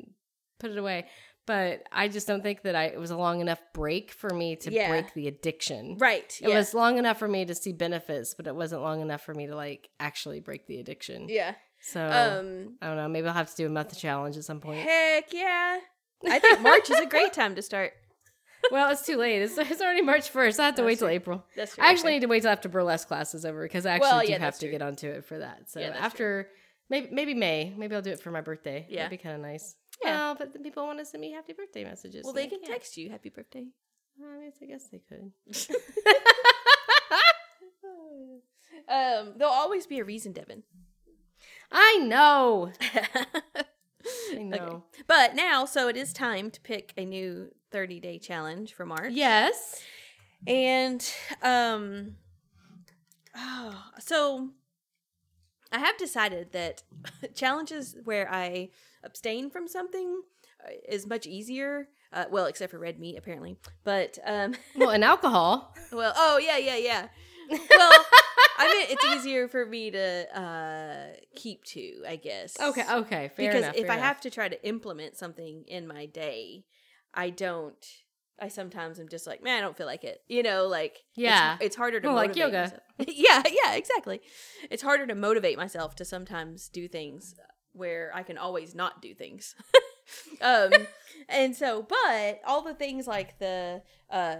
put 0.59 0.71
it 0.71 0.77
away. 0.77 1.07
But 1.49 1.81
I 1.91 2.09
just 2.09 2.27
don't 2.27 2.43
think 2.43 2.61
that 2.61 2.75
I 2.75 2.83
it 2.85 2.99
was 2.99 3.09
a 3.09 3.17
long 3.17 3.41
enough 3.41 3.59
break 3.73 4.11
for 4.11 4.29
me 4.29 4.55
to 4.57 4.71
Yeah. 4.71 4.87
break 4.89 5.15
the 5.15 5.27
addiction. 5.27 5.97
Right. 5.97 6.31
It 6.43 6.47
was 6.47 6.75
long 6.75 6.99
enough 6.99 7.17
for 7.17 7.27
me 7.27 7.43
to 7.45 7.55
see 7.55 7.73
benefits, 7.73 8.35
but 8.35 8.45
it 8.45 8.53
wasn't 8.53 8.83
long 8.83 9.01
enough 9.01 9.21
for 9.23 9.33
me 9.33 9.47
to 9.47 9.55
like 9.55 9.89
actually 9.99 10.41
break 10.41 10.67
the 10.67 10.79
addiction. 10.79 11.27
Yeah. 11.27 11.55
So 11.81 12.01
Um 12.05 12.77
I 12.83 12.85
don't 12.87 12.97
know. 12.97 13.07
Maybe 13.09 13.27
I'll 13.27 13.33
have 13.33 13.49
to 13.49 13.55
do 13.55 13.65
a 13.65 13.69
month 13.69 13.97
challenge 13.97 14.37
at 14.37 14.43
some 14.43 14.61
point. 14.61 14.81
heck 14.81 15.33
yeah. 15.33 15.79
I 16.29 16.37
think 16.37 16.61
March 16.61 16.87
is 16.91 16.99
a 16.99 17.07
great 17.07 17.33
time 17.33 17.55
to 17.55 17.63
start. 17.63 17.93
well, 18.71 18.91
it's 18.91 19.03
too 19.05 19.17
late. 19.17 19.41
It's, 19.41 19.57
it's 19.57 19.81
already 19.81 20.03
March 20.03 20.29
first. 20.29 20.59
I 20.59 20.65
have 20.65 20.75
to 20.75 20.83
That's 20.83 20.87
wait 20.87 20.99
till. 20.99 21.07
April. 21.07 21.45
That's 21.55 21.73
true. 21.73 21.83
I 21.83 21.89
actually 21.89 22.11
need 22.11 22.21
to 22.21 22.27
wait 22.27 22.41
till 22.43 22.51
after 22.51 22.69
burlesque 22.69 23.07
class 23.07 23.33
is 23.33 23.43
over 23.43 23.63
because 23.63 23.87
I 23.87 23.91
actually 23.95 24.09
Well, 24.09 24.21
do 24.25 24.31
yeah, 24.33 24.37
have 24.37 24.53
to 24.59 24.65
true. 24.67 24.71
get 24.71 24.81
onto 24.83 25.07
it 25.09 25.25
for 25.25 25.39
that. 25.39 25.71
So 25.71 25.79
Yeah, 25.79 25.95
after 25.97 26.49
Maybe 26.91 27.07
maybe 27.11 27.33
May. 27.33 27.73
Maybe 27.75 27.95
I'll 27.95 28.01
do 28.03 28.11
it 28.11 28.19
for 28.19 28.29
my 28.31 28.41
birthday. 28.41 28.85
Yeah. 28.87 29.03
That'd 29.03 29.17
be 29.19 29.23
kind 29.23 29.35
of 29.35 29.41
nice. 29.41 29.75
Yeah. 30.03 30.35
But 30.37 30.53
the 30.53 30.59
people 30.59 30.85
want 30.85 30.99
to 30.99 31.05
send 31.05 31.21
me 31.21 31.31
happy 31.31 31.53
birthday 31.53 31.83
messages. 31.83 32.23
Well, 32.23 32.33
they 32.33 32.47
can 32.47 32.59
can't. 32.59 32.71
text 32.71 32.97
you 32.97 33.09
happy 33.09 33.29
birthday. 33.29 33.67
I 34.21 34.45
guess 34.45 34.57
I 34.61 34.65
guess 34.65 34.87
they 34.87 34.99
could. 34.99 35.31
um, 38.89 39.33
there'll 39.37 39.53
always 39.53 39.87
be 39.87 39.99
a 39.99 40.03
reason, 40.03 40.31
Devin. 40.33 40.63
I 41.71 41.97
know. 42.01 42.71
I 42.93 43.65
Okay. 44.33 44.43
know. 44.45 44.83
But 45.07 45.35
now, 45.35 45.65
so 45.65 45.87
it 45.87 45.97
is 45.97 46.13
time 46.13 46.51
to 46.51 46.61
pick 46.61 46.93
a 46.97 47.05
new 47.05 47.51
30 47.71 47.99
day 47.99 48.17
challenge 48.19 48.73
for 48.73 48.85
March. 48.85 49.11
Yes. 49.13 49.81
And 50.47 51.05
um 51.43 52.15
oh, 53.35 53.83
so 53.99 54.49
I 55.71 55.79
have 55.79 55.97
decided 55.97 56.51
that 56.53 56.83
challenges 57.35 57.95
where 58.03 58.31
I 58.31 58.69
abstain 59.03 59.49
from 59.49 59.67
something 59.67 60.21
uh, 60.65 60.71
is 60.87 61.07
much 61.07 61.25
easier. 61.27 61.87
Uh, 62.11 62.25
well, 62.31 62.45
except 62.47 62.71
for 62.71 62.79
red 62.79 62.99
meat, 62.99 63.17
apparently. 63.17 63.55
But 63.83 64.17
um, 64.25 64.55
Well, 64.75 64.89
and 64.89 65.03
alcohol. 65.03 65.75
well, 65.91 66.13
oh 66.15 66.37
yeah, 66.39 66.57
yeah, 66.57 66.77
yeah. 66.77 67.07
Well, 67.49 68.05
I 68.59 68.67
mean, 68.67 68.87
it's 68.89 69.05
easier 69.05 69.47
for 69.47 69.65
me 69.65 69.89
to 69.91 70.39
uh, 70.39 71.15
keep 71.35 71.63
to, 71.65 72.03
I 72.07 72.15
guess. 72.17 72.59
Okay. 72.59 72.83
Okay. 72.91 73.29
Fair 73.35 73.47
because 73.51 73.63
enough. 73.63 73.75
if 73.75 73.89
I 73.89 73.93
enough. 73.95 74.05
have 74.05 74.21
to 74.21 74.29
try 74.29 74.49
to 74.49 74.67
implement 74.67 75.17
something 75.17 75.63
in 75.67 75.87
my 75.87 76.05
day, 76.05 76.65
I 77.13 77.29
don't. 77.31 77.83
I 78.41 78.47
sometimes 78.47 78.99
I'm 78.99 79.09
just 79.09 79.27
like, 79.27 79.43
man, 79.43 79.57
I 79.57 79.61
don't 79.61 79.75
feel 79.77 79.85
like 79.87 80.03
it. 80.03 80.21
You 80.27 80.43
know, 80.43 80.67
like 80.67 80.99
Yeah. 81.15 81.57
it's, 81.59 81.75
harder 81.75 81.99
to 81.99 82.07
Well, 82.07 82.15
like 82.15 82.35
yoga. 82.35 82.79
yeah, 83.07 83.43
yeah, 83.51 83.73
exactly. 83.75 84.21
It's 84.69 84.81
harder 84.83 85.05
to 85.07 85.15
motivate 85.15 85.57
myself 85.57 85.95
to 85.95 86.05
sometimes 86.05 86.69
do 86.69 86.87
things 86.87 87.35
where 87.73 88.11
I 88.13 88.23
can 88.23 88.37
always 88.37 88.75
not 88.75 89.01
do 89.01 89.13
things. 89.13 89.55
um, 90.41 90.71
and 91.27 91.55
so, 91.55 91.85
but 91.87 92.41
all 92.45 92.61
the 92.61 92.73
things 92.73 93.07
like 93.07 93.39
the 93.39 93.81
uh, 94.09 94.37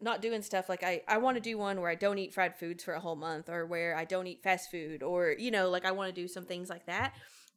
not 0.00 0.20
doing 0.20 0.42
stuff 0.42 0.68
like 0.68 0.82
I, 0.82 1.02
I 1.06 1.18
want 1.18 1.36
to 1.36 1.40
do 1.40 1.56
one 1.56 1.80
where 1.80 1.90
I 1.90 1.94
don't 1.94 2.18
eat 2.18 2.34
fried 2.34 2.56
foods 2.56 2.82
for 2.82 2.94
a 2.94 3.00
whole 3.00 3.16
month 3.16 3.48
or 3.48 3.66
where 3.66 3.96
I 3.96 4.04
don't 4.04 4.26
eat 4.26 4.42
fast 4.42 4.70
food 4.70 5.02
or 5.02 5.34
you 5.38 5.50
know 5.50 5.70
like 5.70 5.84
I 5.84 5.92
want 5.92 6.12
to 6.12 6.20
do 6.20 6.26
some 6.26 6.44
things 6.44 6.68
like 6.68 6.86
that 6.86 7.14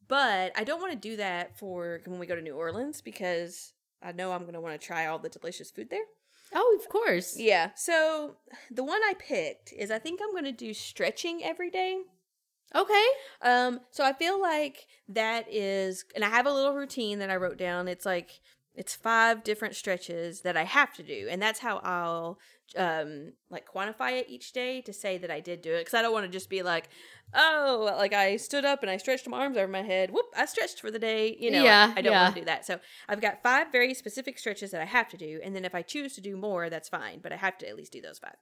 but 0.08 0.52
I 0.56 0.64
don't 0.64 0.80
want 0.80 0.92
to 0.92 1.08
do 1.08 1.16
that 1.16 1.58
for 1.58 2.00
when 2.06 2.18
we 2.18 2.26
go 2.26 2.36
to 2.36 2.42
New 2.42 2.54
Orleans 2.54 3.00
because 3.00 3.72
I 4.02 4.12
know 4.12 4.32
I'm 4.32 4.42
going 4.42 4.54
to 4.54 4.60
want 4.60 4.80
to 4.80 4.86
try 4.86 5.06
all 5.06 5.18
the 5.18 5.28
delicious 5.28 5.70
food 5.70 5.90
there. 5.90 6.04
Oh, 6.54 6.78
of 6.80 6.88
course. 6.88 7.36
Yeah. 7.36 7.70
So 7.74 8.36
the 8.70 8.84
one 8.84 9.00
I 9.02 9.14
picked 9.18 9.72
is 9.72 9.90
I 9.90 9.98
think 9.98 10.20
I'm 10.22 10.30
going 10.30 10.44
to 10.44 10.52
do 10.52 10.72
stretching 10.74 11.42
every 11.42 11.70
day. 11.70 11.98
Okay. 12.74 13.04
Um, 13.42 13.80
so 13.90 14.04
I 14.04 14.12
feel 14.12 14.40
like 14.40 14.86
that 15.08 15.46
is, 15.52 16.04
and 16.14 16.24
I 16.24 16.28
have 16.28 16.46
a 16.46 16.52
little 16.52 16.74
routine 16.74 17.18
that 17.20 17.30
I 17.30 17.36
wrote 17.36 17.58
down. 17.58 17.88
It's 17.88 18.04
like 18.04 18.40
it's 18.74 18.94
five 18.94 19.44
different 19.44 19.74
stretches 19.76 20.42
that 20.42 20.56
I 20.56 20.64
have 20.64 20.92
to 20.94 21.02
do, 21.02 21.28
and 21.30 21.40
that's 21.40 21.60
how 21.60 21.78
I'll 21.78 22.38
um 22.76 23.32
like 23.48 23.64
quantify 23.72 24.12
it 24.20 24.26
each 24.28 24.52
day 24.52 24.80
to 24.82 24.92
say 24.92 25.18
that 25.18 25.30
I 25.30 25.40
did 25.40 25.62
do 25.62 25.72
it 25.72 25.80
because 25.80 25.94
I 25.94 26.02
don't 26.02 26.12
want 26.12 26.26
to 26.26 26.30
just 26.32 26.50
be 26.50 26.62
like, 26.62 26.88
oh, 27.34 27.92
like 27.96 28.12
I 28.12 28.36
stood 28.36 28.64
up 28.64 28.82
and 28.82 28.90
I 28.90 28.96
stretched 28.96 29.28
my 29.28 29.38
arms 29.38 29.56
over 29.56 29.68
my 29.70 29.82
head. 29.82 30.10
Whoop, 30.10 30.26
I 30.36 30.46
stretched 30.46 30.80
for 30.80 30.90
the 30.90 30.98
day. 30.98 31.36
You 31.38 31.50
know, 31.52 31.62
Yeah, 31.62 31.92
I, 31.94 32.00
I 32.00 32.02
don't 32.02 32.12
yeah. 32.12 32.22
want 32.24 32.34
to 32.34 32.40
do 32.40 32.44
that. 32.46 32.66
So 32.66 32.80
I've 33.08 33.20
got 33.20 33.42
five 33.42 33.70
very 33.70 33.94
specific 33.94 34.38
stretches 34.38 34.72
that 34.72 34.80
I 34.80 34.84
have 34.84 35.08
to 35.10 35.16
do, 35.16 35.40
and 35.44 35.54
then 35.54 35.64
if 35.64 35.74
I 35.74 35.82
choose 35.82 36.14
to 36.16 36.20
do 36.20 36.36
more, 36.36 36.68
that's 36.68 36.88
fine. 36.88 37.20
But 37.22 37.32
I 37.32 37.36
have 37.36 37.56
to 37.58 37.68
at 37.68 37.76
least 37.76 37.92
do 37.92 38.00
those 38.00 38.18
five. 38.18 38.36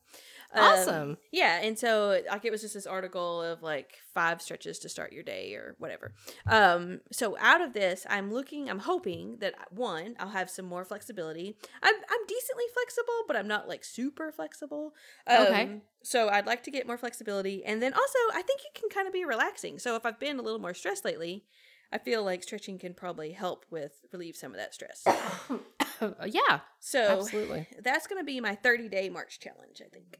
Um, 0.55 0.63
Awesome. 0.63 1.17
yeah, 1.33 1.61
and 1.63 1.79
so 1.79 2.23
like 2.31 2.45
it 2.45 2.51
was 2.53 2.63
just 2.63 2.75
this 2.75 2.87
article 2.87 3.43
of 3.43 3.63
like 3.63 3.99
five 4.15 4.41
stretches 4.41 4.79
to 4.81 4.89
start 4.89 5.13
your 5.13 5.23
day 5.25 5.55
or 5.55 5.75
whatever. 5.79 6.13
Um, 6.47 7.01
so 7.13 7.37
out 7.41 7.61
of 7.61 7.73
this, 7.75 8.07
I'm 8.09 8.33
looking, 8.33 8.71
I'm 8.71 8.79
hoping 8.79 9.39
that 9.41 9.55
one, 9.71 10.15
I'll 10.19 10.29
have 10.31 10.49
some 10.49 10.65
more 10.67 10.85
flexibility. 10.85 11.57
I'm 11.83 11.95
I'm 11.95 12.27
decently 12.27 12.65
flexible, 12.73 13.25
but 13.27 13.37
I'm 13.37 13.49
not 13.49 13.69
like 13.69 13.85
super 13.85 14.14
flexible. 14.33 14.95
Um, 15.27 15.47
Okay. 15.47 15.81
So 16.03 16.29
I'd 16.29 16.47
like 16.47 16.63
to 16.65 16.71
get 16.71 16.87
more 16.87 16.99
flexibility, 16.99 17.65
and 17.65 17.83
then 17.83 17.93
also 17.95 18.19
I 18.35 18.43
think 18.43 18.61
it 18.65 18.79
can 18.79 18.91
kind 18.91 19.07
of 19.07 19.13
be 19.13 19.25
relaxing. 19.25 19.79
So 19.79 19.97
if 19.97 20.05
I've 20.05 20.21
been 20.21 20.39
a 20.39 20.43
little 20.43 20.59
more 20.61 20.75
stressed 20.75 21.05
lately, 21.05 21.45
I 21.93 21.99
feel 21.99 22.25
like 22.25 22.43
stretching 22.43 22.79
can 22.79 22.93
probably 22.93 23.33
help 23.33 23.65
with 23.71 23.93
relieve 24.13 24.37
some 24.37 24.53
of 24.53 24.59
that 24.59 24.75
stress. 24.75 25.05
yeah. 26.27 26.61
So 26.81 27.21
Absolutely. 27.21 27.67
that's 27.83 28.07
going 28.07 28.21
to 28.21 28.25
be 28.25 28.41
my 28.41 28.55
30 28.55 28.89
day 28.89 29.09
March 29.09 29.41
challenge, 29.41 29.81
I 29.81 29.89
think. 29.89 30.19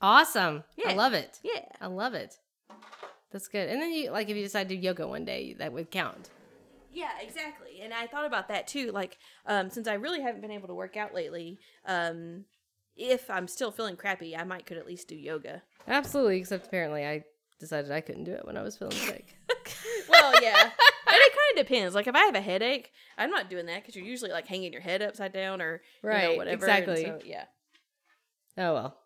Awesome. 0.00 0.62
I 0.86 0.92
love 0.94 1.14
it. 1.14 1.40
Yeah. 1.42 1.64
I 1.80 1.86
love 1.86 2.14
it. 2.14 2.38
That's 3.32 3.48
good. 3.48 3.68
And 3.68 3.80
then 3.80 3.92
you 3.92 4.10
like 4.10 4.28
if 4.28 4.36
you 4.36 4.42
decide 4.42 4.68
to 4.68 4.76
do 4.76 4.80
yoga 4.80 5.08
one 5.08 5.24
day, 5.24 5.54
that 5.54 5.72
would 5.72 5.90
count. 5.90 6.30
Yeah, 6.92 7.10
exactly. 7.20 7.80
And 7.82 7.92
I 7.92 8.06
thought 8.06 8.24
about 8.24 8.48
that 8.48 8.66
too. 8.66 8.90
Like, 8.90 9.18
um, 9.44 9.68
since 9.68 9.86
I 9.86 9.94
really 9.94 10.22
haven't 10.22 10.40
been 10.40 10.50
able 10.50 10.68
to 10.68 10.74
work 10.74 10.96
out 10.96 11.14
lately, 11.14 11.58
um, 11.84 12.44
if 12.96 13.28
I'm 13.30 13.46
still 13.48 13.70
feeling 13.70 13.96
crappy, 13.96 14.36
I 14.36 14.44
might 14.44 14.66
could 14.66 14.76
at 14.78 14.86
least 14.86 15.08
do 15.08 15.16
yoga. 15.16 15.62
Absolutely. 15.86 16.38
Except 16.38 16.66
apparently, 16.66 17.04
I 17.04 17.24
decided 17.60 17.90
I 17.90 18.00
couldn't 18.00 18.24
do 18.24 18.32
it 18.32 18.44
when 18.46 18.56
I 18.56 18.62
was 18.62 18.76
feeling 18.76 18.96
sick. 18.96 19.36
Well, 20.08 20.32
yeah. 20.40 20.62
and 20.62 20.70
it 21.16 21.32
kind 21.32 21.58
of 21.58 21.66
depends. 21.66 21.94
Like, 21.94 22.06
if 22.06 22.14
I 22.14 22.26
have 22.26 22.36
a 22.36 22.40
headache, 22.40 22.92
I'm 23.18 23.30
not 23.30 23.50
doing 23.50 23.66
that 23.66 23.82
because 23.82 23.96
you're 23.96 24.04
usually 24.06 24.30
like 24.30 24.46
hanging 24.46 24.72
your 24.72 24.80
head 24.80 25.02
upside 25.02 25.32
down 25.32 25.60
or 25.60 25.82
you 26.02 26.08
know, 26.08 26.14
Right, 26.14 26.36
whatever. 26.36 26.54
exactly. 26.64 27.02
so, 27.04 27.18
yeah. 27.24 27.44
oh 28.56 28.72
well. 28.74 28.98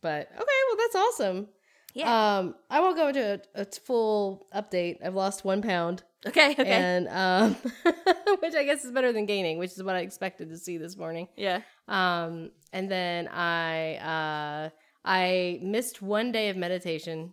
But 0.00 0.28
okay, 0.32 0.44
well 0.68 0.76
that's 0.78 0.94
awesome. 0.96 1.48
Yeah. 1.96 2.36
Um, 2.38 2.54
I 2.68 2.80
won't 2.80 2.96
go 2.96 3.08
into 3.08 3.40
a, 3.54 3.62
a 3.62 3.64
full 3.64 4.46
update. 4.54 4.98
I've 5.04 5.14
lost 5.14 5.44
one 5.44 5.62
pound, 5.62 6.02
okay. 6.26 6.50
Okay. 6.52 6.64
and 6.70 7.08
um, 7.08 7.54
which 8.40 8.54
I 8.54 8.64
guess 8.64 8.84
is 8.84 8.92
better 8.92 9.12
than 9.12 9.24
gaining, 9.24 9.58
which 9.58 9.72
is 9.72 9.82
what 9.82 9.96
I 9.96 10.00
expected 10.00 10.50
to 10.50 10.58
see 10.58 10.76
this 10.76 10.96
morning. 10.96 11.28
yeah. 11.36 11.60
Um, 11.88 12.50
and 12.72 12.90
then 12.90 13.28
I 13.28 13.96
uh, 13.96 14.70
I 15.04 15.58
missed 15.62 16.02
one 16.02 16.32
day 16.32 16.50
of 16.50 16.56
meditation. 16.56 17.32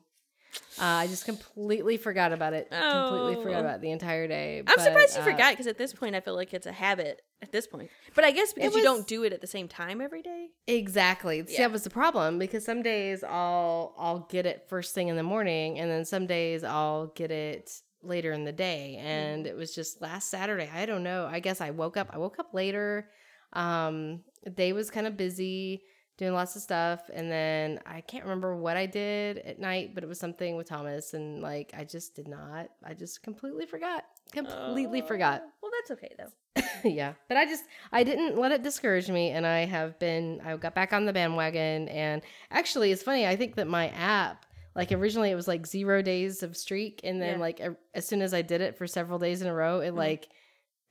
Uh, 0.79 0.83
I 0.85 1.07
just 1.07 1.25
completely 1.25 1.97
forgot 1.97 2.31
about 2.31 2.53
it. 2.53 2.69
Completely 2.69 3.35
Oh. 3.35 3.41
forgot 3.43 3.61
about 3.61 3.75
it 3.75 3.81
the 3.81 3.91
entire 3.91 4.27
day. 4.27 4.59
I'm 4.59 4.65
but, 4.65 4.79
surprised 4.79 5.15
you 5.15 5.21
uh, 5.21 5.25
forgot 5.25 5.51
because 5.53 5.67
at 5.67 5.77
this 5.77 5.93
point 5.93 6.15
I 6.15 6.19
feel 6.21 6.35
like 6.35 6.53
it's 6.53 6.67
a 6.67 6.71
habit 6.71 7.21
at 7.43 7.51
this 7.51 7.67
point. 7.67 7.91
But 8.15 8.23
I 8.23 8.31
guess 8.31 8.53
because 8.53 8.75
you 8.75 8.81
don't 8.81 9.05
do 9.05 9.23
it 9.23 9.33
at 9.33 9.41
the 9.41 9.47
same 9.47 9.67
time 9.67 10.01
every 10.01 10.21
day. 10.21 10.47
Exactly. 10.65 11.45
See, 11.45 11.57
that 11.57 11.71
was 11.71 11.83
the 11.83 11.89
problem 11.89 12.39
because 12.39 12.65
some 12.65 12.81
days 12.81 13.23
I'll 13.23 13.93
I'll 13.97 14.27
get 14.31 14.45
it 14.45 14.65
first 14.67 14.95
thing 14.95 15.09
in 15.09 15.15
the 15.15 15.23
morning, 15.23 15.77
and 15.79 15.91
then 15.91 16.05
some 16.05 16.25
days 16.25 16.63
I'll 16.63 17.07
get 17.07 17.29
it 17.29 17.71
later 18.01 18.31
in 18.31 18.45
the 18.45 18.51
day. 18.51 18.97
And 18.99 19.45
it 19.45 19.55
was 19.55 19.75
just 19.75 20.01
last 20.01 20.29
Saturday. 20.29 20.69
I 20.73 20.85
don't 20.85 21.03
know. 21.03 21.27
I 21.29 21.39
guess 21.39 21.61
I 21.61 21.69
woke 21.69 21.97
up. 21.97 22.09
I 22.11 22.17
woke 22.17 22.39
up 22.39 22.53
later. 22.53 23.09
Um, 23.51 24.21
the 24.43 24.49
day 24.49 24.73
was 24.73 24.89
kind 24.89 25.05
of 25.05 25.15
busy 25.15 25.83
doing 26.17 26.33
lots 26.33 26.55
of 26.55 26.61
stuff, 26.61 27.01
and 27.11 27.31
then 27.31 27.79
I 27.85 28.01
can't 28.01 28.23
remember 28.23 28.55
what 28.55 28.77
I 28.77 28.85
did 28.85 29.39
at 29.39 29.59
night, 29.59 29.95
but 29.95 30.03
it 30.03 30.07
was 30.07 30.19
something 30.19 30.55
with 30.55 30.69
Thomas, 30.69 31.13
and 31.13 31.41
like 31.41 31.73
I 31.75 31.83
just 31.83 32.15
did 32.15 32.27
not. 32.27 32.67
I 32.83 32.93
just 32.93 33.23
completely 33.23 33.65
forgot. 33.65 34.05
Completely 34.31 35.01
forgot. 35.01 35.41
Oh, 35.45 35.49
Well, 35.61 35.71
that's 35.79 35.91
okay 35.91 36.13
though. 36.17 36.31
yeah 36.89 37.13
but 37.29 37.35
i 37.37 37.45
just 37.45 37.63
i 37.91 38.03
didn't 38.03 38.37
let 38.37 38.51
it 38.51 38.61
discourage 38.61 39.09
me 39.09 39.29
and 39.29 39.47
i 39.47 39.59
have 39.65 39.97
been 39.99 40.39
i 40.45 40.55
got 40.57 40.75
back 40.75 40.91
on 40.93 41.05
the 41.05 41.13
bandwagon 41.13 41.87
and 41.89 42.21
actually 42.51 42.91
it's 42.91 43.01
funny 43.01 43.25
i 43.25 43.35
think 43.35 43.55
that 43.55 43.67
my 43.67 43.87
app 43.89 44.45
like 44.75 44.91
originally 44.91 45.31
it 45.31 45.35
was 45.35 45.47
like 45.47 45.65
zero 45.65 46.01
days 46.03 46.43
of 46.43 46.55
streak 46.57 46.99
and 47.03 47.19
then 47.21 47.35
Yeah. 47.35 47.41
like 47.41 47.59
a, 47.59 47.75
as 47.95 48.05
soon 48.05 48.21
as 48.21 48.33
i 48.35 48.41
did 48.43 48.61
it 48.61 48.77
for 48.77 48.85
several 48.85 49.17
days 49.17 49.41
in 49.41 49.47
a 49.47 49.53
row 49.53 49.79
it 49.79 49.93
Mhm. 49.93 49.97
like 49.97 50.27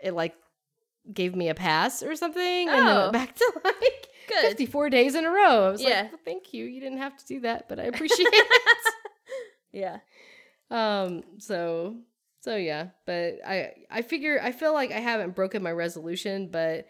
it 0.01 0.15
like 0.15 0.35
gave 1.13 1.37
me 1.37 1.49
a 1.49 1.55
pass 1.55 2.03
or 2.03 2.17
something 2.17 2.69
and 2.69 2.87
then 2.89 2.97
Oh. 2.97 3.01
went 3.03 3.13
back 3.13 3.37
to 3.37 3.53
like 3.65 4.09
Good. 4.29 4.43
54 4.49 4.89
days 4.91 5.15
in 5.15 5.25
a 5.27 5.31
row 5.31 5.67
i 5.69 5.71
was 5.71 5.81
Yeah. 5.83 6.03
like 6.03 6.13
well, 6.13 6.21
thank 6.25 6.53
you 6.55 6.65
you 6.65 6.81
didn't 6.81 6.99
have 6.99 7.17
to 7.19 7.27
do 7.27 7.41
that 7.41 7.69
but 7.69 7.79
i 7.79 7.83
appreciate 7.93 8.27
it 8.33 8.47
Yeah. 9.73 9.99
um 10.71 11.23
so 11.39 11.97
so 12.43 12.55
yeah 12.57 12.89
but 13.07 13.35
i 13.47 13.71
i 13.91 14.03
figure 14.03 14.39
i 14.43 14.53
feel 14.53 14.73
like 14.75 14.93
i 14.93 14.99
haven't 15.01 15.35
broken 15.35 15.63
my 15.63 15.73
resolution 15.73 16.49
but 16.51 16.87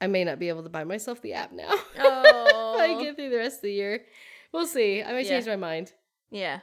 i 0.00 0.06
may 0.06 0.22
not 0.24 0.38
be 0.38 0.48
able 0.48 0.62
to 0.62 0.68
buy 0.68 0.84
myself 0.84 1.20
the 1.22 1.32
app 1.32 1.50
now 1.52 1.70
Oh. 1.98 2.76
i 2.78 3.02
get 3.02 3.16
through 3.16 3.30
the 3.30 3.36
rest 3.38 3.56
of 3.58 3.62
the 3.62 3.72
year 3.72 4.04
we'll 4.52 4.66
see 4.66 5.02
i 5.02 5.12
might 5.12 5.24
Yeah. 5.24 5.30
change 5.30 5.46
my 5.46 5.56
mind 5.56 5.92
Yeah. 6.30 6.60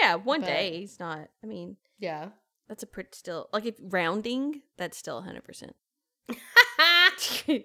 Yeah, 0.00 0.14
one 0.16 0.40
But- 0.40 0.46
day 0.46 0.82
is 0.84 0.98
not. 0.98 1.28
I 1.42 1.46
mean, 1.46 1.76
yeah 1.98 2.28
that's 2.68 2.82
a 2.82 2.86
pretty 2.86 3.10
still 3.12 3.48
like 3.52 3.66
if 3.66 3.74
rounding, 3.80 4.62
that's 4.78 4.96
still 4.96 5.22
100%. 5.22 5.72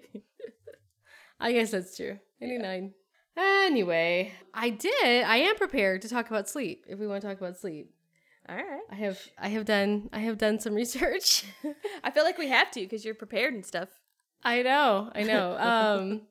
i 1.40 1.52
guess 1.52 1.70
that's 1.70 1.96
true 1.96 2.18
89 2.40 2.92
anyway 3.36 4.32
i 4.52 4.70
did 4.70 5.24
i 5.24 5.36
am 5.38 5.56
prepared 5.56 6.02
to 6.02 6.08
talk 6.08 6.28
about 6.28 6.48
sleep 6.48 6.84
if 6.88 6.98
we 6.98 7.06
want 7.06 7.22
to 7.22 7.28
talk 7.28 7.38
about 7.38 7.56
sleep 7.58 7.92
All 8.48 8.56
right. 8.56 8.80
i 8.90 8.94
have 8.94 9.18
i 9.38 9.48
have 9.48 9.64
done 9.64 10.08
i 10.12 10.20
have 10.20 10.38
done 10.38 10.58
some 10.58 10.74
research 10.74 11.44
I 12.04 12.10
feel 12.10 12.24
like 12.24 12.38
we 12.38 12.48
have 12.48 12.70
to 12.72 12.80
because 12.80 13.04
you're 13.04 13.14
prepared 13.14 13.52
and 13.54 13.64
stuff. 13.66 13.88
I 14.42 14.62
know, 14.62 15.10
I 15.14 15.22
know. 15.24 15.56
Um, 15.60 16.22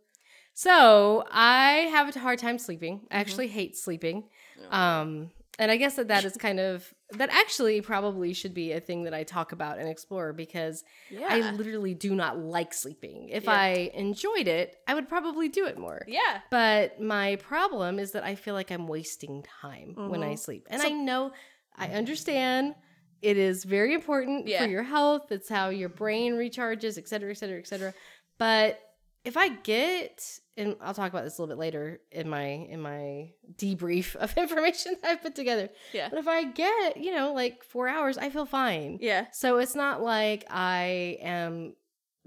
so 0.53 1.23
I 1.29 1.87
have 1.91 2.15
a 2.15 2.19
hard 2.19 2.39
time 2.39 2.57
sleeping. 2.57 3.01
I 3.11 3.17
actually 3.19 3.47
hate 3.47 3.77
sleeping. 3.77 4.23
Um, 4.71 5.29
and 5.59 5.69
I 5.71 5.77
guess 5.77 5.95
that 5.95 6.07
that 6.07 6.23
is 6.23 6.35
kind 6.37 6.59
of 6.59 6.91
that 7.11 7.29
actually 7.31 7.81
probably 7.81 8.33
should 8.33 8.53
be 8.53 8.71
a 8.71 8.79
thing 8.79 9.03
that 9.03 9.13
I 9.13 9.23
talk 9.23 9.51
about 9.51 9.77
and 9.77 9.87
explore 9.87 10.33
because 10.33 10.83
Yeah. 11.11 11.27
I 11.29 11.51
literally 11.51 11.93
do 11.93 12.15
not 12.15 12.39
like 12.39 12.73
sleeping. 12.73 13.29
If 13.29 13.43
Yeah. 13.43 13.51
I 13.51 13.91
enjoyed 13.93 14.47
it, 14.47 14.75
I 14.87 14.93
would 14.95 15.07
probably 15.09 15.49
do 15.49 15.67
it 15.67 15.77
more. 15.77 16.03
yeah. 16.07 16.41
But 16.49 16.99
my 17.01 17.35
problem 17.37 17.99
is 17.99 18.11
that 18.13 18.23
I 18.23 18.33
feel 18.35 18.53
like 18.55 18.71
I'm 18.71 18.87
wasting 18.87 19.43
time 19.61 19.93
when 20.09 20.23
I 20.23 20.33
Mhm. 20.33 20.39
sleep. 20.39 20.67
And 20.71 20.81
So- 20.81 20.87
I 20.87 20.91
know, 20.91 21.31
I 21.77 21.87
understand 21.89 22.75
it 23.21 23.37
is 23.37 23.63
very 23.63 23.93
important 23.93 24.47
Yeah. 24.47 24.63
for 24.63 24.69
your 24.69 24.83
health. 24.83 25.31
It's 25.31 25.49
how 25.49 25.69
your 25.69 25.89
brain 25.89 26.33
recharges, 26.33 26.97
et 26.97 27.07
cetera, 27.07 27.31
et 27.31 27.35
cetera, 27.37 27.57
et 27.59 27.67
cetera. 27.67 27.93
But 28.37 28.79
if 29.25 29.35
I 29.35 29.49
get, 29.49 30.23
and 30.55 30.75
I'll 30.81 30.93
talk 30.93 31.11
about 31.11 31.23
this 31.23 31.37
a 31.37 31.41
little 31.41 31.55
bit 31.55 31.59
later 31.59 31.99
in 32.11 32.29
my 32.29 32.45
in 32.45 32.79
my 32.81 33.31
debrief 33.55 34.15
of 34.15 34.37
information 34.37 34.95
that 35.01 35.09
I've 35.11 35.21
put 35.21 35.35
together. 35.35 35.69
Yeah. 35.93 36.09
But 36.09 36.19
if 36.19 36.27
I 36.27 36.45
get, 36.45 36.97
you 36.97 37.13
know, 37.13 37.33
like 37.33 37.63
four 37.63 37.87
hours, 37.87 38.17
I 38.17 38.29
feel 38.29 38.45
fine. 38.45 38.99
Yeah. 39.01 39.25
So 39.33 39.57
it's 39.57 39.75
not 39.75 40.01
like 40.01 40.45
I 40.49 41.17
am 41.21 41.73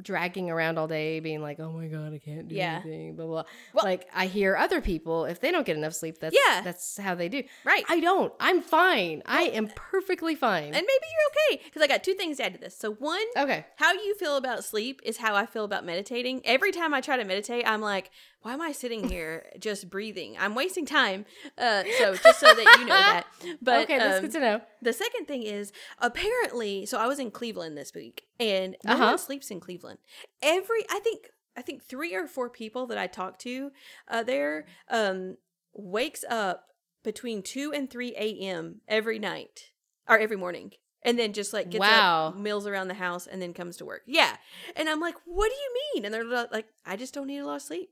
dragging 0.02 0.50
around 0.50 0.78
all 0.78 0.86
day 0.88 1.20
being 1.20 1.40
like, 1.42 1.60
oh 1.60 1.70
my 1.72 1.86
God, 1.86 2.12
I 2.14 2.18
can't 2.18 2.48
do 2.48 2.54
Yeah. 2.54 2.80
anything, 2.84 3.16
blah, 3.16 3.26
blah. 3.26 3.42
Well- 3.74 3.84
like 3.84 4.08
I 4.14 4.26
hear 4.26 4.56
other 4.56 4.80
people, 4.80 5.24
if 5.24 5.40
they 5.40 5.50
don't 5.50 5.66
get 5.66 5.76
enough 5.76 5.94
sleep, 5.94 6.18
that's, 6.18 6.36
Yeah. 6.46 6.60
that's 6.62 6.96
how 6.98 7.14
they 7.14 7.28
do. 7.28 7.42
Right. 7.64 7.84
I 7.88 8.00
don't. 8.00 8.32
I'm 8.40 8.60
fine. 8.62 9.22
I 9.26 9.42
am 9.44 9.68
perfectly 9.74 10.34
fine. 10.34 10.64
and 10.64 10.72
maybe 10.74 10.86
you're 10.86 11.56
okay 11.56 11.62
because 11.64 11.82
I 11.82 11.86
got 11.86 12.02
two 12.04 12.14
things 12.14 12.36
to 12.38 12.44
add 12.44 12.54
to 12.54 12.60
this. 12.60 12.76
So 12.76 12.92
one, 12.92 13.20
okay. 13.36 13.66
how 13.76 13.92
you 13.92 14.14
feel 14.16 14.36
about 14.36 14.64
sleep 14.64 15.00
is 15.04 15.18
how 15.18 15.34
I 15.34 15.46
feel 15.46 15.64
about 15.64 15.84
meditating. 15.84 16.42
Every 16.44 16.72
time 16.72 16.92
I 16.94 17.00
try 17.00 17.16
to 17.16 17.24
meditate, 17.24 17.64
I'm 17.66 17.80
like, 17.80 18.10
why 18.42 18.54
am 18.54 18.60
I 18.60 18.72
sitting 18.72 19.08
here 19.08 19.46
just 19.58 19.90
breathing? 19.90 20.36
I'm 20.38 20.54
wasting 20.54 20.86
time. 20.86 21.26
Uh, 21.58 21.84
so 21.98 22.16
just 22.16 22.40
so 22.40 22.46
that 22.54 22.78
you 22.78 22.84
know 22.86 22.94
that. 22.96 23.26
But 23.62 23.82
okay, 23.84 23.98
that's 23.98 24.16
um, 24.16 24.22
good 24.22 24.32
to 24.32 24.40
know. 24.40 24.60
the 24.82 24.92
second 24.92 25.26
thing 25.26 25.42
is 25.42 25.72
apparently, 25.98 26.86
so 26.86 26.98
I 26.98 27.06
was 27.06 27.18
in 27.18 27.30
Cleveland 27.30 27.76
this 27.76 27.92
week, 27.94 28.24
and 28.38 28.76
no 28.84 28.94
Uh-huh. 28.94 29.06
one 29.06 29.18
sleeps 29.18 29.50
in 29.50 29.60
Cleveland. 29.60 29.98
Every, 30.42 30.84
I 30.90 31.00
think, 31.00 31.28
I 31.56 31.62
think 31.62 31.82
three 31.82 32.14
or 32.14 32.26
four 32.26 32.48
people 32.48 32.86
that 32.86 32.98
I 32.98 33.06
talked 33.06 33.40
to 33.42 33.70
uh, 34.08 34.22
there 34.22 34.66
um, 34.88 35.36
wakes 35.74 36.24
up 36.28 36.66
between 37.02 37.42
two 37.42 37.72
and 37.72 37.90
three 37.90 38.14
a.m. 38.16 38.80
every 38.88 39.18
night 39.18 39.72
or 40.08 40.18
every 40.18 40.36
morning, 40.36 40.72
and 41.02 41.18
then 41.18 41.32
just 41.32 41.52
like 41.52 41.70
gets 41.70 41.80
Wow. 41.80 42.28
up, 42.28 42.36
meals 42.38 42.66
around 42.66 42.88
the 42.88 42.94
house, 42.94 43.26
and 43.26 43.40
then 43.42 43.52
comes 43.54 43.76
to 43.78 43.84
work. 43.84 44.02
Yeah, 44.06 44.36
and 44.76 44.88
I'm 44.88 45.00
like, 45.00 45.14
what 45.24 45.48
do 45.50 45.54
you 45.56 45.82
mean? 45.94 46.04
And 46.04 46.14
they're 46.14 46.46
like, 46.50 46.66
I 46.86 46.96
just 46.96 47.12
don't 47.14 47.26
need 47.26 47.38
a 47.38 47.46
lot 47.46 47.56
of 47.56 47.62
sleep. 47.62 47.90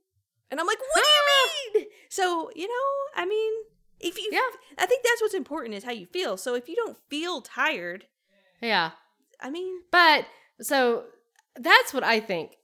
And 0.50 0.58
I'm 0.60 0.66
like, 0.66 0.78
what 0.78 1.04
do 1.04 1.10
you 1.10 1.80
mean? 1.82 1.86
So 2.08 2.50
you 2.54 2.66
know, 2.68 3.22
I 3.22 3.26
mean, 3.26 3.52
if 4.00 4.16
you, 4.18 4.28
Yeah. 4.32 4.40
I 4.78 4.86
think 4.86 5.02
that's 5.04 5.20
what's 5.20 5.34
important 5.34 5.74
is 5.74 5.84
how 5.84 5.92
you 5.92 6.06
feel. 6.06 6.36
So 6.36 6.54
if 6.54 6.68
you 6.68 6.76
don't 6.76 6.96
feel 7.08 7.42
tired, 7.42 8.06
Yeah. 8.60 8.90
I 9.40 9.50
mean, 9.50 9.82
But 9.92 10.26
so 10.60 11.04
that's 11.56 11.92
what 11.94 12.04
I 12.04 12.20
think. 12.20 12.56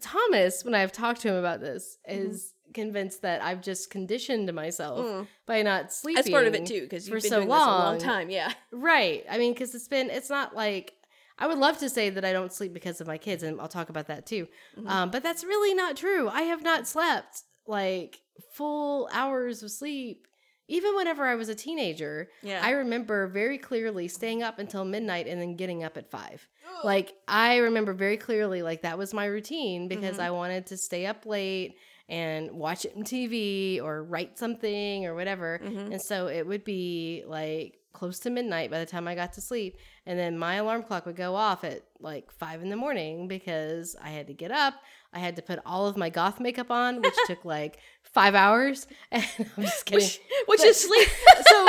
Thomas, 0.00 0.64
when 0.64 0.74
I've 0.74 0.92
talked 0.92 1.20
to 1.22 1.28
him 1.28 1.36
about 1.36 1.60
this, 1.60 1.98
Mm-hmm. 2.08 2.30
is 2.30 2.54
convinced 2.74 3.20
that 3.22 3.42
I've 3.42 3.60
just 3.60 3.90
conditioned 3.90 4.50
myself 4.54 5.04
Mm. 5.04 5.26
by 5.46 5.60
not 5.62 5.92
sleeping. 5.92 6.16
that's 6.16 6.30
part 6.30 6.46
of 6.46 6.54
it 6.54 6.64
too 6.64 6.80
because 6.82 7.06
for 7.06 7.14
you've 7.16 7.22
been 7.24 7.30
so 7.30 7.36
doing 7.40 7.48
this 7.48 7.56
a 7.56 7.60
long 7.60 7.84
long. 7.84 7.98
time. 7.98 8.30
Yeah, 8.30 8.52
Right. 8.70 9.24
I 9.30 9.36
mean, 9.38 9.52
because 9.52 9.74
it's 9.74 9.88
been, 9.88 10.08
it's 10.10 10.30
not 10.30 10.54
like, 10.56 10.94
I 11.38 11.46
would 11.46 11.58
love 11.58 11.78
to 11.78 11.88
say 11.88 12.10
that 12.10 12.24
I 12.24 12.32
don't 12.32 12.52
sleep 12.52 12.72
because 12.72 13.00
of 13.00 13.06
my 13.06 13.18
kids, 13.18 13.42
and 13.42 13.60
I'll 13.60 13.68
talk 13.68 13.88
about 13.88 14.06
that 14.08 14.26
too. 14.26 14.46
Mm-hmm. 14.76 14.88
Um, 14.88 15.10
but 15.10 15.22
that's 15.22 15.44
really 15.44 15.74
not 15.74 15.96
true. 15.96 16.28
I 16.28 16.42
have 16.42 16.62
not 16.62 16.86
slept 16.86 17.42
like 17.66 18.20
full 18.54 19.08
hours 19.12 19.62
of 19.62 19.70
sleep. 19.70 20.26
Even 20.68 20.94
whenever 20.96 21.24
I 21.26 21.34
was 21.34 21.48
a 21.48 21.54
teenager, 21.54 22.30
yeah. 22.42 22.60
I 22.64 22.70
remember 22.70 23.26
very 23.26 23.58
clearly 23.58 24.08
staying 24.08 24.42
up 24.42 24.58
until 24.58 24.84
midnight 24.84 25.26
and 25.26 25.40
then 25.40 25.56
getting 25.56 25.82
up 25.84 25.96
at 25.96 26.10
five. 26.10 26.48
Like, 26.84 27.12
I 27.28 27.58
remember 27.58 27.92
very 27.92 28.16
clearly, 28.16 28.62
like, 28.62 28.82
that 28.82 28.96
was 28.96 29.12
my 29.12 29.26
routine 29.26 29.86
because 29.88 30.16
Mhm. 30.16 30.22
I 30.22 30.30
wanted 30.30 30.66
to 30.66 30.76
stay 30.76 31.04
up 31.06 31.26
late 31.26 31.76
and 32.08 32.50
watch 32.52 32.84
it 32.84 32.94
on 32.96 33.02
TV 33.04 33.80
or 33.80 34.02
write 34.02 34.38
something 34.38 35.04
or 35.04 35.14
whatever. 35.14 35.60
Mhm. 35.62 35.92
And 35.92 36.00
so 36.02 36.28
it 36.28 36.46
would 36.46 36.64
be 36.64 37.22
like 37.26 37.78
close 37.92 38.18
to 38.20 38.30
midnight 38.30 38.70
by 38.70 38.78
the 38.78 38.86
time 38.86 39.06
I 39.06 39.14
got 39.14 39.32
to 39.34 39.40
sleep. 39.40 39.76
And 40.06 40.18
then 40.18 40.38
my 40.38 40.56
alarm 40.56 40.82
clock 40.82 41.06
would 41.06 41.16
go 41.16 41.34
off 41.34 41.64
at 41.64 41.82
like 42.00 42.30
five 42.32 42.62
in 42.62 42.70
the 42.70 42.76
morning 42.76 43.28
because 43.28 43.96
I 44.02 44.10
had 44.10 44.26
to 44.28 44.34
get 44.34 44.50
up. 44.50 44.74
I 45.12 45.18
had 45.18 45.36
to 45.36 45.42
put 45.42 45.60
all 45.66 45.86
of 45.86 45.96
my 45.96 46.08
goth 46.08 46.40
makeup 46.40 46.70
on, 46.70 47.00
which 47.02 47.14
took 47.26 47.44
like 47.44 47.78
five 48.02 48.34
hours. 48.34 48.86
And 49.10 49.24
I'm 49.56 49.64
just 49.64 49.86
kidding. 49.86 50.04
which, 50.06 50.20
which 50.46 50.62
is 50.62 50.80
sleep. 50.80 51.08
So 51.46 51.68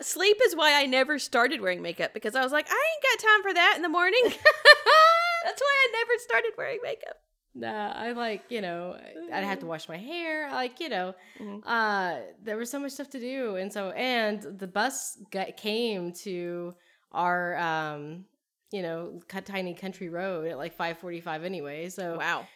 sleep 0.00 0.38
is 0.44 0.56
why 0.56 0.80
I 0.80 0.86
never 0.86 1.18
started 1.18 1.60
wearing 1.60 1.82
makeup 1.82 2.14
because 2.14 2.34
I 2.34 2.42
was 2.42 2.52
like, 2.52 2.66
I 2.70 2.72
ain't 2.74 3.20
got 3.20 3.28
time 3.28 3.42
for 3.42 3.54
that 3.54 3.74
in 3.76 3.82
the 3.82 3.88
morning. 3.88 4.22
That's 5.44 5.60
why 5.60 5.88
I 5.88 5.92
never 5.92 6.12
started 6.18 6.52
wearing 6.56 6.78
makeup. 6.82 7.16
Nah, 7.58 7.92
I 7.92 8.12
like, 8.12 8.44
you 8.50 8.60
know, 8.60 8.96
I'd 9.32 9.44
have 9.44 9.58
to 9.60 9.66
wash 9.66 9.88
my 9.88 9.96
hair. 9.96 10.50
Like, 10.50 10.80
you 10.80 10.88
know, 10.88 11.14
Mhm. 11.40 11.62
uh, 11.66 12.20
there 12.42 12.56
was 12.56 12.70
so 12.70 12.78
much 12.78 12.92
stuff 12.92 13.10
to 13.10 13.20
do. 13.20 13.56
And 13.56 13.72
so, 13.72 13.90
and 13.90 14.40
the 14.58 14.66
bus 14.66 15.18
got, 15.30 15.56
came 15.56 16.12
to 16.24 16.74
our, 17.12 17.56
um, 17.56 18.24
you 18.70 18.82
know, 18.82 19.20
tiny 19.44 19.74
country 19.74 20.08
road 20.08 20.46
at 20.48 20.56
like 20.58 20.72
545 20.74 21.44
anyway. 21.44 21.88
So, 21.88 22.16
Wow. 22.18 22.46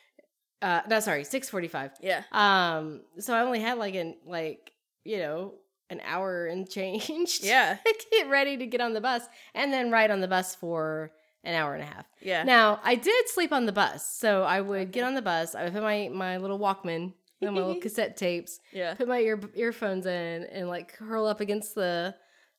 uh, 0.61 0.83
no, 0.89 1.01
sorry, 1.01 1.25
645. 1.25 1.93
Yeah. 2.01 2.23
Um, 2.31 3.03
so 3.19 3.35
I 3.35 3.41
only 3.41 3.61
had 3.61 3.79
like 3.79 3.95
an, 3.95 4.17
like, 4.25 4.73
you 5.05 5.19
know, 5.19 5.55
an 5.91 6.01
hour 6.05 6.47
and 6.47 6.69
change 6.71 7.41
Yeah. 7.43 7.77
to 7.85 7.95
get 8.11 8.29
ready 8.31 8.57
to 8.57 8.67
get 8.67 8.81
on 8.81 8.93
the 8.93 9.01
bus 9.01 9.23
and 9.55 9.73
then 9.73 9.91
ride 9.91 10.11
on 10.11 10.21
the 10.21 10.29
bus 10.29 10.55
for 10.55 11.13
an 11.45 11.55
hour 11.55 11.75
and 11.75 11.83
a 11.83 11.87
half. 11.87 12.07
Yeah. 12.21 12.43
Now, 12.45 12.81
I 12.85 12.95
did 12.95 13.29
sleep 13.29 13.53
on 13.53 13.67
the 13.67 13.73
bus. 13.73 14.07
So 14.17 14.43
I 14.43 14.61
would 14.61 14.93
get 14.93 15.05
on 15.05 15.15
the 15.15 15.23
bus, 15.23 15.55
I 15.55 15.65
would 15.65 15.73
put 15.73 15.83
my, 15.83 16.09
my 16.13 16.37
little 16.37 16.59
Walkman 16.59 17.13
and 17.41 17.55
my 17.55 17.61
little 17.61 17.75
cassette 17.81 18.17
tapes, 18.17 18.61
yeah. 18.73 18.95
put 18.95 19.09
my 19.09 19.19
ear, 19.19 19.41
earphones 19.55 20.07
in, 20.07 20.45
and 20.45 20.69
like 20.69 20.93
curl 20.97 21.27
up 21.27 21.41
against 21.41 21.75
the 21.75 22.15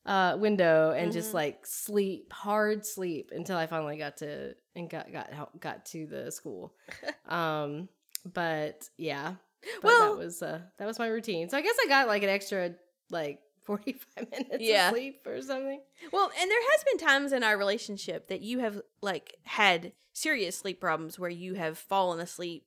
uh, 0.06 0.36
window 0.38 0.90
and 0.90 1.12
just 1.12 1.30
Mhm. 1.30 1.34
like 1.34 1.66
sleep, 1.66 2.30
hard 2.30 2.84
sleep 2.84 3.30
until 3.34 3.56
I 3.56 3.66
finally 3.66 3.96
got 3.96 4.18
to 4.18 4.54
and 4.76 4.90
got 4.90 5.10
got 5.10 5.58
got 5.58 5.86
to 5.86 6.06
the 6.06 6.30
school. 6.30 6.74
um, 7.26 7.88
but 8.34 8.88
yeah, 8.98 9.36
but 9.80 9.84
Well- 9.88 10.14
that 10.14 10.18
was 10.18 10.42
uh, 10.42 10.60
that 10.78 10.86
was 10.86 10.98
my 10.98 11.06
routine. 11.06 11.48
So 11.48 11.56
I 11.56 11.62
guess 11.62 11.76
I 11.82 11.88
got 11.88 12.06
like 12.06 12.22
an 12.22 12.28
extra 12.28 12.74
like 13.10 13.38
forty 13.64 13.92
five 13.92 14.30
minutes 14.30 14.56
Yeah. 14.60 14.88
of 14.88 14.94
sleep 14.94 15.26
or 15.26 15.40
something. 15.42 15.80
Well, 16.12 16.30
and 16.40 16.50
there 16.50 16.70
has 16.72 16.84
been 16.84 17.06
times 17.06 17.32
in 17.32 17.42
our 17.42 17.56
relationship 17.56 18.28
that 18.28 18.40
you 18.40 18.60
have 18.60 18.80
like 19.00 19.34
had 19.44 19.92
serious 20.12 20.56
sleep 20.56 20.80
problems 20.80 21.18
where 21.18 21.30
you 21.30 21.54
have 21.54 21.78
fallen 21.78 22.20
asleep. 22.20 22.64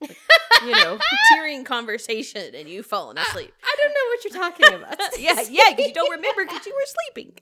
Like, 0.00 0.16
you 0.62 0.72
know, 0.72 0.98
during 1.34 1.64
conversation 1.64 2.54
and 2.54 2.68
you've 2.68 2.84
fallen 2.84 3.16
asleep. 3.16 3.52
I 3.64 3.76
don't 3.78 3.88
know 3.88 3.94
what 4.08 4.24
you're 4.24 4.42
talking 4.42 4.74
about. 4.84 4.98
yeah, 5.18 5.40
yeah, 5.50 5.70
because 5.70 5.86
you 5.88 5.94
don't 5.94 6.10
remember 6.10 6.44
because 6.44 6.66
you 6.66 6.74
were 6.74 6.86
sleeping. 7.14 7.32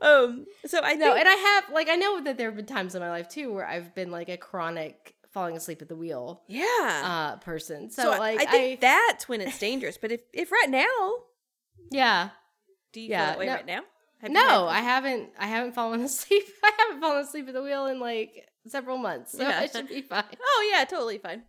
Um, 0.00 0.46
so 0.66 0.80
I 0.82 0.94
know, 0.94 1.14
and 1.14 1.28
I 1.28 1.34
have 1.34 1.64
like 1.72 1.88
I 1.88 1.94
know 1.94 2.22
that 2.24 2.38
there 2.38 2.48
have 2.48 2.56
been 2.56 2.66
times 2.66 2.94
in 2.96 3.00
my 3.00 3.08
life 3.10 3.28
too 3.28 3.52
where 3.52 3.66
I've 3.66 3.94
been 3.94 4.10
like 4.10 4.28
a 4.28 4.36
chronic 4.36 5.14
falling 5.30 5.56
asleep 5.56 5.82
at 5.82 5.88
the 5.88 5.96
wheel 5.96 6.42
yeah. 6.48 6.64
uh 7.04 7.36
person. 7.36 7.90
So, 7.90 8.02
so 8.02 8.18
like 8.18 8.40
I 8.40 8.46
think 8.46 8.80
that's 8.80 9.28
when 9.28 9.40
it's 9.40 9.58
dangerous. 9.58 9.96
But 9.96 10.10
if 10.10 10.22
if 10.32 10.50
right 10.50 10.70
now, 10.70 10.86
yeah. 11.90 12.30
do 12.92 13.00
you 13.00 13.08
Yeah, 13.10 13.18
feel 13.20 13.26
that 13.32 13.38
way 13.38 13.46
no- 13.46 13.54
right 13.54 13.66
now? 13.66 13.80
Have 14.20 14.30
No, 14.30 14.66
I 14.66 14.80
haven't 14.80 15.30
I 15.38 15.46
haven't 15.46 15.74
fallen 15.74 16.00
asleep. 16.10 16.44
I 16.64 16.72
haven't 16.78 17.00
fallen 17.02 17.22
asleep 17.24 17.48
at 17.48 17.54
the 17.54 17.62
wheel 17.62 17.86
in 17.86 18.00
like 18.00 18.48
several 18.66 18.96
months. 18.98 19.32
So 19.32 19.42
Yeah. 19.42 19.60
I 19.60 19.66
should 19.66 19.88
be 19.88 20.02
fine. 20.02 20.24
Oh 20.40 20.70
yeah, 20.72 20.84
totally 20.84 21.18
fine. 21.18 21.42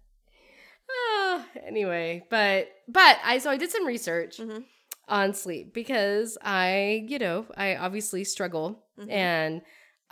Ah, 0.90 1.46
anyway, 1.66 2.24
but 2.30 2.70
but 2.88 3.18
I 3.24 3.40
so 3.40 3.50
I 3.50 3.58
did 3.58 3.72
some 3.72 3.86
research 3.86 4.38
Mhm. 4.38 4.64
on 5.08 5.34
sleep 5.34 5.74
because 5.74 6.38
I, 6.42 7.06
you 7.08 7.20
know, 7.20 7.46
I 7.58 7.76
obviously 7.76 8.24
struggle 8.24 8.84
Mhm. 9.00 9.12
and 9.12 9.62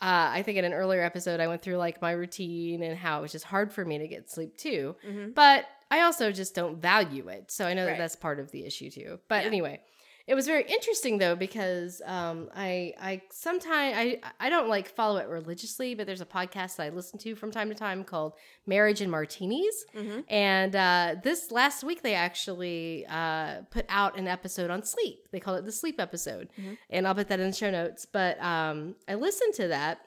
uh, 0.01 0.27
I 0.33 0.43
think 0.43 0.57
in 0.57 0.65
an 0.65 0.73
earlier 0.73 1.01
episode 1.01 1.39
I 1.39 1.47
went 1.47 1.61
through 1.61 1.77
like 1.77 2.01
my 2.01 2.11
routine 2.11 2.83
and 2.83 2.97
how 2.97 3.19
it 3.19 3.21
was 3.21 3.31
just 3.31 3.45
hard 3.45 3.71
for 3.71 3.85
me 3.85 3.97
to 3.99 4.07
get 4.09 4.29
sleep 4.29 4.57
too. 4.57 4.95
Mhm. 5.07 5.33
But 5.33 5.65
I 5.89 6.01
also 6.01 6.31
just 6.33 6.53
don't 6.55 6.81
value 6.81 7.29
it. 7.29 7.51
So 7.51 7.65
I 7.65 7.73
know 7.73 7.85
Right. 7.85 7.91
that 7.91 7.97
that's 7.99 8.15
part 8.17 8.39
of 8.41 8.51
the 8.51 8.65
issue 8.65 8.89
too. 8.89 9.19
But 9.29 9.43
Yeah. 9.43 9.47
anyway, 9.47 9.81
it 10.27 10.33
was 10.33 10.47
very 10.47 10.63
interesting 10.63 11.19
though 11.19 11.35
because 11.35 12.01
um, 12.05 12.49
I 12.55 12.93
I 12.99 13.21
sometimes 13.31 13.95
I 13.97 14.19
I 14.39 14.49
don't 14.49 14.67
like 14.67 14.89
follow 14.89 15.17
it 15.17 15.27
religiously, 15.27 15.93
but 15.95 16.07
there's 16.07 16.21
a 16.21 16.25
podcast 16.25 16.77
that 16.77 16.83
I 16.83 16.89
listen 16.89 17.19
to 17.19 17.35
from 17.35 17.51
time 17.51 17.69
to 17.69 17.75
time 17.75 18.03
called 18.03 18.33
Marriage 18.65 19.01
and 19.01 19.11
Martinis, 19.11 19.85
Mhm. 19.95 20.23
and 20.27 20.75
uh, 20.75 21.15
this 21.23 21.51
last 21.51 21.83
week 21.83 22.01
they 22.01 22.15
actually 22.15 23.05
uh, 23.07 23.61
put 23.69 23.85
out 23.89 24.17
an 24.17 24.27
episode 24.27 24.71
on 24.71 24.83
sleep. 24.83 25.27
They 25.31 25.39
call 25.39 25.55
it 25.55 25.65
the 25.65 25.71
sleep 25.71 25.99
episode, 26.01 26.49
Mhm. 26.59 26.77
and 26.89 27.07
I'll 27.07 27.15
put 27.15 27.27
that 27.27 27.39
in 27.39 27.51
the 27.51 27.55
show 27.55 27.69
notes. 27.69 28.05
But 28.05 28.41
um, 28.41 28.95
I 29.07 29.13
listened 29.15 29.53
to 29.55 29.67
that. 29.69 29.99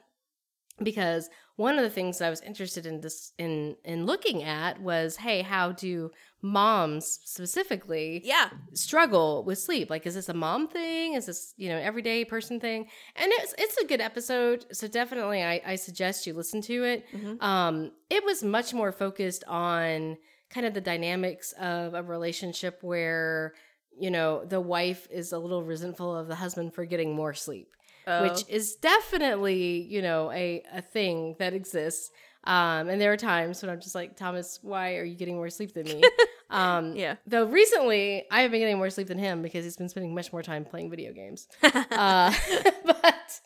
because 0.80 1.28
one 1.58 1.76
of 1.76 1.82
the 1.82 1.90
things 1.90 2.18
that 2.18 2.26
I 2.26 2.30
was 2.30 2.40
interested 2.40 2.86
in 2.86 3.00
this 3.00 3.32
in 3.36 3.76
in 3.84 4.06
looking 4.06 4.42
at 4.44 4.80
was, 4.80 5.16
hey, 5.16 5.42
how 5.42 5.72
do 5.72 6.10
moms 6.40 7.18
specifically 7.24 8.22
Yeah. 8.24 8.50
struggle 8.74 9.42
with 9.44 9.58
sleep? 9.58 9.90
Like, 9.90 10.06
is 10.06 10.14
this 10.14 10.28
a 10.28 10.34
mom 10.34 10.68
thing? 10.68 11.14
Is 11.14 11.26
this 11.26 11.54
you 11.56 11.68
know 11.68 11.78
everyday 11.78 12.24
person 12.24 12.60
thing? 12.60 12.86
And 13.16 13.32
it's 13.40 13.54
it's 13.58 13.76
a 13.78 13.86
good 13.86 14.00
episode, 14.00 14.66
so 14.72 14.86
definitely 14.86 15.42
I, 15.42 15.60
I 15.66 15.74
suggest 15.76 16.26
you 16.26 16.32
listen 16.34 16.60
to 16.62 16.84
it. 16.84 17.04
Mhm. 17.12 17.42
Um, 17.42 17.92
it 18.08 18.24
was 18.24 18.42
much 18.44 18.72
more 18.72 18.92
focused 18.92 19.42
on 19.48 20.16
kind 20.50 20.64
of 20.66 20.74
the 20.74 20.80
dynamics 20.80 21.52
of 21.60 21.94
a 21.94 22.02
relationship 22.02 22.78
where 22.82 23.52
you 23.98 24.10
know 24.12 24.44
the 24.44 24.60
wife 24.60 25.08
is 25.10 25.32
a 25.32 25.38
little 25.38 25.64
resentful 25.64 26.14
of 26.16 26.28
the 26.28 26.36
husband 26.36 26.72
for 26.72 26.84
getting 26.84 27.14
more 27.16 27.34
sleep 27.34 27.70
Oh. 28.08 28.22
which 28.22 28.44
is 28.48 28.76
definitely 28.76 29.82
you 29.82 30.00
know 30.00 30.32
a 30.32 30.62
a 30.72 30.80
thing 30.80 31.36
that 31.38 31.52
exists 31.52 32.10
um 32.44 32.88
and 32.88 32.98
there 32.98 33.12
are 33.12 33.18
times 33.18 33.60
when 33.60 33.70
i'm 33.70 33.80
just 33.80 33.94
like 33.94 34.16
thomas 34.16 34.58
why 34.62 34.96
are 34.96 35.04
you 35.04 35.14
getting 35.14 35.36
more 35.36 35.50
sleep 35.50 35.74
than 35.74 35.84
me 35.84 36.02
um 36.50 36.96
yeah. 36.96 37.16
though 37.26 37.44
recently 37.44 38.24
i 38.30 38.40
have 38.40 38.50
been 38.50 38.60
getting 38.60 38.78
more 38.78 38.88
sleep 38.88 39.08
than 39.08 39.18
him 39.18 39.42
because 39.42 39.62
he's 39.62 39.76
been 39.76 39.90
spending 39.90 40.14
much 40.14 40.32
more 40.32 40.42
time 40.42 40.64
playing 40.64 40.88
video 40.88 41.12
games 41.12 41.48
uh 41.62 42.32
but 42.84 43.40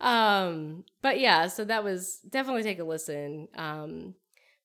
um 0.00 0.82
but 1.02 1.20
yeah 1.20 1.46
so 1.46 1.62
that 1.64 1.84
was 1.84 2.20
definitely 2.30 2.62
take 2.62 2.78
a 2.78 2.84
listen 2.84 3.48
um 3.56 4.14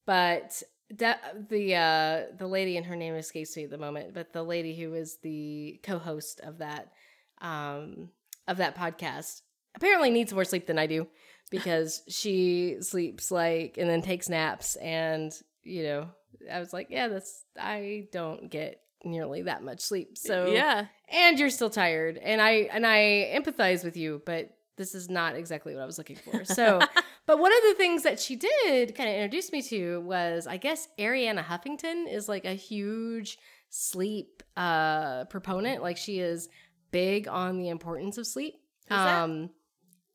but 0.06 0.64
de- 0.96 1.20
the 1.50 1.76
uh 1.76 2.24
the 2.38 2.48
lady 2.48 2.78
and 2.78 2.86
her 2.86 2.96
name 2.96 3.16
escapes 3.16 3.58
me 3.58 3.66
at 3.66 3.70
the 3.70 3.78
moment 3.78 4.14
but 4.14 4.32
the 4.32 4.44
lady 4.44 4.76
who 4.76 4.94
is 4.94 5.18
the 5.24 5.78
co-host 5.84 6.40
of 6.42 6.60
that 6.60 6.94
um 7.42 8.08
of 8.48 8.58
that 8.58 8.76
podcast 8.76 9.42
apparently 9.76 10.10
needs 10.10 10.34
more 10.34 10.46
sleep 10.46 10.68
than 10.68 10.80
i 10.80 10.88
do 10.88 11.08
because 11.50 12.04
she 12.10 12.78
sleeps 12.82 13.32
like 13.32 13.78
and 13.78 13.90
then 13.90 14.02
takes 14.02 14.30
naps 14.30 14.76
and 14.78 15.34
you 15.64 15.84
know 15.84 16.08
i 16.52 16.60
was 16.60 16.74
like 16.74 16.88
yeah 16.90 17.08
that's 17.08 17.44
i 17.60 18.08
don't 18.12 18.50
get 18.50 18.82
nearly 19.04 19.42
that 19.44 19.64
much 19.64 19.80
sleep. 19.80 20.18
So 20.18 20.48
yeah. 20.48 20.86
and 21.10 21.40
you're 21.40 21.50
still 21.50 21.70
tired 21.70 22.18
and 22.18 22.42
i 22.42 22.70
and 22.72 22.86
i 22.86 23.32
empathize 23.36 23.84
with 23.84 23.98
you 23.98 24.22
but 24.26 24.52
this 24.78 24.96
is 24.96 25.10
not 25.10 25.36
exactly 25.36 25.74
what 25.74 25.82
i 25.82 25.86
was 25.86 25.98
looking 25.98 26.18
for. 26.18 26.46
So 26.52 26.80
but 27.26 27.40
one 27.40 27.52
of 27.52 27.64
the 27.70 27.76
things 27.76 28.04
that 28.04 28.20
she 28.20 28.36
did 28.36 28.96
kind 28.96 29.10
of 29.10 29.16
introduce 29.16 29.52
me 29.52 29.62
to 29.64 30.02
was 30.02 30.48
i 30.48 30.58
guess 30.58 30.88
arianna 31.00 31.44
huffington 31.44 32.12
is 32.12 32.30
like 32.30 32.46
a 32.46 32.54
huge 32.54 33.38
sleep 33.70 34.44
uh 34.58 35.26
proponent. 35.26 35.82
Like 35.82 35.98
she 35.98 36.20
is 36.20 36.50
big 36.92 37.28
on 37.28 37.58
the 37.58 37.70
importance 37.70 38.18
of 38.18 38.28
sleep. 38.28 38.56
Who's 38.88 38.98
um 38.98 39.50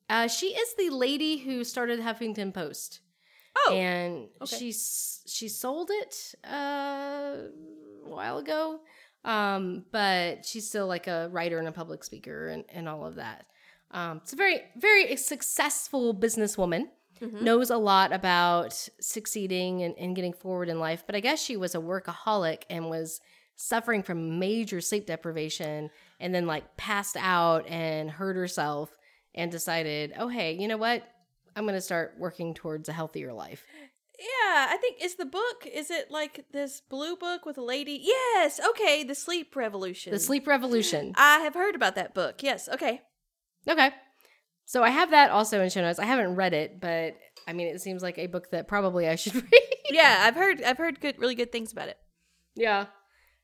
uh 0.08 0.28
she 0.28 0.46
is 0.48 0.74
the 0.74 0.90
lady 0.90 1.38
who 1.38 1.64
started 1.64 2.00
huffington 2.00 2.52
post. 2.52 3.00
Oh. 3.66 3.72
and 3.72 4.28
okay. 4.42 4.56
she 4.56 4.72
she 4.72 5.48
sold 5.48 5.90
it 5.90 6.34
uh, 6.46 7.36
a 8.04 8.08
while 8.08 8.38
ago. 8.38 8.80
Um 9.24 9.84
but 9.90 10.44
she's 10.44 10.68
still 10.68 10.86
like 10.86 11.06
a 11.06 11.28
writer 11.32 11.58
and 11.58 11.68
a 11.68 11.72
public 11.72 12.04
speaker 12.04 12.48
and, 12.48 12.64
and 12.68 12.88
all 12.88 13.06
of 13.06 13.16
that. 13.16 13.46
Um 13.90 14.18
it's 14.22 14.32
a 14.32 14.36
very 14.36 14.62
very 14.76 15.16
successful 15.16 16.14
businesswoman. 16.14 16.88
Mhm. 17.20 17.40
knows 17.40 17.70
a 17.70 17.78
lot 17.78 18.12
about 18.12 18.74
succeeding 19.00 19.82
and, 19.82 19.94
and 19.96 20.14
getting 20.14 20.34
forward 20.34 20.68
in 20.68 20.78
life. 20.78 21.02
But 21.06 21.16
i 21.16 21.20
guess 21.20 21.40
she 21.42 21.56
was 21.56 21.74
a 21.74 21.78
workaholic 21.78 22.64
and 22.68 22.90
was 22.90 23.22
suffering 23.56 24.02
from 24.02 24.38
major 24.38 24.82
sleep 24.82 25.06
deprivation 25.06 25.90
and 26.20 26.34
then 26.34 26.46
like 26.46 26.76
passed 26.76 27.16
out 27.18 27.66
and 27.68 28.10
hurt 28.10 28.36
herself 28.36 28.90
and 29.34 29.50
decided 29.50 30.12
oh 30.18 30.28
hey 30.28 30.52
you 30.52 30.66
know 30.68 30.76
what 30.76 31.02
i'm 31.54 31.64
going 31.64 31.74
to 31.74 31.80
start 31.80 32.14
working 32.18 32.54
towards 32.54 32.88
a 32.88 32.92
healthier 32.92 33.32
life 33.32 33.64
Yeah, 34.18 34.68
I 34.70 34.78
think 34.80 35.04
is 35.04 35.16
the 35.16 35.26
book. 35.26 35.66
Is 35.70 35.90
it 35.90 36.10
like 36.10 36.46
this 36.50 36.80
blue 36.80 37.16
book 37.16 37.44
with 37.44 37.58
a 37.58 37.62
lady? 37.62 38.00
Yes. 38.02 38.58
Okay, 38.70 39.04
the 39.04 39.14
sleep 39.14 39.54
revolution. 39.54 40.10
The 40.10 40.18
Sleep 40.18 40.46
Revolution. 40.46 41.12
I 41.18 41.40
have 41.40 41.52
heard 41.52 41.74
about 41.74 41.96
that 41.96 42.14
book. 42.14 42.42
Yes. 42.42 42.66
Okay. 42.66 43.02
Okay. 43.68 43.90
So 44.64 44.82
I 44.82 44.88
have 44.88 45.10
that 45.10 45.30
also 45.30 45.60
in 45.60 45.68
show 45.68 45.82
notes. 45.82 45.98
I 45.98 46.06
haven't 46.06 46.34
read 46.34 46.54
it, 46.54 46.80
but 46.80 47.14
I 47.46 47.52
mean, 47.52 47.66
it 47.66 47.82
seems 47.82 48.02
like 48.02 48.16
a 48.16 48.26
book 48.26 48.50
that 48.52 48.68
probably 48.68 49.06
I 49.06 49.16
should 49.16 49.34
read. 49.52 49.62
Yeah, 49.90 50.22
I've 50.26 50.34
heard. 50.34 50.62
I've 50.62 50.78
heard 50.78 50.98
good, 51.02 51.18
really 51.18 51.34
good 51.34 51.52
things 51.52 51.70
about 51.72 51.88
it. 51.90 51.98
yeah. 52.54 52.86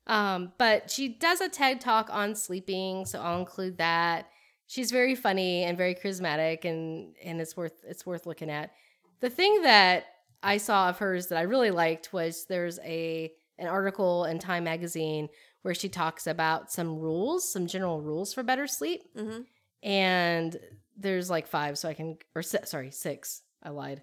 Um, 0.07 0.53
but 0.59 0.91
she 0.91 1.09
does 1.09 1.41
a 1.41 1.49
TED 1.49 1.81
talk 1.81 2.09
on 2.11 2.35
sleeping, 2.35 3.07
so 3.07 3.21
I'll 3.21 3.38
include 3.38 3.79
that. 3.79 4.27
She's 4.67 4.91
very 4.91 5.15
funny 5.15 5.65
and 5.65 5.77
very 5.79 5.95
charismatic, 5.95 6.65
and 6.65 7.15
and 7.23 7.41
it's 7.41 7.57
worth 7.57 7.83
it's 7.87 8.05
worth 8.07 8.27
looking 8.27 8.51
at. 8.51 8.73
The 9.21 9.31
thing 9.31 9.62
that 9.62 10.05
I 10.43 10.57
saw 10.57 10.88
of 10.88 10.99
hers 10.99 11.29
that 11.29 11.38
I 11.38 11.43
really 11.43 11.71
liked 11.71 12.12
was 12.12 12.47
there's 12.47 12.79
a 12.81 13.33
an 13.59 13.67
article 13.69 14.25
in 14.25 14.38
Time 14.38 14.65
magazine 14.65 15.29
where 15.62 15.75
she 15.75 15.88
talks 15.88 16.27
about 16.27 16.73
some 16.73 16.99
rules, 16.99 17.53
some 17.53 17.67
general 17.69 18.01
rules 18.01 18.35
for 18.35 18.43
better 18.43 18.67
sleep. 18.67 19.03
Mm-hmm. 19.17 19.43
and 19.88 20.59
there's 20.97 21.31
like 21.31 21.47
five 21.47 21.79
so 21.79 21.88
i 21.88 21.95
can 21.95 22.17
or 22.35 22.43
si- 22.43 22.59
sorry 22.65 22.91
six 22.91 23.43
i 23.62 23.71
lied 23.71 24.03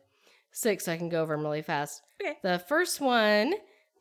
six 0.52 0.86
so 0.86 0.92
i 0.92 0.98
can 0.98 1.08
go 1.08 1.22
over 1.22 1.36
them 1.36 1.44
really 1.46 1.62
fast 1.62 2.02
Okay. 2.20 2.36
the 2.42 2.58
first 2.68 3.00
one 3.00 3.54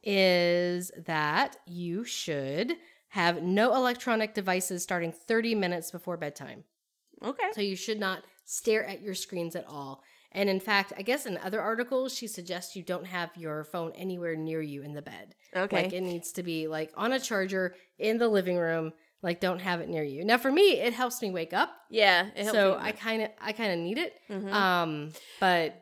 is 0.09 0.90
that 1.07 1.57
you 1.66 2.05
should 2.05 2.73
have 3.09 3.42
no 3.42 3.75
electronic 3.75 4.35
devices 4.35 4.83
starting 4.83 5.12
30 5.12 5.55
minutes 5.55 5.90
before 5.90 6.16
bedtime 6.16 6.64
Okay. 7.23 7.51
so 7.53 7.61
you 7.61 7.77
should 7.77 8.01
not 8.01 8.23
stare 8.44 8.85
at 8.85 9.03
your 9.03 9.14
screens 9.14 9.55
at 9.57 9.66
all 9.68 10.03
and 10.33 10.49
in 10.49 10.61
fact 10.61 10.92
i 10.97 11.03
guess 11.03 11.27
in 11.27 11.37
other 11.38 11.61
articles 11.61 12.14
she 12.14 12.27
suggests 12.27 12.75
you 12.77 12.83
don't 12.83 13.07
have 13.07 13.31
your 13.37 13.64
phone 13.64 13.92
anywhere 13.94 14.35
near 14.37 14.62
you 14.62 14.83
in 14.83 14.94
the 14.94 15.03
bed 15.03 15.35
Okay. 15.55 15.83
like 15.85 15.92
it 15.92 16.01
needs 16.03 16.33
to 16.33 16.42
be 16.42 16.66
like 16.68 16.90
on 16.97 17.12
a 17.12 17.21
charger 17.21 17.75
in 17.99 18.16
the 18.18 18.29
living 18.29 18.57
room 18.57 18.92
like 19.23 19.40
don't 19.40 19.61
have 19.61 19.81
it 19.81 19.88
near 19.88 20.05
you 20.05 20.25
now 20.25 20.38
for 20.38 20.51
me 20.53 20.81
it 20.81 20.92
helps 20.94 21.21
me 21.21 21.31
wake 21.31 21.53
up 21.53 21.71
yeah. 21.90 22.27
It 22.37 22.44
helps 22.44 22.53
so 22.53 22.79
I 22.81 22.92
kind 22.92 23.23
of 23.23 23.31
I 23.40 23.53
kind 23.53 23.73
of 23.73 23.79
need 23.79 23.99
it. 23.99 24.12
Mhm. 24.31 24.53
Um, 24.53 25.11
but 25.40 25.75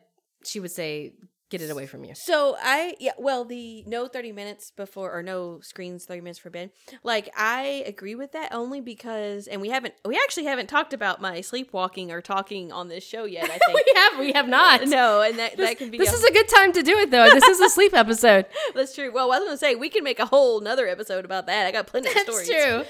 she 0.45 0.61
would 0.61 0.71
say 0.71 1.15
get 1.49 1.61
it 1.63 1.71
away 1.71 1.87
from 1.87 2.05
you. 2.05 2.15
So 2.15 2.57
I 2.61 2.97
yeah, 2.99 3.13
well 3.19 3.45
the 3.45 3.85
no 3.87 4.09
30 4.09 4.33
minutes 4.33 4.71
before 4.71 5.13
or 5.13 5.23
no 5.23 5.61
screens 5.61 6.05
30 6.05 6.21
minutes 6.21 6.39
for 6.39 6.51
bed. 6.51 6.71
Like 7.03 7.29
I 7.37 7.85
agree 7.87 8.15
with 8.15 8.33
that 8.33 8.53
only 8.53 8.81
because 8.81 9.47
and 9.47 9.61
we 9.61 9.69
haven't 9.71 9.95
we 10.05 10.17
actually 10.17 10.45
haven't 10.47 10.69
talked 10.69 10.93
about 10.93 11.21
my 11.21 11.41
sleepwalking 11.41 12.11
or 12.11 12.21
talking 12.21 12.73
on 12.73 12.89
this 12.89 13.05
show 13.05 13.25
yet, 13.25 13.45
I 13.45 13.59
think. 13.67 13.75
we 13.75 13.93
have 13.97 14.19
we 14.19 14.33
have 14.33 14.49
not. 14.49 14.83
Uh, 14.83 14.87
no, 14.87 15.23
and 15.23 15.39
that 15.39 15.57
This, 15.57 15.69
that 15.69 15.79
can 15.79 15.91
be 15.91 15.99
this 15.99 16.11
a- 16.13 16.17
is 16.17 16.25
a 16.25 16.33
good 16.33 16.49
time 16.49 16.73
to 16.73 16.83
do 16.83 16.97
it 16.99 17.11
though. 17.11 17.31
This 17.31 17.45
is 17.45 17.61
a 17.61 17.69
sleep 17.71 17.95
episode. 18.05 18.47
That's 18.75 18.95
true. 18.95 19.13
Well, 19.13 19.33
I 19.33 19.39
was 19.39 19.47
going 19.47 19.55
to 19.55 19.59
say 19.59 19.75
we 19.75 19.89
can 19.89 20.03
make 20.05 20.19
a 20.19 20.27
whole 20.27 20.61
nother 20.61 20.87
episode 20.89 21.25
about 21.25 21.47
that. 21.47 21.67
I 21.67 21.71
got 21.73 21.87
plenty 21.87 22.09
of 22.09 22.17
stories. 22.19 22.49
That's 22.49 22.65
true. 22.65 22.85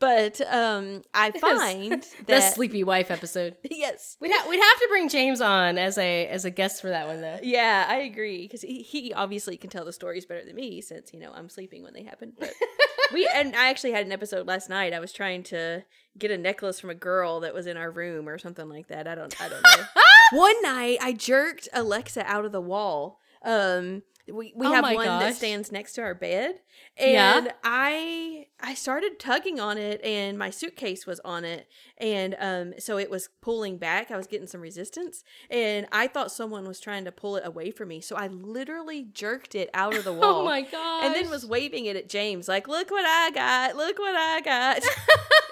But 0.00 0.40
um 0.50 1.02
I 1.14 1.30
find 1.30 2.04
the 2.26 2.40
sleepy 2.40 2.82
wife 2.82 3.10
episode. 3.10 3.56
yes. 3.70 4.16
We'd 4.18 4.32
ha- 4.32 4.46
we'd 4.48 4.58
have 4.60 4.78
to 4.78 4.86
bring 4.88 5.08
James 5.10 5.40
on 5.40 5.76
as 5.78 5.98
a 5.98 6.26
as 6.26 6.44
a 6.44 6.50
guest 6.50 6.80
for 6.80 6.88
that 6.88 7.06
one 7.06 7.20
though. 7.20 7.38
Yeah, 7.42 7.86
I 7.88 7.96
agree 7.98 8.42
because 8.42 8.62
he, 8.62 8.82
he 8.82 9.12
obviously 9.12 9.56
can 9.58 9.70
tell 9.70 9.84
the 9.84 9.92
stories 9.92 10.24
better 10.24 10.44
than 10.44 10.56
me 10.56 10.80
since 10.80 11.12
you 11.12 11.20
know 11.20 11.30
I'm 11.32 11.48
sleeping 11.50 11.82
when 11.82 11.92
they 11.92 12.02
happen. 12.02 12.32
But 12.38 12.54
we 13.12 13.28
and 13.34 13.54
I 13.54 13.68
actually 13.68 13.92
had 13.92 14.06
an 14.06 14.12
episode 14.12 14.46
last 14.46 14.70
night. 14.70 14.94
I 14.94 15.00
was 15.00 15.12
trying 15.12 15.42
to 15.44 15.84
get 16.18 16.30
a 16.30 16.38
necklace 16.38 16.80
from 16.80 16.90
a 16.90 16.94
girl 16.94 17.40
that 17.40 17.52
was 17.54 17.66
in 17.66 17.76
our 17.76 17.90
room 17.90 18.26
or 18.28 18.38
something 18.38 18.68
like 18.68 18.88
that. 18.88 19.06
I 19.06 19.14
don't 19.14 19.38
I 19.40 19.48
don't 19.50 19.62
know. 19.62 19.84
one 20.32 20.62
night 20.62 20.98
I 21.02 21.12
jerked 21.12 21.68
Alexa 21.74 22.24
out 22.26 22.46
of 22.46 22.52
the 22.52 22.60
wall. 22.60 23.20
Um, 23.44 24.02
we 24.30 24.52
we 24.56 24.66
Oh 24.66 24.72
have 24.72 24.84
one 24.94 25.06
that 25.06 25.34
stands 25.36 25.70
next 25.72 25.92
to 25.94 26.02
our 26.02 26.14
bed, 26.14 26.60
Yeah. 26.98 27.38
and 27.38 27.52
I 27.64 28.46
I 28.60 28.74
started 28.74 29.18
tugging 29.18 29.58
on 29.60 29.78
it, 29.78 30.00
and 30.04 30.38
my 30.38 30.50
suitcase 30.50 31.06
was 31.06 31.20
on 31.20 31.44
it, 31.44 31.66
and 31.98 32.36
um, 32.38 32.74
so 32.78 32.98
it 32.98 33.10
was 33.10 33.28
pulling 33.40 33.78
back. 33.78 34.10
I 34.10 34.16
was 34.16 34.26
getting 34.26 34.46
some 34.46 34.60
resistance, 34.60 35.24
and 35.50 35.86
I 35.92 36.06
thought 36.06 36.30
someone 36.30 36.66
was 36.66 36.80
trying 36.80 37.04
to 37.06 37.12
pull 37.12 37.36
it 37.36 37.46
away 37.46 37.70
from 37.70 37.88
me. 37.88 38.00
So 38.00 38.16
I 38.16 38.26
literally 38.28 39.04
jerked 39.12 39.54
it 39.54 39.70
out 39.74 39.96
of 39.96 40.04
the 40.04 40.12
wall. 40.20 40.42
Oh 40.42 40.44
my 40.44 40.62
god. 40.62 41.04
And 41.04 41.14
then 41.14 41.30
was 41.30 41.44
waving 41.46 41.86
it 41.86 41.96
at 41.96 42.08
James, 42.08 42.48
like, 42.48 42.68
"Look 42.68 42.90
what 42.90 43.04
I 43.06 43.30
got! 43.30 43.76
Look 43.76 43.98
what 43.98 44.14
I 44.14 44.40
got!" 44.40 44.82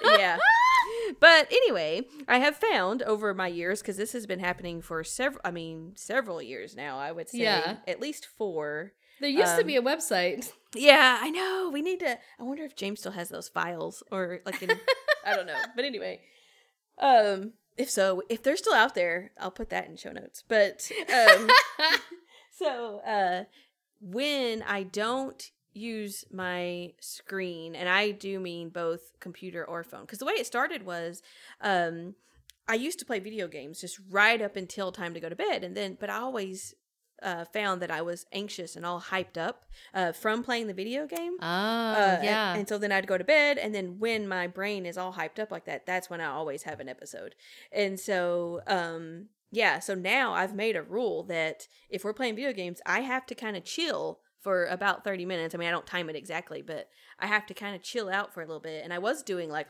yeah. 0.19 0.39
But 1.21 1.49
anyway, 1.51 2.03
I 2.27 2.39
have 2.39 2.57
found 2.57 3.03
over 3.03 3.35
my 3.35 3.49
years 3.49 3.81
because 3.81 3.97
this 3.97 4.13
has 4.13 4.27
been 4.27 4.41
happening 4.41 4.81
for 4.83 5.03
several. 5.05 5.41
I 5.45 5.51
mean, 5.51 5.93
several 5.97 6.41
years 6.43 6.77
now. 6.77 6.99
I 6.99 7.13
would 7.13 7.29
say 7.29 7.39
Yeah. 7.39 7.77
at 7.87 8.01
least 8.01 8.27
four. 8.27 8.93
there 9.21 9.29
used 9.31 9.55
to 9.57 9.61
um, 9.63 9.67
be 9.67 9.77
a 9.77 9.83
website. 9.83 10.53
Yeah, 10.75 11.19
I 11.21 11.31
know. 11.31 11.71
We 11.73 11.83
need 11.83 12.01
to. 12.01 12.19
I 12.39 12.43
wonder 12.43 12.65
if 12.65 12.77
James 12.77 13.01
still 13.01 13.13
has 13.13 13.29
those 13.31 13.49
files 13.49 14.03
or 14.13 14.41
like 14.45 14.63
in. 14.63 14.71
I 15.25 15.35
don't 15.35 15.47
know. 15.47 15.61
But 15.75 15.85
anyway, 15.85 16.21
um, 17.01 17.53
if 17.77 17.89
so, 17.91 18.23
if 18.29 18.43
they're 18.43 18.57
still 18.57 18.75
out 18.75 18.95
there, 18.95 19.33
I'll 19.41 19.51
put 19.51 19.71
that 19.71 19.87
in 19.89 19.97
show 19.97 20.13
notes. 20.13 20.45
But 20.47 20.91
um, 21.13 21.49
so 22.59 22.99
uh, 23.07 23.45
when 24.01 24.63
I 24.63 24.83
don't 24.83 25.51
use 25.79 26.25
my 26.31 26.93
screen, 27.01 27.75
and 27.75 27.89
I 27.89 28.11
do 28.11 28.41
mean 28.41 28.69
both 28.71 29.13
computer 29.21 29.65
or 29.65 29.85
phone, 29.85 30.03
because 30.03 30.19
the 30.19 30.25
way 30.27 30.35
it 30.35 30.47
started 30.47 30.85
was, 30.85 31.23
um, 31.61 32.15
I 32.69 32.75
used 32.75 32.99
to 32.99 33.05
play 33.07 33.19
video 33.21 33.49
games 33.49 33.81
just 33.81 33.99
right 34.11 34.41
up 34.43 34.57
until 34.57 34.93
time 34.93 35.15
to 35.15 35.21
go 35.21 35.29
to 35.29 35.37
bed, 35.37 35.65
and 35.65 35.77
then 35.77 35.97
but 36.01 36.11
I 36.11 36.17
always 36.17 36.75
uh, 37.23 37.45
found 37.47 37.83
that 37.83 37.91
I 37.91 38.01
was 38.03 38.27
anxious 38.33 38.77
and 38.77 38.87
all 38.87 39.01
hyped 39.01 39.37
up 39.37 39.65
uh, 39.93 40.13
from 40.13 40.45
playing 40.45 40.69
the 40.69 40.75
video 40.75 41.05
game. 41.07 41.33
Oh, 41.41 41.47
Uh, 41.47 42.15
and- 42.17 42.25
yeah. 42.25 42.55
And, 42.55 42.69
so 42.69 42.79
then 42.79 42.93
I'd 42.93 43.09
go 43.09 43.19
to 43.19 43.25
bed, 43.25 43.59
and 43.59 43.75
then 43.75 43.99
when 43.99 44.29
my 44.29 44.47
brain 44.47 44.87
is 44.87 44.97
all 44.97 45.13
hyped 45.15 45.41
up 45.41 45.51
like 45.51 45.65
that, 45.65 45.85
that's 45.87 46.09
when 46.09 46.21
I 46.21 46.27
always 46.27 46.63
have 46.63 46.79
an 46.79 46.89
episode. 46.89 47.35
And 47.73 47.99
so, 47.99 48.61
um, 48.69 49.27
yeah, 49.51 49.81
so 49.81 49.95
now 49.95 50.33
I've 50.35 50.55
made 50.55 50.77
a 50.77 50.83
rule 50.83 51.25
that 51.25 51.67
if 51.91 52.05
we're 52.05 52.13
playing 52.13 52.37
video 52.37 52.53
games, 52.53 52.81
I 52.87 53.01
have 53.01 53.27
to 53.27 53.35
kind 53.35 53.57
of 53.57 53.65
chill 53.65 54.21
for 54.41 54.67
about 54.67 55.05
30 55.05 55.25
minutes. 55.25 55.55
I 55.55 55.59
mean, 55.59 55.69
I 55.69 55.73
don't 55.73 55.87
time 55.87 56.09
it 56.09 56.17
exactly, 56.17 56.63
but 56.63 56.89
I 57.19 57.27
have 57.27 57.47
to 57.47 57.55
kind 57.55 57.75
of 57.75 57.83
chill 57.83 58.09
out 58.09 58.33
for 58.33 58.43
a 58.43 58.47
little 58.47 58.61
bit. 58.61 58.85
And 58.85 58.93
I 58.93 58.99
was 58.99 59.23
doing 59.23 59.51
like 59.51 59.69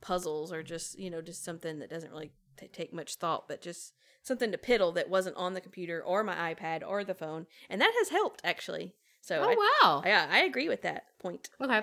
puzzles 0.00 0.52
or 0.52 0.62
just, 0.62 0.98
you 0.98 1.10
know, 1.10 1.22
just 1.22 1.44
something 1.44 1.78
that 1.78 1.90
doesn't 1.90 2.10
really 2.10 2.32
t- 2.58 2.68
take 2.68 2.92
much 2.92 3.16
thought, 3.16 3.48
but 3.48 3.62
just 3.62 3.94
something 4.22 4.52
to 4.52 4.58
piddle 4.58 4.94
that 4.94 5.08
wasn't 5.08 5.36
on 5.36 5.54
the 5.54 5.60
computer 5.60 6.02
or 6.02 6.22
my 6.22 6.54
iPad 6.54 6.82
or 6.86 7.04
the 7.04 7.14
phone. 7.14 7.46
And 7.70 7.80
that 7.80 7.92
has 7.98 8.10
helped 8.10 8.40
actually. 8.44 8.94
So 9.20 9.42
I, 9.42 9.54
oh, 9.58 9.68
wow. 9.82 10.02
yeah, 10.04 10.26
I 10.30 10.40
agree 10.40 10.68
with 10.68 10.82
that 10.82 11.04
point. 11.18 11.48
Okay. 11.60 11.82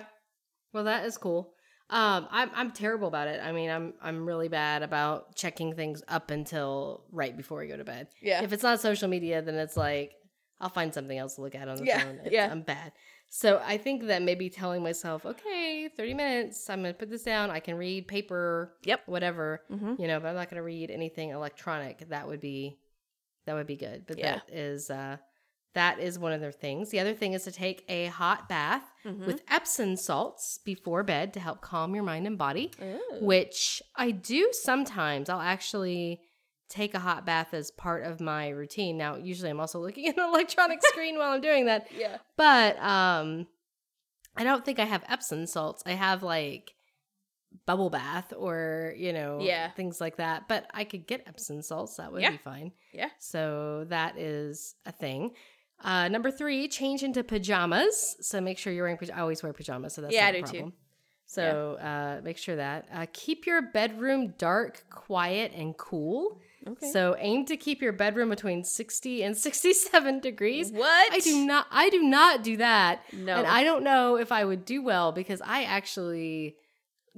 Well, 0.74 0.84
that 0.84 1.06
is 1.06 1.18
cool. 1.18 1.54
Um, 1.90 2.28
I'm 2.32 2.50
I'm 2.56 2.72
terrible 2.72 3.10
about 3.10 3.28
it. 3.28 3.42
I 3.44 3.52
mean, 3.52 3.70
I'm 3.70 3.94
I'm 4.02 4.26
really 4.26 4.48
bad 4.48 4.82
about 4.82 5.36
checking 5.36 5.76
things 5.76 6.02
up 6.08 6.32
until 6.32 7.04
right 7.12 7.36
before 7.36 7.62
I 7.62 7.66
go 7.66 7.76
to 7.76 7.84
bed. 7.84 8.08
Yeah. 8.22 8.42
If 8.44 8.54
it's 8.54 8.64
not 8.64 8.80
social 8.80 9.10
media, 9.10 9.42
then 9.42 9.56
it's 9.56 9.76
like 9.76 10.14
I'll 10.62 10.70
find 10.70 10.94
something 10.94 11.18
else 11.18 11.36
to 11.36 11.42
look 11.42 11.56
at 11.56 11.68
on 11.68 11.78
the 11.78 11.86
Yeah, 11.86 12.00
phone. 12.00 12.16
It's- 12.20 12.32
yeah. 12.32 12.50
I'm 12.52 12.62
bad. 12.62 12.94
So 13.34 13.62
I 13.66 13.78
think 13.78 14.04
that 14.08 14.22
maybe 14.22 14.50
telling 14.50 14.84
myself, 14.84 15.26
okay, 15.26 15.90
30 15.96 16.14
minutes, 16.14 16.70
I'm 16.70 16.82
gonna 16.82 16.94
put 16.94 17.10
this 17.10 17.24
down. 17.24 17.50
I 17.50 17.60
can 17.62 17.76
read 17.78 18.08
paper, 18.08 18.78
Yep. 18.84 19.08
whatever, 19.08 19.64
Mhm. 19.72 20.00
you 20.00 20.08
know, 20.08 20.20
but 20.20 20.28
I'm 20.30 20.36
not 20.36 20.50
gonna 20.50 20.64
read 20.64 20.92
anything 20.92 21.30
electronic. 21.32 22.08
That 22.10 22.28
would 22.28 22.40
be 22.42 22.78
that 23.48 23.56
would 23.56 23.66
be 23.68 23.76
good. 23.76 24.06
But 24.06 24.20
Yeah. 24.20 24.36
that 24.36 24.50
is 24.54 24.90
uh 24.90 25.18
that 25.74 26.00
is 26.00 26.20
one 26.20 26.34
of 26.34 26.42
their 26.42 26.52
things. 26.52 26.90
The 26.90 27.00
other 27.00 27.14
thing 27.14 27.32
is 27.32 27.46
to 27.46 27.52
take 27.52 27.86
a 27.88 28.08
hot 28.08 28.50
bath 28.50 28.84
Mhm. 29.06 29.26
with 29.26 29.42
Epsom 29.50 29.96
salts 29.96 30.58
before 30.66 31.02
bed 31.02 31.34
to 31.34 31.40
help 31.40 31.62
calm 31.62 31.96
your 31.96 32.04
mind 32.04 32.28
and 32.28 32.38
body, 32.38 32.72
Ooh. 32.82 33.20
which 33.22 33.82
I 33.96 34.12
do 34.12 34.50
sometimes. 34.52 35.30
I'll 35.30 35.40
actually 35.40 36.22
take 36.72 36.94
a 36.96 37.00
hot 37.00 37.26
bath 37.26 37.54
as 37.54 37.70
part 37.72 38.04
of 38.04 38.20
my 38.20 38.50
routine. 38.50 38.98
Now, 38.98 39.16
usually 39.18 39.50
I'm 39.52 39.60
also 39.60 39.80
looking 39.80 40.08
at 40.10 40.18
an 40.18 40.24
electronic 40.24 40.80
screen 40.88 41.18
while 41.18 41.32
I'm 41.34 41.42
doing 41.42 41.66
that, 41.66 41.88
Yeah. 41.96 42.18
but 42.38 42.82
um 42.82 43.48
I 44.36 44.44
don't 44.46 44.64
think 44.64 44.80
I 44.80 44.86
have 44.86 45.04
Epsom 45.10 45.46
salts. 45.46 45.84
I 45.86 45.92
have 45.92 46.24
like 46.24 46.74
bubble 47.66 47.90
bath 47.90 48.34
or, 48.38 48.94
you 48.98 49.12
know, 49.12 49.40
Yeah. 49.42 49.72
things 49.72 50.00
like 50.00 50.16
that. 50.18 50.48
But 50.48 50.68
I 50.74 50.86
could 50.86 51.06
get 51.06 51.24
Epsom 51.28 51.62
salts. 51.62 51.98
That 51.98 52.14
would 52.14 52.22
Yeah. 52.22 52.32
be 52.32 52.38
fine. 52.38 52.72
Yeah. 52.94 53.10
So 53.20 53.86
that 53.90 54.18
is 54.18 54.76
a 54.86 54.92
thing. 54.94 55.32
Uh, 55.84 56.08
number 56.08 56.32
three, 56.32 56.68
change 56.70 57.04
into 57.04 57.24
pajamas. 57.26 58.16
So 58.22 58.40
make 58.40 58.58
sure 58.58 58.72
you're 58.72 58.86
wearing 58.86 58.98
pajamas. 58.98 59.18
I 59.18 59.22
always 59.22 59.44
wear 59.44 59.52
pajamas, 59.52 59.94
so 59.96 60.02
that's 60.02 60.14
Yeah, 60.14 60.28
not 60.32 60.36
I 60.36 60.42
do 60.42 60.42
too. 60.44 60.52
problem. 60.54 60.74
So 61.26 61.76
uh, 61.76 62.22
make 62.24 62.38
sure 62.38 62.56
that. 62.56 62.88
Uh, 62.94 63.06
keep 63.12 63.46
your 63.46 63.62
bedroom 63.62 64.34
dark, 64.38 64.84
quiet, 64.90 65.52
and 65.54 65.76
cool. 65.78 66.40
Okay. 66.68 66.92
So 66.92 67.16
aim 67.20 67.46
to 67.46 67.58
keep 67.58 67.82
your 67.82 67.92
bedroom 67.92 68.30
between 68.30 68.64
60 68.64 69.24
and 69.24 69.36
67 69.48 70.20
degrees. 70.20 70.72
what? 70.72 71.14
I 71.14 71.20
do 71.20 71.46
not 71.46 71.68
I 71.72 71.90
do 71.90 72.04
not 72.04 72.44
do 72.44 72.58
that. 72.58 73.02
No. 73.14 73.36
And 73.36 73.48
I 73.48 73.64
don't 73.64 73.84
know 73.84 74.18
if 74.18 74.32
I 74.32 74.46
would 74.46 74.66
do 74.66 74.84
well 74.84 75.12
because 75.12 75.42
I 75.44 75.64
actually 75.64 76.56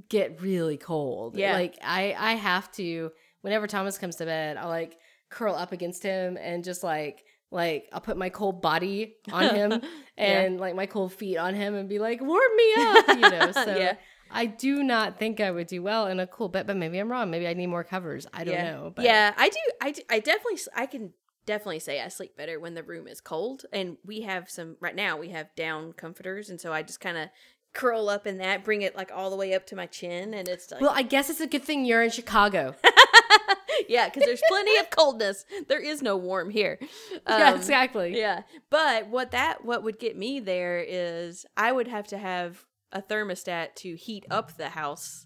get 0.09 0.41
really 0.41 0.77
cold. 0.77 1.37
Yeah. 1.37 1.53
Like 1.53 1.77
I 1.83 2.15
I 2.17 2.33
have 2.33 2.71
to 2.73 3.11
whenever 3.41 3.67
Thomas 3.67 3.97
comes 3.97 4.15
to 4.17 4.25
bed, 4.25 4.57
I'll 4.57 4.69
like 4.69 4.97
curl 5.29 5.55
up 5.55 5.71
against 5.71 6.03
him 6.03 6.37
and 6.37 6.63
just 6.63 6.83
like 6.83 7.23
like 7.51 7.87
I'll 7.93 8.01
put 8.01 8.17
my 8.17 8.29
cold 8.29 8.61
body 8.61 9.15
on 9.31 9.53
him 9.55 9.81
and 10.17 10.59
like 10.59 10.75
my 10.75 10.85
cold 10.87 11.13
feet 11.13 11.37
on 11.37 11.53
him 11.53 11.75
and 11.75 11.87
be 11.87 11.99
like, 11.99 12.21
warm 12.21 12.55
me 12.55 12.73
up, 12.77 13.07
you 13.09 13.29
know. 13.29 13.51
So 13.53 13.77
Yeah. 13.77 13.95
I 14.33 14.45
do 14.47 14.83
not 14.83 15.19
think 15.19 15.39
I 15.39 15.51
would 15.51 15.67
do 15.67 15.81
well 15.83 16.07
in 16.07 16.19
a 16.19 16.27
cool 16.27 16.49
bed, 16.49 16.67
but 16.67 16.75
maybe 16.75 16.97
I'm 16.97 17.11
wrong. 17.11 17.29
Maybe 17.29 17.47
I 17.47 17.53
need 17.53 17.67
more 17.67 17.83
covers. 17.83 18.27
I 18.33 18.43
don't 18.43 18.55
yeah. 18.55 18.71
know. 18.71 18.93
But 18.95 19.05
yeah, 19.05 19.33
I 19.37 19.49
do. 19.49 19.59
I 19.81 19.91
do, 19.91 20.01
I 20.09 20.19
definitely. 20.19 20.59
I 20.75 20.85
can 20.85 21.13
definitely 21.45 21.79
say 21.79 22.01
I 22.01 22.07
sleep 22.07 22.35
better 22.35 22.59
when 22.59 22.73
the 22.73 22.83
room 22.83 23.07
is 23.07 23.21
cold, 23.21 23.65
and 23.71 23.97
we 24.05 24.21
have 24.21 24.49
some 24.49 24.75
right 24.79 24.95
now. 24.95 25.17
We 25.17 25.29
have 25.29 25.53
down 25.55 25.93
comforters, 25.93 26.49
and 26.49 26.59
so 26.59 26.73
I 26.73 26.81
just 26.81 26.99
kind 26.99 27.17
of 27.17 27.29
curl 27.73 28.09
up 28.09 28.27
in 28.27 28.37
that, 28.37 28.63
bring 28.63 28.81
it 28.81 28.95
like 28.95 29.11
all 29.13 29.29
the 29.29 29.35
way 29.35 29.53
up 29.53 29.65
to 29.67 29.75
my 29.75 29.85
chin, 29.85 30.33
and 30.33 30.47
it's 30.47 30.71
like 30.71 30.81
well, 30.81 30.93
I 30.93 31.03
guess 31.03 31.29
it's 31.29 31.41
a 31.41 31.47
good 31.47 31.63
thing 31.63 31.85
you're 31.85 32.03
in 32.03 32.11
Chicago. 32.11 32.75
yeah, 33.87 34.09
because 34.09 34.23
there's 34.25 34.41
plenty 34.47 34.77
of 34.77 34.89
coldness. 34.89 35.45
There 35.67 35.81
is 35.81 36.01
no 36.01 36.17
warm 36.17 36.49
here. 36.49 36.79
yeah, 37.27 37.51
Um, 37.51 37.55
exactly. 37.55 38.17
Yeah, 38.17 38.43
but 38.69 39.07
what 39.07 39.31
that 39.31 39.65
what 39.65 39.83
would 39.83 39.99
get 39.99 40.17
me 40.17 40.39
there 40.39 40.83
is 40.85 41.45
I 41.57 41.71
would 41.71 41.87
have 41.87 42.07
to 42.07 42.17
have 42.17 42.65
a 42.93 43.01
thermostat 43.01 43.75
to 43.75 43.95
heat 43.95 44.25
up 44.31 44.55
the 44.55 44.69
house 44.69 45.25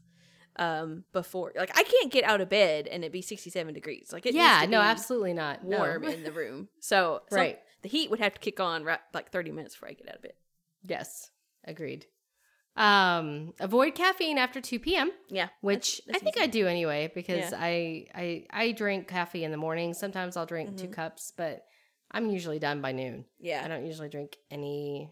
um 0.56 1.04
before 1.14 1.54
like 1.56 1.70
I 1.78 1.84
can't 1.84 2.12
get 2.12 2.24
out 2.24 2.42
of 2.42 2.50
bed 2.50 2.88
and 2.88 3.04
it 3.06 3.12
be 3.12 3.22
67 3.22 3.74
degrees. 3.76 4.10
Like 4.12 4.26
it 4.26 4.30
needs 4.34 4.38
yeah, 4.38 4.62
no, 4.68 4.80
be 4.82 4.88
absolutely 4.88 5.34
not. 5.34 5.64
No. 5.64 5.78
warm 5.78 6.04
in 6.06 6.24
the 6.24 6.32
room. 6.32 6.70
So, 6.80 7.22
so 7.30 7.36
Right. 7.36 7.60
the 7.84 7.90
heat 7.90 8.10
would 8.10 8.20
have 8.20 8.34
to 8.34 8.40
kick 8.40 8.60
on 8.60 8.84
right, 8.84 9.00
like 9.14 9.32
30 9.32 9.52
minutes 9.52 9.76
before 9.76 9.90
I 9.90 9.94
get 9.94 10.10
out 10.10 10.16
of 10.16 10.22
bed. 10.24 10.34
Yes, 10.84 11.30
agreed. 11.64 12.08
Um, 12.76 13.54
avoid 13.60 13.96
caffeine 13.96 14.38
after 14.38 14.62
2 14.62 14.80
p.m., 14.80 15.12
Yeah. 15.30 15.50
which 15.62 16.00
that's 16.06 16.18
I 16.18 16.20
think 16.24 16.38
easy. 16.38 16.44
I 16.44 16.48
do 16.48 16.68
anyway 16.68 17.12
because 17.14 17.52
Yeah. 17.52 17.58
I, 17.60 18.06
I 18.14 18.46
I 18.52 18.72
drink 18.72 19.08
coffee 19.08 19.44
in 19.44 19.52
the 19.52 19.58
morning. 19.58 19.94
Sometimes 19.96 20.38
I'll 20.38 20.46
drink 20.46 20.78
two 20.78 20.88
Mhm. 20.88 20.94
cups, 20.94 21.34
but 21.36 21.66
I'm 22.12 22.30
usually 22.30 22.60
done 22.60 22.82
by 22.82 22.92
noon. 22.92 23.26
Yeah. 23.40 23.62
I 23.64 23.68
don't 23.68 23.86
usually 23.86 24.10
drink 24.10 24.38
any. 24.52 25.12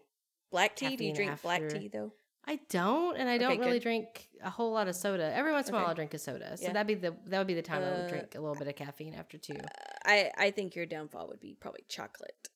Black 0.52 0.76
tea, 0.76 0.96
do 0.96 1.04
you 1.04 1.14
drink 1.14 1.42
black 1.42 1.68
tea 1.70 1.90
though? 1.92 2.14
I 2.48 2.60
don't, 2.70 3.18
and 3.18 3.28
I 3.28 3.38
don't 3.40 3.54
Okay, 3.54 3.60
really 3.60 3.74
good. 3.80 3.84
drink 3.84 4.30
a 4.44 4.50
whole 4.52 4.72
lot 4.72 4.88
of 4.88 4.96
soda. 4.96 5.34
Every 5.36 5.52
once 5.52 5.68
in 5.68 5.74
a 5.74 5.78
while, 5.78 5.88
I'll 5.88 5.96
drink 5.96 6.14
a 6.14 6.20
soda. 6.20 6.56
So 6.58 6.66
Yeah. 6.66 6.74
that'd 6.74 6.86
be 6.88 6.94
the 6.94 7.16
that 7.26 7.38
would 7.40 7.48
be 7.48 7.56
the 7.56 7.62
time 7.64 7.82
I 7.84 7.88
Uh, 7.88 7.98
would 7.98 8.08
drink 8.08 8.36
uh, 8.36 8.40
a 8.40 8.42
little 8.42 8.56
bit 8.56 8.68
of 8.68 8.76
caffeine 8.76 9.16
after 9.16 9.38
two. 9.38 9.56
Uh, 9.56 9.68
I 10.06 10.32
I 10.38 10.52
think 10.52 10.76
your 10.76 10.86
downfall 10.86 11.28
would 11.30 11.40
be 11.40 11.56
probably 11.60 11.84
chocolate. 11.88 12.50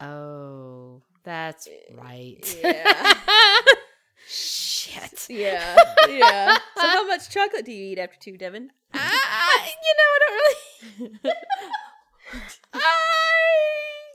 Oh, 0.00 1.02
that's 1.24 1.66
eh, 1.66 1.94
right. 1.94 2.56
Yeah. 2.62 3.14
Shit. 4.26 5.26
yeah. 5.28 5.76
Yeah. 6.08 6.56
So 6.76 6.86
how 6.86 7.06
much 7.06 7.30
chocolate 7.30 7.64
do 7.64 7.72
you 7.72 7.92
eat 7.92 7.98
after 7.98 8.18
2, 8.18 8.36
Devin? 8.36 8.70
I, 8.94 9.70
you 9.86 9.94
know, 9.98 10.10
I 10.14 10.18
don't 10.20 11.20
really. 11.22 11.34
Ah, 12.74 13.29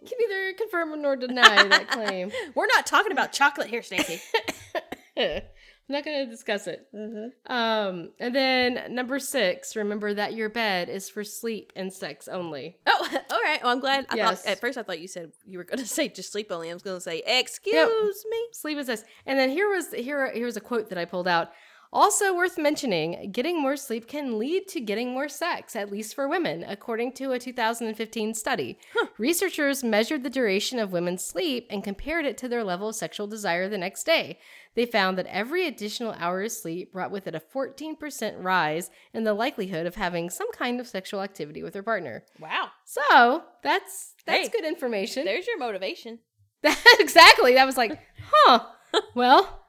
Can 0.05 0.17
neither 0.19 0.53
confirm 0.53 1.01
nor 1.01 1.15
deny 1.15 1.67
that 1.67 1.87
claim. 1.89 2.31
We're 2.55 2.67
not 2.67 2.85
talking 2.85 3.11
about 3.11 3.31
chocolate 3.31 3.67
here, 3.67 3.81
Stacey. 3.81 4.21
I'm 5.87 5.93
not 5.93 6.03
going 6.03 6.25
to 6.25 6.31
discuss 6.31 6.65
it. 6.67 6.87
mm-hmm. 6.93 7.51
Um, 7.51 8.11
and 8.19 8.33
then 8.35 8.93
number 8.95 9.19
six, 9.19 9.75
remember 9.75 10.15
that 10.15 10.33
your 10.33 10.49
bed 10.49 10.89
is 10.89 11.09
for 11.09 11.23
sleep 11.23 11.71
and 11.75 11.93
sex 11.93 12.27
only. 12.27 12.77
Oh, 12.87 13.07
all 13.29 13.41
right. 13.43 13.61
Well, 13.61 13.71
I'm 13.71 13.79
glad. 13.79 14.07
I 14.09 14.15
Yes. 14.15 14.41
thought 14.43 14.51
at 14.51 14.59
first 14.59 14.77
I 14.79 14.83
thought 14.83 14.99
you 14.99 15.07
said 15.07 15.31
you 15.45 15.59
were 15.59 15.63
going 15.63 15.77
to 15.79 15.85
say 15.87 16.07
just 16.09 16.31
sleep 16.31 16.51
only. 16.51 16.71
I 16.71 16.73
was 16.73 16.81
going 16.81 16.97
to 16.97 17.01
say 17.01 17.21
excuse 17.25 18.25
me. 18.29 18.37
Sleep 18.51 18.77
and 18.79 18.87
sex. 18.87 19.03
And 19.27 19.37
then 19.37 19.49
here 19.49 19.69
was 19.69 19.91
here 19.93 20.31
here's 20.33 20.57
a 20.57 20.61
quote 20.61 20.89
that 20.89 20.97
I 20.97 21.05
pulled 21.05 21.27
out. 21.27 21.51
Also 21.93 22.35
worth 22.35 22.57
mentioning, 22.57 23.31
getting 23.31 23.61
more 23.61 23.77
sleep 23.77 24.07
can 24.07 24.37
lead 24.37 24.67
to 24.67 24.81
getting 24.81 25.11
more 25.13 25.29
sex, 25.29 25.75
at 25.75 25.91
least 25.91 26.13
for 26.13 26.27
women, 26.27 26.63
according 26.67 27.13
to 27.13 27.31
a 27.31 27.39
2015 27.39 28.33
study. 28.33 28.77
Researchers 29.17 29.83
measured 29.83 30.23
the 30.23 30.29
duration 30.29 30.77
of 30.77 30.91
women's 30.91 31.23
sleep 31.23 31.67
and 31.69 31.83
compared 31.83 32.25
it 32.25 32.37
to 32.37 32.49
their 32.49 32.63
level 32.63 32.89
of 32.89 32.95
sexual 32.95 33.27
desire 33.27 33.69
the 33.69 33.77
next 33.77 34.05
day. 34.05 34.37
They 34.75 34.85
found 34.85 35.17
that 35.17 35.27
every 35.27 35.65
additional 35.65 36.13
hour 36.19 36.41
of 36.43 36.51
sleep 36.51 36.91
brought 36.91 37.11
with 37.11 37.27
it 37.27 37.35
a 37.35 37.39
14% 37.39 38.43
rise 38.43 38.89
in 39.13 39.23
the 39.23 39.33
likelihood 39.33 39.85
of 39.85 39.95
having 39.95 40.29
some 40.29 40.51
kind 40.51 40.81
of 40.81 40.87
sexual 40.87 41.21
activity 41.21 41.63
with 41.63 41.73
their 41.73 41.83
partner. 41.83 42.25
Wow. 42.39 42.71
So 42.83 43.43
that's 43.63 44.13
that's 44.25 44.47
Hey, 44.47 44.49
good 44.49 44.65
information. 44.65 45.23
There's 45.23 45.47
your 45.47 45.57
motivation. 45.57 46.19
exactly. 46.99 47.53
That 47.53 47.65
was 47.65 47.77
like, 47.77 47.97
huh. 48.33 48.65
Well, 49.13 49.64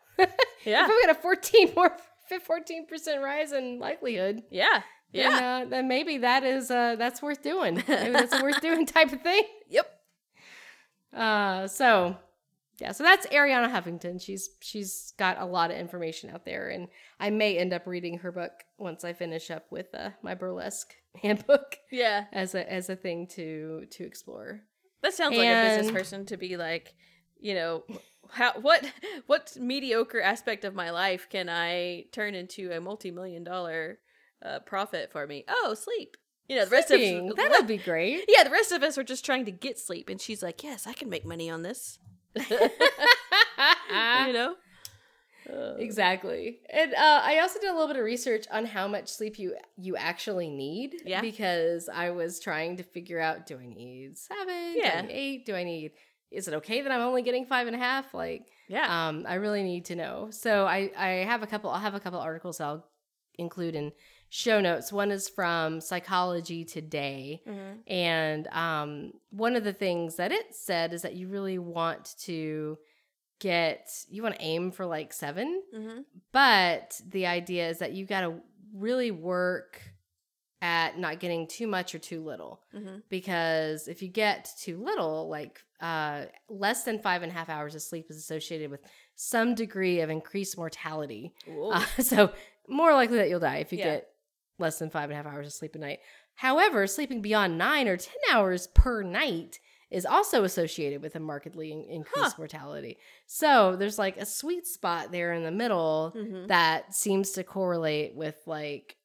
Yeah. 0.64 0.84
if 0.84 0.88
we 0.88 1.06
got 1.06 1.16
a 1.16 1.20
14 1.20 1.72
more 1.76 1.96
14% 2.30 3.22
rise 3.22 3.52
in 3.52 3.78
likelihood, 3.78 4.42
Yeah. 4.50 4.82
then, 5.12 5.30
Yeah. 5.30 5.56
uh, 5.62 5.64
then 5.68 5.86
maybe 5.88 6.18
that 6.18 6.42
is 6.44 6.70
uh, 6.70 6.96
that's 6.96 7.22
worth 7.22 7.42
doing. 7.42 7.76
Maybe 7.88 8.10
that's 8.12 8.32
a 8.32 8.42
worth 8.42 8.60
doing 8.60 8.84
type 8.86 9.12
of 9.12 9.22
thing. 9.22 9.44
Yep. 9.68 9.86
Uh, 11.12 11.66
so 11.68 12.16
yeah, 12.78 12.92
so 12.92 13.04
that's 13.04 13.26
Arianna 13.28 13.70
Huffington. 13.72 14.20
She's 14.20 14.50
she's 14.60 15.14
got 15.18 15.40
a 15.40 15.46
lot 15.46 15.70
of 15.70 15.78
information 15.78 16.28
out 16.30 16.44
there, 16.44 16.68
and 16.68 16.88
I 17.18 17.30
may 17.30 17.56
end 17.56 17.72
up 17.72 17.86
reading 17.86 18.18
her 18.18 18.30
book 18.32 18.52
once 18.76 19.02
I 19.04 19.14
finish 19.14 19.50
up 19.50 19.64
with 19.70 19.86
uh, 19.94 20.10
my 20.22 20.34
burlesque 20.34 20.92
handbook 21.22 21.76
Yeah. 21.90 22.24
as 22.32 22.54
a 22.54 22.70
as 22.70 22.90
a 22.90 22.96
thing 22.96 23.28
to 23.28 23.86
to 23.92 24.04
explore. 24.04 24.60
That 25.02 25.14
sounds 25.14 25.36
like 25.38 25.46
a 25.48 25.76
business 25.76 25.92
person 25.92 26.26
to 26.26 26.36
be 26.36 26.56
like, 26.56 26.92
you 27.38 27.54
know, 27.54 27.84
how 28.33 28.53
what 28.61 28.85
what 29.27 29.57
mediocre 29.59 30.20
aspect 30.20 30.64
of 30.64 30.74
my 30.74 30.91
life 30.91 31.29
can 31.31 31.49
I 31.49 32.05
turn 32.12 32.35
into 32.35 32.70
a 32.72 32.81
multi-million 32.81 33.45
dollar 33.45 33.99
uh, 34.45 34.61
profit 34.61 35.11
for 35.12 35.27
me. 35.27 35.45
Oh, 35.49 35.74
sleep. 35.74 36.16
You 36.49 36.57
know, 36.57 36.64
the 36.64 36.70
rest 36.70 36.91
of 36.91 36.99
Sleeping, 37.01 37.33
that 37.37 37.51
would 37.51 37.66
be 37.66 37.79
great. 37.79 38.24
yeah, 38.29 38.45
the 38.45 38.51
rest 38.51 38.70
of 38.70 38.83
us 38.83 38.97
are 38.97 39.03
just 39.03 39.24
trying 39.24 39.45
to 39.47 39.51
get 39.51 39.79
sleep, 39.79 40.09
and 40.09 40.20
she's 40.20 40.43
like, 40.43 40.62
"Yes, 40.62 40.87
I 40.87 40.93
can 40.93 41.09
make 41.09 41.24
money 41.27 41.51
on 41.51 41.62
this." 41.62 41.99
you 42.37 44.33
know. 44.33 44.55
Uh, 45.49 45.74
Exactly. 45.79 46.59
And 46.70 46.93
uh, 46.95 47.20
I 47.22 47.39
also 47.39 47.61
did 47.61 47.70
a 47.70 47.72
little 47.72 47.87
bit 47.87 47.97
of 47.97 48.05
research 48.05 48.47
on 48.51 48.66
how 48.66 48.89
much 48.89 49.09
sleep 49.09 49.39
you 49.39 49.55
you 49.77 49.97
actually 49.97 50.51
need. 50.51 50.97
Yeah. 51.05 51.20
Because 51.20 51.89
I 51.89 52.11
was 52.11 52.41
trying 52.41 52.77
to 52.79 52.83
figure 52.83 53.20
out 53.20 53.47
do 53.47 53.59
I 53.59 53.66
need 53.66 54.18
seven? 54.18 54.74
Yeah. 54.74 54.91
Do 54.91 54.99
I 54.99 55.03
need 55.03 55.12
eight? 55.12 55.47
Do 55.47 55.55
I 55.55 55.64
need 55.64 55.93
is 56.31 56.49
it 56.49 56.55
okay 56.55 56.83
that 56.83 56.93
I'm 56.93 57.01
only 57.01 57.22
getting 57.22 57.47
five 57.47 57.66
and 57.66 57.77
a 57.77 57.79
half? 57.79 58.12
Like 58.14 58.49
yeah. 58.68 59.09
um 59.09 59.24
I 59.29 59.35
really 59.35 59.62
need 59.62 59.85
to 59.87 59.97
know. 59.97 60.29
So 60.31 60.66
I 60.66 60.91
I 60.97 61.09
have 61.24 61.43
a 61.43 61.47
couple 61.47 61.70
I'll 61.70 61.81
have 61.81 61.95
a 61.95 62.01
couple 62.01 62.18
articles 62.20 62.61
I'll 62.61 62.87
include 63.39 63.74
in 63.74 63.93
show 64.29 64.61
notes. 64.61 64.93
One 64.93 65.11
is 65.11 65.29
from 65.29 65.81
Psychology 65.81 66.64
Today. 66.64 67.43
Mhm. 67.47 67.79
And 67.87 68.47
um, 68.49 69.12
one 69.31 69.55
of 69.57 69.62
the 69.64 69.72
things 69.72 70.16
that 70.16 70.33
it 70.33 70.55
said 70.55 70.93
is 70.93 71.03
that 71.03 71.14
you 71.14 71.29
really 71.29 71.59
want 71.59 72.14
to 72.22 72.77
get, 73.39 73.89
you 74.09 74.22
want 74.22 74.35
to 74.35 74.43
aim 74.43 74.72
for 74.72 74.87
like 74.87 75.12
seven, 75.12 75.62
Mhm. 75.74 76.05
but 76.33 77.01
the 77.07 77.27
idea 77.27 77.68
is 77.68 77.79
that 77.79 77.93
you 77.93 78.07
got 78.07 78.22
to 78.22 78.41
really 78.74 79.11
work 79.11 79.81
at 80.66 80.98
not 80.98 81.20
getting 81.20 81.46
too 81.46 81.66
much 81.68 81.94
or 81.94 81.98
too 82.00 82.20
little. 82.24 82.60
Mhm. 82.74 83.02
Because 83.08 83.86
if 83.88 84.02
you 84.02 84.08
get 84.08 84.50
too 84.60 84.76
little, 84.82 85.28
like 85.28 85.60
uh, 85.80 86.24
less 86.48 86.84
than 86.84 86.98
five 86.98 87.22
and 87.22 87.30
a 87.30 87.34
half 87.34 87.48
hours 87.50 87.74
of 87.74 87.82
sleep 87.82 88.06
is 88.10 88.16
associated 88.16 88.70
with 88.70 88.80
some 89.14 89.54
degree 89.54 90.00
of 90.00 90.10
increased 90.10 90.56
mortality. 90.56 91.32
Uh, 91.48 91.84
so 92.00 92.32
more 92.68 92.92
likely 92.94 93.18
that 93.18 93.28
you'll 93.28 93.38
die 93.40 93.58
if 93.58 93.72
you 93.72 93.78
Yeah. 93.78 93.84
get 93.96 94.08
less 94.58 94.78
than 94.78 94.90
five 94.90 95.04
and 95.10 95.12
a 95.12 95.16
half 95.16 95.26
hours 95.26 95.46
of 95.46 95.52
sleep 95.52 95.74
a 95.74 95.78
night. 95.78 96.00
However, 96.34 96.86
sleeping 96.86 97.20
beyond 97.22 97.58
nine 97.58 97.86
or 97.88 97.96
10 97.96 98.12
hours 98.32 98.66
per 98.68 99.02
night 99.02 99.60
is 99.90 100.04
also 100.06 100.42
associated 100.44 101.00
with 101.02 101.14
a 101.14 101.20
markedly 101.20 101.70
in- 101.72 101.84
increased 101.84 102.32
Huh. 102.36 102.38
mortality. 102.38 102.98
So 103.26 103.76
there's 103.76 103.98
like 103.98 104.16
a 104.16 104.26
sweet 104.26 104.66
spot 104.66 105.12
there 105.12 105.32
in 105.34 105.44
the 105.44 105.50
middle 105.52 106.12
Mhm. 106.16 106.48
that 106.48 106.94
seems 106.94 107.32
to 107.32 107.44
correlate 107.44 108.14
with 108.16 108.36
like, 108.46 108.96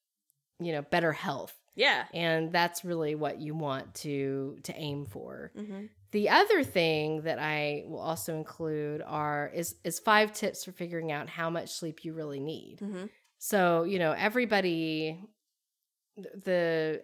you 0.61 0.71
know, 0.71 0.81
better 0.81 1.11
health. 1.11 1.55
Yeah. 1.75 2.05
And 2.13 2.51
that's 2.51 2.83
really 2.83 3.15
what 3.15 3.39
you 3.39 3.55
want 3.55 3.93
to 3.95 4.57
to 4.63 4.73
aim 4.75 5.05
for. 5.05 5.51
Mm-hmm. 5.57 5.85
The 6.11 6.29
other 6.29 6.63
thing 6.63 7.21
that 7.21 7.39
I 7.39 7.83
will 7.87 7.99
also 7.99 8.35
include 8.35 9.01
are 9.05 9.49
is 9.53 9.75
is 9.83 9.99
five 9.99 10.33
tips 10.33 10.65
for 10.65 10.71
figuring 10.71 11.11
out 11.11 11.29
how 11.29 11.49
much 11.49 11.71
sleep 11.71 12.03
you 12.03 12.13
really 12.13 12.39
need. 12.39 12.79
Mm-hmm. 12.81 13.05
So, 13.37 13.83
you 13.83 13.99
know, 13.99 14.11
everybody 14.11 15.19
the 16.17 17.01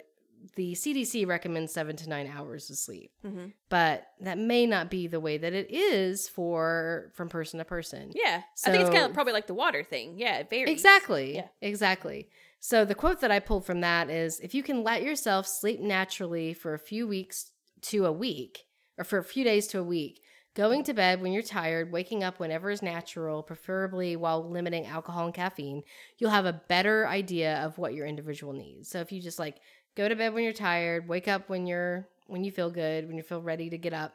the 0.54 0.72
CDC 0.72 1.26
recommends 1.26 1.72
7 1.72 1.96
to 1.96 2.08
9 2.08 2.32
hours 2.36 2.70
of 2.70 2.76
sleep. 2.76 3.10
Mm-hmm. 3.24 3.46
But 3.68 4.06
that 4.20 4.38
may 4.38 4.66
not 4.66 4.90
be 4.90 5.06
the 5.06 5.20
way 5.20 5.36
that 5.36 5.52
it 5.52 5.70
is 5.70 6.28
for 6.28 7.10
from 7.14 7.28
person 7.28 7.58
to 7.58 7.64
person. 7.64 8.12
Yeah. 8.14 8.42
I 8.64 8.70
think 8.70 8.82
it's 8.82 8.90
kind 8.90 9.06
of 9.06 9.14
probably 9.14 9.32
like 9.32 9.46
the 9.46 9.54
water 9.54 9.82
thing. 9.82 10.18
Yeah, 10.18 10.38
it 10.38 10.50
varies. 10.50 10.70
Exactly. 10.70 11.36
Yeah. 11.36 11.48
Exactly. 11.60 12.28
So 12.60 12.84
the 12.84 12.94
quote 12.94 13.20
that 13.20 13.30
I 13.30 13.38
pulled 13.40 13.64
from 13.66 13.80
that 13.82 14.10
is 14.10 14.40
if 14.40 14.54
you 14.54 14.62
can 14.62 14.82
let 14.82 15.02
yourself 15.02 15.46
sleep 15.46 15.80
naturally 15.80 16.52
for 16.54 16.74
a 16.74 16.78
few 16.78 17.06
weeks 17.06 17.52
to 17.82 18.06
a 18.06 18.12
week 18.12 18.64
or 18.96 19.04
for 19.04 19.18
a 19.18 19.24
few 19.24 19.44
days 19.44 19.66
to 19.68 19.78
a 19.78 19.84
week, 19.84 20.20
going 20.54 20.82
to 20.84 20.92
bed 20.92 21.20
when 21.22 21.30
you're 21.32 21.42
tired, 21.42 21.92
waking 21.92 22.24
up 22.24 22.40
whenever 22.40 22.68
is 22.70 22.82
natural, 22.82 23.44
preferably 23.44 24.16
while 24.16 24.50
limiting 24.50 24.86
alcohol 24.86 25.26
and 25.26 25.34
caffeine, 25.34 25.82
you'll 26.18 26.30
have 26.30 26.46
a 26.46 26.60
better 26.68 27.06
idea 27.06 27.58
of 27.64 27.78
what 27.78 27.94
your 27.94 28.06
individual 28.06 28.52
needs. 28.52 28.88
So 28.90 28.98
if 29.00 29.12
you 29.12 29.22
just 29.22 29.38
like 29.38 29.58
go 29.96 30.08
to 30.08 30.16
bed 30.16 30.34
when 30.34 30.42
you're 30.42 30.52
tired, 30.52 31.08
wake 31.08 31.28
up 31.28 31.48
when 31.48 31.66
you're 31.66 32.08
when 32.26 32.42
you 32.44 32.50
feel 32.50 32.70
good, 32.70 33.06
when 33.06 33.16
you 33.16 33.22
feel 33.22 33.40
ready 33.40 33.70
to 33.70 33.78
get 33.78 33.94
up, 33.94 34.12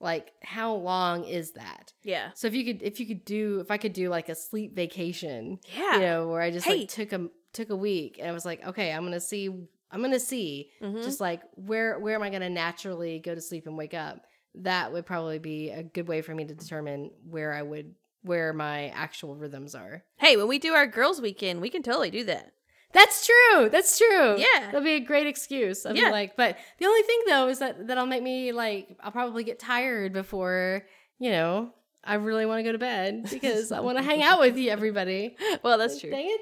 like 0.00 0.32
how 0.42 0.74
long 0.74 1.24
is 1.24 1.52
that? 1.52 1.92
Yeah. 2.02 2.30
So 2.34 2.48
if 2.48 2.54
you 2.54 2.64
could 2.64 2.82
if 2.82 2.98
you 2.98 3.06
could 3.06 3.24
do 3.24 3.60
if 3.60 3.70
I 3.70 3.76
could 3.78 3.92
do 3.92 4.08
like 4.08 4.28
a 4.28 4.34
sleep 4.34 4.74
vacation, 4.74 5.60
Yeah. 5.78 5.94
you 5.94 6.00
know, 6.00 6.28
where 6.28 6.42
I 6.42 6.50
just 6.50 6.66
Hey. 6.66 6.80
like 6.80 6.88
took 6.88 7.12
a 7.12 7.28
took 7.54 7.70
a 7.70 7.76
week 7.76 8.18
and 8.18 8.28
I 8.28 8.32
was 8.32 8.44
like, 8.44 8.64
okay, 8.66 8.92
I'm 8.92 9.04
gonna 9.04 9.20
see 9.20 9.48
I'm 9.90 10.02
gonna 10.02 10.18
see 10.20 10.70
Mhm. 10.82 11.04
just 11.04 11.20
like 11.20 11.40
where 11.54 11.98
where 11.98 12.14
am 12.14 12.22
I 12.22 12.30
gonna 12.30 12.50
naturally 12.50 13.20
go 13.20 13.34
to 13.34 13.40
sleep 13.40 13.66
and 13.66 13.76
wake 13.78 13.94
up? 13.94 14.20
That 14.56 14.92
would 14.92 15.06
probably 15.06 15.38
be 15.38 15.70
a 15.70 15.82
good 15.82 16.06
way 16.08 16.20
for 16.22 16.34
me 16.34 16.44
to 16.44 16.54
determine 16.54 17.10
where 17.28 17.52
I 17.54 17.62
would 17.62 17.94
where 18.22 18.52
my 18.52 18.88
actual 18.88 19.36
rhythms 19.36 19.74
are. 19.74 20.02
Hey, 20.16 20.36
when 20.36 20.48
we 20.48 20.58
do 20.58 20.72
our 20.72 20.86
girls' 20.86 21.20
weekend, 21.20 21.60
we 21.60 21.68
can 21.70 21.82
totally 21.82 22.10
do 22.10 22.24
that. 22.24 22.52
That's 22.92 23.26
true. 23.26 23.68
That's 23.68 23.98
true. 23.98 24.38
Yeah. 24.38 24.46
That'll 24.66 24.80
be 24.80 24.94
a 24.94 25.00
great 25.00 25.26
excuse. 25.26 25.84
I'll 25.84 25.96
Yeah. 25.96 26.10
like, 26.10 26.36
but 26.36 26.56
the 26.78 26.86
only 26.86 27.02
thing 27.02 27.20
though 27.26 27.48
is 27.48 27.58
that 27.58 27.86
that'll 27.86 28.06
make 28.06 28.22
me 28.22 28.52
like 28.52 28.96
I'll 29.00 29.10
probably 29.12 29.44
get 29.44 29.58
tired 29.58 30.12
before, 30.12 30.86
you 31.18 31.30
know, 31.30 31.72
I 32.02 32.14
really 32.14 32.46
want 32.46 32.60
to 32.60 32.62
go 32.62 32.72
to 32.72 32.78
bed 32.78 33.26
because 33.30 33.72
I 33.72 33.80
want 33.80 33.98
to 33.98 34.04
hang 34.04 34.22
out 34.22 34.38
with 34.40 34.56
you 34.56 34.70
everybody. 34.70 35.36
Well, 35.62 35.76
that's 35.78 36.00
true. 36.00 36.10
Dang 36.10 36.26
it. 36.30 36.40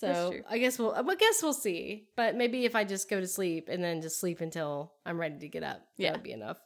So. 0.00 0.34
I 0.48 0.58
guess 0.58 0.78
we'll 0.78 0.92
I 0.92 1.14
guess 1.14 1.42
we'll 1.42 1.52
see. 1.52 2.08
But 2.16 2.34
maybe 2.36 2.64
if 2.64 2.74
I 2.74 2.84
just 2.84 3.08
go 3.10 3.20
to 3.20 3.26
sleep 3.26 3.68
and 3.70 3.82
then 3.84 4.00
just 4.00 4.18
sleep 4.20 4.40
until 4.40 4.92
I'm 5.04 5.18
ready 5.20 5.38
to 5.40 5.48
get 5.48 5.62
up, 5.62 5.82
Yeah. 5.98 6.10
that'll 6.10 6.22
be 6.22 6.32
enough. 6.32 6.58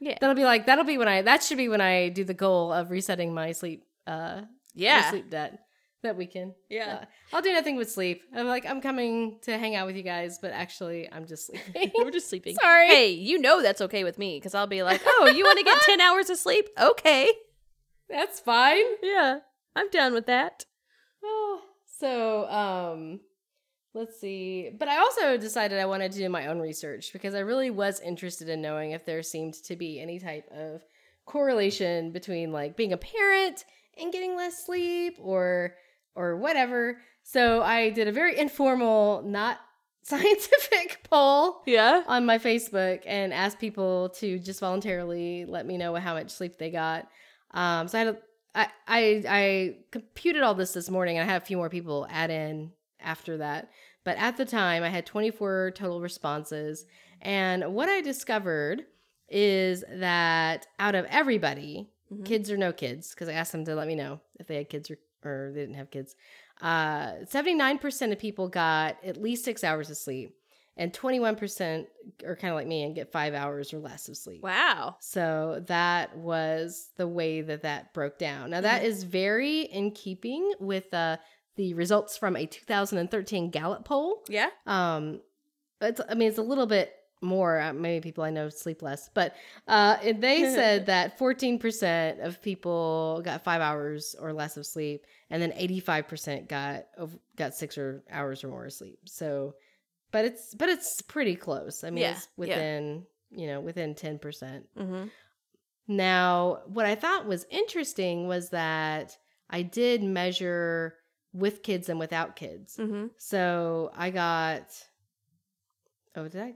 Yeah. 0.00 0.18
That'll 0.20 0.36
be 0.36 0.44
like 0.44 0.66
that'll 0.66 0.84
be 0.84 0.98
when 0.98 1.08
I 1.08 1.22
that 1.22 1.42
should 1.42 1.56
be 1.58 1.68
when 1.68 1.80
I 1.80 2.08
do 2.10 2.22
the 2.24 2.34
goal 2.34 2.72
of 2.72 2.90
resetting 2.90 3.34
my 3.34 3.52
sleep 3.52 3.84
uh 4.06 4.42
my 4.42 4.46
Yeah. 4.74 5.10
sleep 5.10 5.30
debt 5.30 5.58
that 6.02 6.16
weekend. 6.16 6.52
Yeah. 6.68 6.98
Uh, 7.02 7.04
I'll 7.32 7.42
do 7.42 7.52
nothing 7.52 7.76
but 7.76 7.88
sleep. 7.88 8.22
I'm 8.32 8.46
like 8.46 8.64
I'm 8.66 8.80
coming 8.80 9.38
to 9.42 9.58
hang 9.58 9.74
out 9.74 9.86
with 9.86 9.96
you 9.96 10.02
guys, 10.04 10.38
but 10.40 10.52
actually 10.52 11.10
I'm 11.10 11.26
just 11.26 11.46
sleeping. 11.72 11.90
We're 11.96 12.10
just 12.12 12.28
sleeping. 12.28 12.54
Sorry. 12.60 12.86
Hey, 12.88 13.10
you 13.10 13.38
know 13.40 13.62
that's 13.62 13.80
okay 13.80 14.04
with 14.04 14.16
me 14.18 14.36
because 14.38 14.54
I'll 14.54 14.66
be 14.68 14.82
like, 14.84 15.00
oh, 15.06 15.26
you 15.34 15.42
want 15.44 15.58
to 15.58 15.64
get 15.64 15.80
10 15.82 16.00
hours 16.00 16.30
of 16.30 16.38
sleep? 16.38 16.68
Okay. 16.78 17.32
That's 18.08 18.38
fine. 18.38 18.84
Yeah. 19.02 19.40
I'm 19.74 19.90
down 19.90 20.12
with 20.12 20.26
that. 20.26 20.64
So 21.98 22.46
um 22.48 23.20
let's 23.94 24.20
see. 24.20 24.70
But 24.78 24.88
I 24.88 24.98
also 24.98 25.36
decided 25.38 25.78
I 25.78 25.86
wanted 25.86 26.12
to 26.12 26.18
do 26.18 26.28
my 26.28 26.46
own 26.48 26.58
research 26.60 27.12
because 27.12 27.34
I 27.34 27.38
really 27.40 27.70
was 27.70 28.00
interested 28.00 28.48
in 28.48 28.60
knowing 28.60 28.90
if 28.90 29.04
there 29.06 29.22
seemed 29.22 29.54
to 29.64 29.76
be 29.76 30.00
any 30.00 30.18
type 30.18 30.46
of 30.52 30.82
correlation 31.24 32.12
between 32.12 32.52
like 32.52 32.76
being 32.76 32.92
a 32.92 32.96
parent 32.98 33.64
and 33.98 34.12
getting 34.12 34.36
less 34.36 34.64
sleep 34.64 35.16
or 35.20 35.74
or 36.14 36.36
whatever. 36.36 36.98
So 37.22 37.62
I 37.62 37.90
did 37.90 38.06
a 38.08 38.12
very 38.12 38.38
informal, 38.38 39.22
not 39.22 39.58
scientific 40.06 41.00
poll 41.10 41.62
Yeah. 41.66 42.04
on 42.06 42.24
my 42.26 42.38
Facebook 42.38 43.02
and 43.06 43.34
asked 43.34 43.58
people 43.58 44.10
to 44.20 44.38
just 44.38 44.60
voluntarily 44.60 45.44
let 45.46 45.66
me 45.66 45.76
know 45.76 45.94
how 45.96 46.14
much 46.14 46.30
sleep 46.30 46.58
they 46.58 46.70
got. 46.70 47.08
Um, 47.52 47.88
so 47.88 47.98
I 47.98 48.04
had 48.04 48.14
a, 48.14 48.18
I, 48.56 48.68
I 48.88 49.24
I 49.28 49.76
computed 49.92 50.42
all 50.42 50.54
this 50.54 50.72
this 50.72 50.90
morning, 50.90 51.18
and 51.18 51.28
I 51.28 51.32
had 51.32 51.42
a 51.42 51.44
few 51.44 51.56
more 51.58 51.68
people 51.70 52.06
add 52.10 52.30
in 52.30 52.72
after 53.00 53.36
that. 53.36 53.70
But 54.02 54.16
at 54.18 54.36
the 54.36 54.44
time, 54.44 54.82
I 54.82 54.88
had 54.88 55.04
24 55.06 55.72
total 55.76 56.00
responses, 56.00 56.86
and 57.20 57.74
what 57.74 57.88
I 57.88 58.00
discovered 58.00 58.86
is 59.28 59.84
that 59.90 60.66
out 60.78 60.94
of 60.94 61.04
everybody, 61.06 61.90
Mhm. 62.12 62.24
kids 62.24 62.50
or 62.50 62.56
no 62.56 62.72
kids, 62.72 63.10
because 63.10 63.28
I 63.28 63.32
asked 63.32 63.50
them 63.52 63.64
to 63.64 63.74
let 63.74 63.88
me 63.88 63.96
know 63.96 64.20
if 64.38 64.46
they 64.46 64.56
had 64.56 64.68
kids 64.68 64.90
or, 64.90 64.98
or 65.24 65.50
they 65.52 65.60
didn't 65.60 65.74
have 65.74 65.90
kids. 65.90 66.14
Uh, 66.62 67.24
79% 67.24 68.12
of 68.12 68.18
people 68.20 68.48
got 68.48 68.96
at 69.04 69.16
least 69.20 69.44
six 69.44 69.64
hours 69.64 69.90
of 69.90 69.96
sleep, 69.96 70.36
and 70.76 70.92
21% 70.92 71.86
are 72.24 72.36
kind 72.36 72.50
of 72.52 72.56
like 72.56 72.66
me 72.66 72.82
and 72.84 72.94
get 72.94 73.10
five 73.10 73.32
hours 73.34 73.72
or 73.72 73.78
less 73.78 74.08
of 74.08 74.16
sleep. 74.16 74.42
Wow. 74.42 74.96
So 75.00 75.62
that 75.66 76.16
was 76.16 76.90
the 76.96 77.08
way 77.08 77.40
that 77.40 77.62
that 77.62 77.94
broke 77.94 78.18
down. 78.18 78.50
Now, 78.50 78.60
that 78.60 78.82
Mhm. 78.82 78.86
is 78.86 79.02
very 79.04 79.60
in 79.62 79.90
keeping 79.92 80.52
with 80.60 80.92
uh, 80.92 81.16
the 81.56 81.72
results 81.74 82.16
from 82.18 82.36
a 82.36 82.44
2013 82.46 83.50
Gallup 83.50 83.84
poll. 83.84 84.22
Yeah. 84.28 84.50
Um, 84.66 85.22
it's, 85.80 86.00
I 86.08 86.14
mean, 86.14 86.28
it's 86.28 86.38
a 86.38 86.42
little 86.42 86.66
bit 86.66 86.92
more. 87.22 87.58
Uh, 87.58 87.72
maybe 87.72 88.02
people 88.02 88.24
I 88.24 88.30
know 88.30 88.50
sleep 88.50 88.82
less, 88.82 89.08
but 89.14 89.34
uh, 89.66 89.96
and 90.02 90.22
they 90.22 90.40
said 90.54 90.86
that 90.86 91.18
14% 91.18 92.20
of 92.24 92.42
people 92.42 93.22
got 93.24 93.42
five 93.44 93.62
hours 93.62 94.14
or 94.20 94.34
less 94.34 94.58
of 94.58 94.66
sleep, 94.66 95.06
and 95.30 95.40
then 95.40 95.52
85% 95.52 96.48
got 96.48 96.84
got 97.36 97.54
six 97.54 97.78
or 97.78 98.02
hours 98.10 98.44
or 98.44 98.48
more 98.48 98.66
of 98.66 98.72
sleep. 98.74 98.98
So, 99.06 99.54
but 100.16 100.24
it's 100.24 100.54
but 100.54 100.70
it's 100.70 101.02
pretty 101.02 101.36
close. 101.36 101.84
I 101.84 101.90
mean, 101.90 102.04
Yeah, 102.04 102.12
it's 102.12 102.22
yeah. 102.38 102.38
within 102.38 103.02
you 103.30 103.46
know 103.48 103.60
within 103.60 103.94
10%. 103.94 104.18
Mm-hmm. 104.78 105.08
Now, 105.88 106.60
what 106.66 106.86
I 106.86 106.94
thought 106.94 107.26
was 107.26 107.44
interesting 107.50 108.26
was 108.26 108.48
that 108.48 109.18
I 109.50 109.60
did 109.60 110.02
measure 110.02 110.94
with 111.34 111.62
kids 111.62 111.90
and 111.90 111.98
without 111.98 112.34
kids. 112.34 112.76
Mm-hmm. 112.78 113.08
So 113.18 113.90
I 113.94 114.08
got. 114.08 114.72
Oh, 116.14 116.28
did 116.28 116.40
I? 116.40 116.54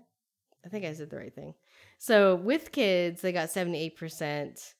I 0.64 0.68
think 0.70 0.86
I 0.86 0.94
said 0.94 1.11
the 1.11 1.18
right 1.18 1.34
thing. 1.34 1.52
So 1.98 2.34
with 2.36 2.72
kids, 2.72 3.20
they 3.20 3.30
got 3.32 3.50
78%, 3.50 4.72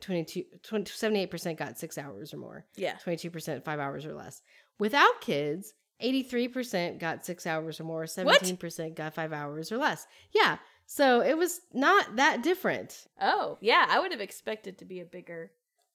22, 0.00 0.44
78% 0.64 1.56
got 1.58 1.78
six 1.78 1.98
hours 1.98 2.32
or 2.32 2.38
more, 2.38 2.64
Yeah. 2.76 2.96
22% 3.04 3.62
five 3.62 3.78
hours 3.78 4.06
or 4.06 4.14
less. 4.14 4.40
Without 4.78 5.20
kids, 5.20 5.74
83% 6.02 6.98
got 6.98 7.24
six 7.24 7.46
hours 7.46 7.80
or 7.80 7.84
more, 7.84 8.04
17% 8.04 8.94
got 8.94 9.14
five 9.14 9.32
hours 9.32 9.70
or 9.72 9.78
less. 9.78 10.06
Yeah. 10.32 10.58
So 10.86 11.20
it 11.20 11.36
was 11.38 11.60
not 11.72 12.16
that 12.16 12.42
different. 12.42 13.06
Oh, 13.20 13.58
yeah. 13.60 13.86
I 13.88 14.00
would 14.00 14.12
have 14.12 14.20
expected 14.20 14.78
to 14.78 14.84
be 14.84 15.00
a 15.00 15.04
bigger. 15.04 15.52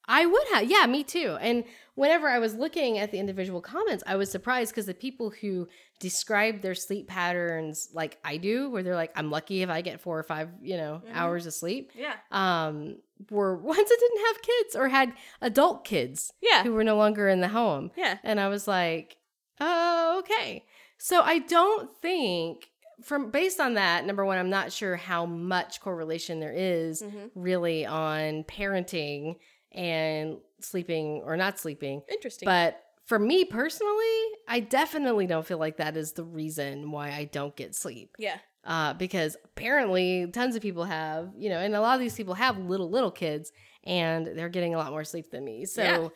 I 0.09 0.25
would 0.25 0.47
have. 0.53 0.71
Yeah, 0.71 0.85
me 0.85 1.03
too. 1.03 1.37
And 1.41 1.65
whenever 1.95 2.29
I 2.29 2.39
was 2.39 2.55
looking 2.55 2.97
at 2.97 3.11
the 3.11 3.19
individual 3.19 3.59
comments, 3.59 4.05
I 4.07 4.15
was 4.15 4.31
surprised 4.31 4.71
because 4.71 4.85
the 4.85 4.93
people 4.93 5.31
who 5.41 5.67
describe 5.99 6.61
their 6.61 6.75
sleep 6.75 7.09
patterns 7.09 7.89
like 7.93 8.17
I 8.23 8.37
do, 8.37 8.69
where 8.69 8.83
they're 8.83 8.95
like, 8.95 9.11
I'm 9.17 9.29
lucky 9.29 9.63
if 9.63 9.69
I 9.69 9.81
get 9.81 9.99
four 9.99 10.17
or 10.17 10.23
five, 10.23 10.47
you 10.61 10.77
know, 10.77 11.01
Mhm. 11.05 11.13
hours 11.13 11.45
of 11.45 11.53
sleep, 11.53 11.91
Yeah. 11.93 12.15
um, 12.31 12.99
were 13.29 13.57
ones 13.57 13.89
that 13.89 13.97
didn't 13.99 14.25
have 14.27 14.41
kids 14.41 14.75
or 14.77 14.87
had 14.87 15.11
adult 15.41 15.83
kids 15.83 16.31
Yeah. 16.39 16.63
who 16.63 16.71
were 16.71 16.85
no 16.85 16.95
longer 16.95 17.27
in 17.27 17.41
the 17.41 17.49
home. 17.49 17.91
Yeah. 17.97 18.17
And 18.23 18.39
I 18.39 18.47
was 18.47 18.65
like, 18.65 19.16
oh, 19.59 20.19
okay. 20.19 20.65
So 20.97 21.21
I 21.21 21.39
don't 21.39 21.95
think 22.01 22.69
from 23.03 23.29
based 23.29 23.59
on 23.59 23.75
that, 23.75 24.05
number 24.05 24.25
one, 24.25 24.37
I'm 24.37 24.49
not 24.49 24.71
sure 24.71 24.95
how 24.95 25.25
much 25.25 25.81
correlation 25.81 26.39
there 26.39 26.53
is 26.55 27.01
Mhm. 27.03 27.29
really 27.35 27.85
on 27.85 28.43
parenting 28.45 29.35
and 29.71 30.37
sleeping 30.61 31.21
or 31.23 31.37
not 31.37 31.59
sleeping. 31.59 32.01
Interesting. 32.11 32.47
But 32.47 32.83
for 33.05 33.19
me 33.19 33.45
personally, 33.45 34.15
I 34.47 34.59
definitely 34.67 35.27
don't 35.27 35.45
feel 35.45 35.59
like 35.59 35.77
that 35.77 35.95
is 35.95 36.13
the 36.13 36.23
reason 36.23 36.91
why 36.91 37.11
I 37.11 37.25
don't 37.25 37.55
get 37.55 37.75
sleep. 37.75 38.15
yeah. 38.17 38.37
Uh, 38.65 38.93
because 38.93 39.37
apparently 39.45 40.27
tons 40.33 40.53
of 40.57 40.61
people 40.61 40.83
have, 40.83 41.29
you 41.37 41.49
know, 41.49 41.57
and 41.59 41.73
a 41.73 41.79
lot 41.79 41.93
of 41.93 42.01
these 42.01 42.15
people 42.15 42.33
have 42.33 42.57
little, 42.57 42.89
little 42.89 43.11
kids 43.11 43.53
and 43.85 44.25
they're 44.27 44.49
getting 44.49 44.75
a 44.75 44.77
lot 44.77 44.91
more 44.91 45.05
sleep 45.05 45.31
than 45.31 45.45
me. 45.45 45.63
So 45.65 45.81
Yeah. 45.83 46.07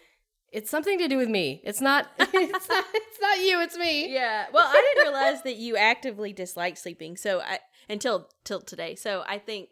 It's 0.52 0.70
something 0.70 0.98
to 1.00 1.08
do 1.08 1.18
with 1.18 1.30
me. 1.30 1.62
It's 1.64 1.82
not, 1.82 2.10
it's 2.20 2.70
not, 2.70 2.86
it's 2.94 3.20
not 3.22 3.40
you, 3.40 3.62
it's 3.62 3.78
me. 3.78 4.14
Yeah. 4.14 4.48
Well, 4.54 4.68
I 4.68 4.94
didn't 4.96 5.12
realize 5.12 5.42
that 5.44 5.56
you 5.56 5.78
actively 5.78 6.34
dislike 6.34 6.78
sleeping. 6.78 7.18
So 7.18 7.40
I 7.42 7.60
until 7.90 8.30
till 8.44 8.62
today. 8.62 8.96
So 8.96 9.24
I 9.28 9.38
think 9.38 9.70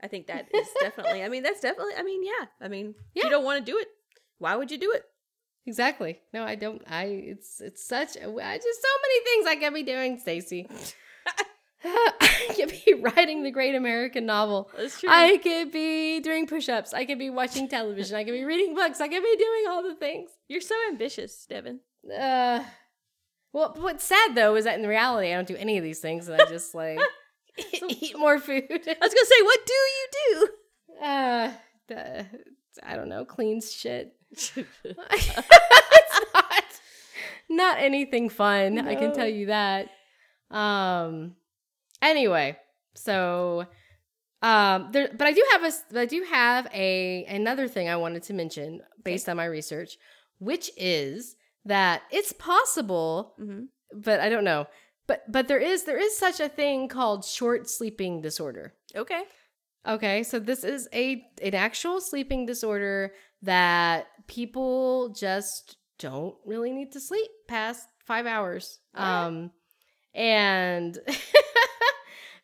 I 0.00 0.08
think 0.08 0.26
that 0.26 0.48
is 0.54 0.68
definitely. 0.80 1.22
I 1.22 1.28
mean, 1.28 1.42
that's 1.42 1.60
definitely. 1.60 1.94
I 1.98 2.02
mean, 2.02 2.24
yeah. 2.24 2.46
I 2.60 2.68
mean, 2.68 2.94
if 3.14 3.22
Yeah. 3.22 3.24
you 3.24 3.30
don't 3.30 3.44
want 3.44 3.64
to 3.64 3.72
do 3.72 3.78
it, 3.78 3.88
why 4.38 4.56
would 4.56 4.70
you 4.70 4.78
do 4.78 4.92
it? 4.92 5.04
Exactly. 5.66 6.20
No, 6.32 6.44
I 6.44 6.54
don't. 6.54 6.80
I, 6.86 7.04
it's, 7.06 7.60
it's 7.60 7.84
such, 7.84 8.10
I 8.16 8.20
just 8.20 8.28
so 8.82 8.92
many 9.02 9.24
things 9.24 9.46
I 9.48 9.56
could 9.56 9.74
be 9.74 9.82
doing, 9.82 10.18
Stacy. 10.20 10.68
I 11.84 12.52
could 12.54 12.70
be 12.84 12.94
writing 12.94 13.42
the 13.42 13.50
great 13.50 13.74
American 13.74 14.26
novel. 14.26 14.70
That's 14.76 15.00
true. 15.00 15.08
I 15.10 15.38
could 15.38 15.70
be 15.72 16.20
doing 16.20 16.46
push-ups. 16.46 16.94
I 16.94 17.04
could 17.04 17.18
be 17.18 17.30
watching 17.30 17.68
television. 17.68 18.16
I 18.16 18.24
could 18.24 18.32
be 18.32 18.44
reading 18.44 18.74
books. 18.74 19.00
I 19.00 19.08
could 19.08 19.22
be 19.22 19.36
doing 19.36 19.64
all 19.68 19.82
the 19.82 19.94
things. 19.94 20.30
You're 20.48 20.60
so 20.60 20.74
ambitious, 20.88 21.46
Devin. 21.48 21.80
Uh, 22.10 22.64
well, 23.52 23.74
what's 23.78 24.04
sad 24.04 24.34
though 24.34 24.54
is 24.56 24.64
that 24.64 24.78
in 24.78 24.86
reality, 24.86 25.32
I 25.32 25.34
don't 25.34 25.48
do 25.48 25.56
any 25.56 25.78
of 25.78 25.84
these 25.84 26.00
things, 26.00 26.28
and 26.28 26.40
I 26.40 26.44
just 26.46 26.74
like 26.74 26.98
eat 27.72 28.18
more 28.18 28.38
food. 28.38 28.64
I 28.70 28.76
was 28.76 29.14
gonna 29.14 29.26
say, 29.26 29.42
what 29.42 29.66
do 29.66 29.72
you 29.72 30.08
do? 30.12 30.48
Uh, 31.02 31.52
the, 31.88 32.26
I 32.82 32.96
don't 32.96 33.08
know, 33.08 33.24
cleans 33.24 33.72
shit. 33.72 34.14
it's 34.30 34.52
not 36.34 36.64
not 37.48 37.78
anything 37.78 38.28
fun. 38.28 38.86
I 38.86 38.94
can 38.94 39.14
tell 39.14 39.26
you 39.28 39.46
that. 39.46 39.88
Um. 40.50 41.36
Anyway, 42.06 42.56
so 42.94 43.66
um 44.42 44.88
there 44.92 45.08
but 45.16 45.26
I 45.26 45.32
do 45.32 45.44
have 45.52 45.64
a 45.64 45.98
I 46.00 46.06
do 46.06 46.22
have 46.30 46.68
a 46.72 47.24
another 47.24 47.68
thing 47.68 47.88
I 47.88 47.96
wanted 47.96 48.22
to 48.24 48.34
mention 48.34 48.80
based 49.02 49.28
on 49.28 49.36
my 49.36 49.46
research, 49.46 49.98
which 50.38 50.70
is 50.76 51.36
that 51.64 52.02
it's 52.10 52.32
possible, 52.32 53.34
hmm 53.38 53.64
but 53.92 54.20
I 54.20 54.28
don't 54.28 54.44
know. 54.44 54.66
But 55.06 55.30
but 55.30 55.48
there 55.48 55.58
is 55.58 55.84
there 55.84 55.98
is 55.98 56.16
such 56.16 56.40
a 56.40 56.48
thing 56.48 56.88
called 56.88 57.24
short 57.24 57.68
sleeping 57.68 58.22
disorder. 58.22 58.74
Okay. 58.94 59.22
Okay, 59.86 60.24
so 60.24 60.38
this 60.40 60.64
is 60.64 60.88
a 60.92 61.24
an 61.42 61.54
actual 61.54 62.00
sleeping 62.00 62.44
disorder 62.46 63.12
that 63.42 64.08
people 64.26 65.10
just 65.10 65.76
don't 65.98 66.34
really 66.44 66.72
need 66.72 66.92
to 66.92 67.00
sleep 67.00 67.30
past 67.48 67.88
five 68.04 68.26
hours. 68.26 68.80
Alright. 68.96 69.26
Um, 69.26 69.50
and 70.14 70.98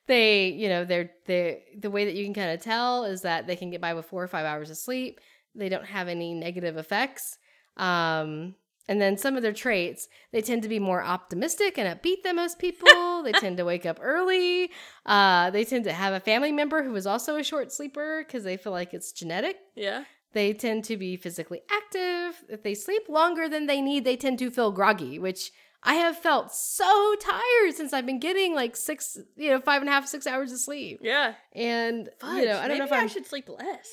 they, 0.06 0.48
you 0.48 0.68
know, 0.68 0.84
they're 0.84 1.10
they 1.26 1.62
the 1.78 1.90
way 1.90 2.04
that 2.04 2.14
you 2.14 2.24
can 2.24 2.34
kind 2.34 2.50
of 2.50 2.60
tell 2.60 3.04
is 3.04 3.22
that 3.22 3.46
they 3.46 3.56
can 3.56 3.70
get 3.70 3.80
by 3.80 3.94
with 3.94 4.06
four 4.06 4.22
or 4.22 4.28
five 4.28 4.46
hours 4.46 4.70
of 4.70 4.76
sleep. 4.76 5.20
They 5.54 5.68
don't 5.68 5.86
have 5.86 6.08
any 6.08 6.34
negative 6.34 6.76
effects. 6.76 7.38
Um, 7.76 8.54
and 8.88 9.00
then 9.00 9.16
some 9.16 9.36
of 9.36 9.42
their 9.42 9.52
traits, 9.52 10.08
they 10.32 10.42
tend 10.42 10.62
to 10.64 10.68
be 10.68 10.78
more 10.78 11.02
optimistic 11.02 11.78
and 11.78 11.88
upbeat 11.88 12.22
than 12.24 12.36
most 12.36 12.58
people. 12.58 13.22
they 13.24 13.32
tend 13.32 13.56
to 13.58 13.64
wake 13.64 13.86
up 13.86 13.98
early. 14.02 14.70
Uh, 15.06 15.50
they 15.50 15.64
tend 15.64 15.84
to 15.84 15.92
have 15.92 16.12
a 16.12 16.20
family 16.20 16.52
member 16.52 16.82
who 16.82 16.94
is 16.96 17.06
also 17.06 17.36
a 17.36 17.44
short 17.44 17.72
sleeper 17.72 18.24
because 18.26 18.44
they 18.44 18.56
feel 18.56 18.72
like 18.72 18.92
it's 18.92 19.12
genetic. 19.12 19.56
Yeah. 19.76 20.04
They 20.32 20.52
tend 20.52 20.84
to 20.84 20.96
be 20.96 21.16
physically 21.16 21.60
active. 21.70 22.42
If 22.48 22.62
they 22.62 22.74
sleep 22.74 23.02
longer 23.08 23.48
than 23.48 23.66
they 23.66 23.80
need, 23.80 24.04
they 24.04 24.16
tend 24.16 24.38
to 24.40 24.50
feel 24.50 24.72
groggy, 24.72 25.18
which 25.18 25.52
I 25.84 25.94
have 25.94 26.16
felt 26.16 26.52
so 26.54 27.14
tired 27.20 27.74
since 27.74 27.92
I've 27.92 28.06
been 28.06 28.20
getting 28.20 28.54
like 28.54 28.76
six, 28.76 29.18
you 29.36 29.50
know, 29.50 29.60
five 29.60 29.82
and 29.82 29.88
a 29.88 29.92
half, 29.92 30.06
six 30.06 30.26
hours 30.26 30.52
of 30.52 30.58
sleep. 30.58 31.00
Yeah. 31.02 31.34
And 31.54 32.08
Fudge. 32.20 32.38
you 32.38 32.44
know, 32.46 32.58
I 32.58 32.68
don't 32.68 32.68
maybe 32.68 32.78
know 32.78 32.84
if 32.86 32.92
I 32.92 32.98
I'm 33.00 33.08
should 33.08 33.26
sleep 33.26 33.48
less. 33.48 33.88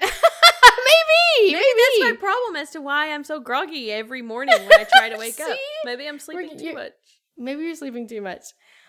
maybe, 0.00 1.52
Maybe 1.52 1.64
that's 1.76 2.10
my 2.10 2.16
problem 2.18 2.56
as 2.56 2.70
to 2.70 2.80
why 2.80 3.12
I'm 3.12 3.24
so 3.24 3.40
groggy 3.40 3.90
every 3.90 4.22
morning 4.22 4.54
when 4.58 4.72
I 4.80 4.86
try 4.96 5.08
to 5.08 5.16
wake 5.16 5.40
up. 5.40 5.56
Maybe 5.84 6.06
I'm 6.08 6.18
sleeping 6.18 6.58
too 6.58 6.74
much. 6.74 6.92
maybe 7.36 7.62
you're 7.62 7.74
sleeping 7.74 8.06
too 8.06 8.20
much. 8.20 8.44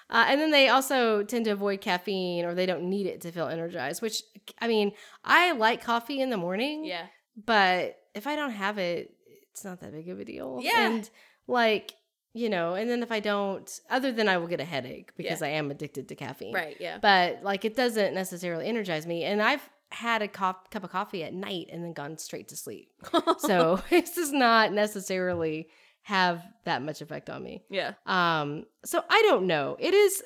Uh, 0.09 0.25
and 0.27 0.39
then 0.39 0.51
they 0.51 0.67
also 0.69 1.23
tend 1.23 1.45
to 1.45 1.51
avoid 1.51 1.81
caffeine 1.81 2.45
or 2.45 2.53
they 2.53 2.65
don't 2.65 2.83
need 2.89 3.07
it 3.07 3.21
to 3.21 3.31
feel 3.31 3.47
energized, 3.47 4.01
which 4.01 4.21
I 4.61 4.67
mean, 4.67 4.91
I 5.23 5.53
like 5.53 5.83
coffee 5.83 6.21
in 6.21 6.29
the 6.29 6.37
morning. 6.37 6.85
Yeah. 6.85 7.05
but 7.35 7.97
if 8.13 8.27
I 8.27 8.35
don't 8.35 8.51
have 8.51 8.77
it, 8.77 9.11
it's 9.51 9.63
not 9.65 9.79
that 9.79 9.91
big 9.91 10.09
of 10.09 10.19
a 10.19 10.25
deal. 10.25 10.59
Yeah. 10.61 10.85
And 10.87 11.09
like, 11.47 11.93
you 12.33 12.49
know, 12.49 12.73
and 12.75 12.89
then 12.89 13.03
if 13.03 13.11
I 13.11 13.19
don't, 13.19 13.79
other 13.89 14.11
than 14.11 14.27
I 14.27 14.37
will 14.37 14.47
get 14.47 14.59
a 14.59 14.65
headache 14.65 15.11
because 15.15 15.41
I 15.41 15.49
am 15.49 15.69
addicted 15.71 16.07
to 16.09 16.15
caffeine. 16.15 16.53
Right. 16.53 16.77
Yeah. 16.79 16.97
But 17.01 17.43
like, 17.43 17.63
it 17.65 17.75
doesn't 17.75 18.13
necessarily 18.13 18.65
energize 18.67 19.05
me. 19.05 19.23
And 19.23 19.41
I've 19.41 19.67
had 19.91 20.21
a 20.23 20.27
cop- 20.27 20.71
cup 20.71 20.83
of 20.83 20.89
coffee 20.89 21.23
at 21.23 21.33
night 21.33 21.67
and 21.71 21.83
then 21.83 21.93
gone 21.93 22.17
straight 22.17 22.47
to 22.49 22.55
sleep. 22.55 22.89
So 23.39 23.81
this 23.89 24.15
does 24.15 24.31
not 24.31 24.71
necessarily 24.73 25.67
have 26.03 26.43
that 26.65 26.81
much 26.81 27.01
effect 27.01 27.29
on 27.29 27.43
me. 27.43 27.63
yeah. 27.69 27.93
Um, 28.05 28.65
so 28.83 29.03
I 29.09 29.21
don't 29.21 29.47
know. 29.47 29.77
It 29.79 29.93
is 29.93 30.23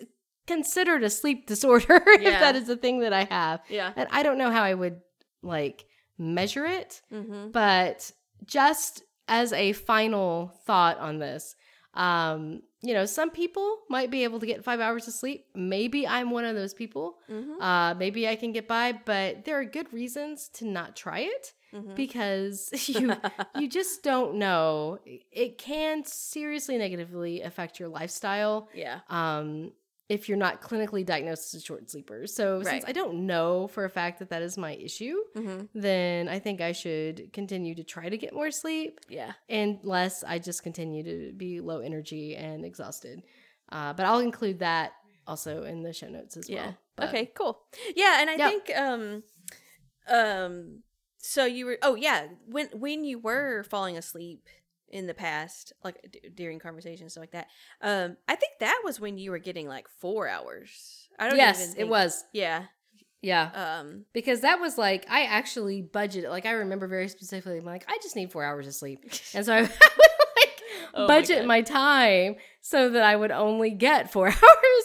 considered 0.47 1.03
a 1.03 1.09
sleep 1.09 1.45
disorder 1.53 2.01
if 2.07 2.21
Yeah. 2.21 2.39
that 2.39 2.55
is 2.55 2.67
the 2.67 2.77
thing 2.77 2.99
that 2.99 3.13
I 3.13 3.25
have. 3.25 3.59
Yeah. 3.69 3.91
And 3.95 4.07
I 4.11 4.23
don't 4.23 4.37
know 4.37 4.49
how 4.51 4.63
I 4.63 4.73
would 4.73 5.01
like 5.43 5.85
measure 6.17 6.65
it, 6.65 7.01
Mm-hmm. 7.13 7.51
but 7.51 8.11
just 8.45 9.03
as 9.27 9.51
a 9.53 9.73
final 9.73 10.53
thought 10.65 10.97
on 10.99 11.19
this, 11.19 11.55
um, 11.97 12.61
you 12.81 12.93
know, 12.93 13.05
some 13.05 13.31
people 13.31 13.79
might 13.89 14.11
be 14.11 14.23
able 14.23 14.39
to 14.39 14.45
get 14.45 14.63
five 14.63 14.79
hours 14.79 15.07
of 15.07 15.13
sleep. 15.13 15.45
Maybe 15.55 16.07
I'm 16.07 16.29
one 16.29 16.45
of 16.45 16.55
those 16.55 16.73
people. 16.73 17.17
Mm-hmm. 17.29 17.61
Uh, 17.61 17.95
maybe 17.95 18.27
I 18.27 18.35
can 18.35 18.51
get 18.51 18.67
by, 18.67 18.93
but 18.93 19.45
there 19.45 19.59
are 19.59 19.65
good 19.65 19.91
reasons 19.91 20.47
to 20.53 20.65
not 20.65 20.95
try 20.95 21.19
it 21.21 21.53
Mm-hmm. 21.73 21.95
because 21.95 22.69
you 22.87 23.13
you 23.59 23.67
just 23.67 24.01
don't 24.01 24.35
know. 24.35 24.99
It 25.05 25.57
can 25.57 26.05
seriously 26.05 26.77
negatively 26.77 27.41
affect 27.41 27.77
your 27.77 27.89
lifestyle 27.89 28.69
yeah. 28.73 28.99
um, 29.09 29.73
if 30.09 30.29
you're 30.29 30.37
not 30.37 30.61
clinically 30.61 31.05
diagnosed 31.05 31.53
as 31.53 31.61
a 31.61 31.65
short 31.65 31.89
sleeper. 31.91 32.25
So 32.27 32.57
Right. 32.59 32.67
since 32.67 32.85
I 32.87 32.93
don't 32.93 33.25
know 33.25 33.67
for 33.67 33.83
a 33.83 33.89
fact 33.89 34.19
that 34.19 34.29
that 34.29 34.41
is 34.41 34.57
my 34.57 34.73
issue, 34.75 35.17
Mm-hmm. 35.35 35.65
then 35.75 36.29
I 36.29 36.39
think 36.39 36.61
I 36.61 36.71
should 36.71 37.33
continue 37.33 37.75
to 37.75 37.83
try 37.83 38.07
to 38.07 38.17
get 38.17 38.33
more 38.33 38.49
sleep 38.51 38.99
Yeah. 39.09 39.33
unless 39.49 40.23
I 40.23 40.39
just 40.39 40.63
continue 40.63 41.03
to 41.03 41.33
be 41.33 41.59
low 41.59 41.79
energy 41.79 42.35
and 42.37 42.63
exhausted. 42.63 43.21
Uh, 43.69 43.91
but 43.93 44.05
I'll 44.05 44.19
include 44.19 44.59
that 44.59 44.93
also 45.27 45.63
in 45.63 45.83
the 45.83 45.91
show 45.91 46.07
notes 46.07 46.37
as 46.37 46.49
Yeah. 46.49 46.65
well. 46.67 46.77
But- 46.95 47.09
okay. 47.09 47.25
Cool. 47.35 47.59
Yeah, 47.95 48.21
and 48.21 48.29
I 48.29 48.35
Yeah. 48.35 48.49
think 48.49 48.77
um, 48.77 49.23
um, 50.07 50.83
so 51.17 51.43
you 51.45 51.65
were. 51.65 51.77
Oh 51.81 51.95
yeah, 51.95 52.27
when 52.45 52.67
when 52.73 53.03
you 53.03 53.19
were 53.19 53.63
falling 53.63 53.97
asleep 53.97 54.47
in 54.89 55.07
the 55.07 55.13
past, 55.13 55.73
like 55.83 55.97
d- 56.11 56.21
during 56.33 56.59
conversations 56.59 57.13
stuff 57.13 57.21
like 57.21 57.31
that. 57.31 57.47
Um, 57.81 58.17
I 58.27 58.35
think 58.35 58.53
that 58.59 58.81
was 58.83 58.99
when 58.99 59.17
you 59.17 59.31
were 59.31 59.39
getting 59.39 59.67
like 59.67 59.88
four 59.99 60.27
hours. 60.27 61.07
I 61.19 61.27
don't. 61.29 61.38
Yes, 61.38 61.71
even 61.71 61.81
it 61.81 61.89
was. 61.89 62.23
Yeah. 62.33 62.63
Yeah. 63.21 63.79
Um. 63.79 64.05
because 64.13 64.41
that 64.41 64.59
was 64.59 64.77
like 64.77 65.05
I 65.09 65.23
actually 65.23 65.81
budgeted. 65.83 66.29
Like 66.29 66.45
I 66.45 66.51
remember 66.51 66.88
very 66.88 67.07
specifically, 67.07 67.57
I'm 67.57 67.65
like 67.65 67.85
I 67.88 67.97
just 68.01 68.15
need 68.15 68.31
four 68.31 68.43
hours 68.43 68.67
of 68.67 68.75
sleep, 68.75 69.03
and 69.33 69.45
so 69.45 69.53
I 69.53 69.61
like 69.61 69.71
Oh 70.97 71.01
my 71.01 71.07
budget 71.07 71.39
God. 71.39 71.47
my, 71.47 71.61
time 71.61 72.35
so 72.61 72.89
that 72.89 73.03
I 73.03 73.15
would 73.15 73.31
only 73.31 73.69
get 73.71 74.11
four 74.11 74.27
hours 74.27 74.37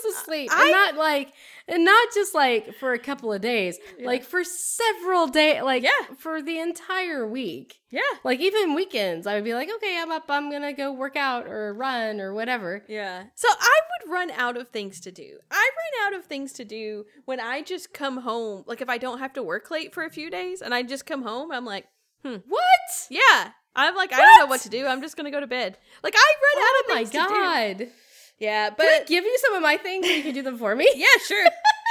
of 0.09 0.15
sleep, 0.25 0.51
I- 0.53 0.63
and 0.63 0.71
not 0.71 0.95
like, 0.97 1.33
and 1.67 1.85
not 1.85 2.09
just 2.15 2.35
like 2.35 2.75
for 2.77 2.93
a 2.93 2.99
couple 2.99 3.33
of 3.33 3.41
days, 3.41 3.79
Yeah. 3.99 4.07
like 4.07 4.23
for 4.25 4.45
several 4.45 5.27
days, 5.27 5.63
like 5.63 5.83
Yeah. 5.83 6.15
for 6.19 6.41
the 6.43 6.59
entire 6.61 7.27
week. 7.27 7.81
Yeah. 7.91 8.01
Like 8.25 8.41
even 8.41 8.75
weekends, 8.75 9.27
I 9.27 9.35
would 9.35 9.45
be 9.45 9.55
like, 9.55 9.69
okay, 9.77 9.99
I'm 10.01 10.13
up, 10.13 10.25
I'm 10.29 10.51
gonna 10.51 10.73
go 10.73 10.93
work 10.93 11.17
out 11.17 11.47
or 11.47 11.75
run 11.75 12.21
or 12.21 12.33
whatever. 12.35 12.85
Yeah. 12.89 13.25
So 13.35 13.49
I 13.51 13.81
would 14.05 14.13
run 14.13 14.31
out 14.33 14.57
of 14.57 14.69
things 14.69 15.01
to 15.01 15.11
do. 15.13 15.39
I 15.51 15.71
run 15.77 16.07
out 16.15 16.19
of 16.19 16.27
things 16.27 16.53
to 16.55 16.65
do 16.65 17.05
when 17.25 17.41
I 17.41 17.63
just 17.63 17.93
come 17.93 18.19
home. 18.19 18.65
Like 18.67 18.81
if 18.81 18.89
I 18.89 18.99
don't 18.99 19.19
have 19.19 19.33
to 19.35 19.43
work 19.43 19.71
late 19.71 19.93
for 19.93 20.05
a 20.05 20.11
few 20.11 20.31
days 20.31 20.63
and 20.63 20.73
I 20.75 20.83
just 20.85 21.05
come 21.07 21.23
home, 21.23 21.51
I'm 21.53 21.65
like, 21.65 21.87
hmm, 22.25 22.37
What? 22.49 23.07
yeah. 23.11 23.51
I'm 23.75 23.95
like, 23.97 24.13
I 24.13 24.17
don't 24.19 24.39
know 24.39 24.45
What? 24.45 24.51
what 24.51 24.61
to 24.63 24.69
do. 24.69 24.87
I'm 24.87 25.01
just 25.01 25.17
gonna 25.17 25.31
go 25.31 25.41
to 25.41 25.47
bed. 25.47 25.79
Like 26.03 26.15
I 26.17 26.33
run 26.55 26.65
out 26.65 26.71
Oh 26.71 26.83
of 26.85 26.89
my 26.91 26.97
things 26.97 27.11
to 27.11 27.19
do. 27.19 27.29
god! 27.29 27.93
Yeah, 28.39 28.71
Can 28.71 28.87
I 28.87 28.99
but 28.99 29.07
give 29.07 29.25
you 29.25 29.39
some 29.39 29.55
of 29.55 29.63
my 29.63 29.77
things 29.77 30.07
and 30.07 30.17
you 30.17 30.23
can 30.23 30.35
do 30.35 30.43
them 30.43 30.59
for 30.59 30.75
me? 30.75 30.89
yeah, 30.97 31.07
sure. 31.27 31.45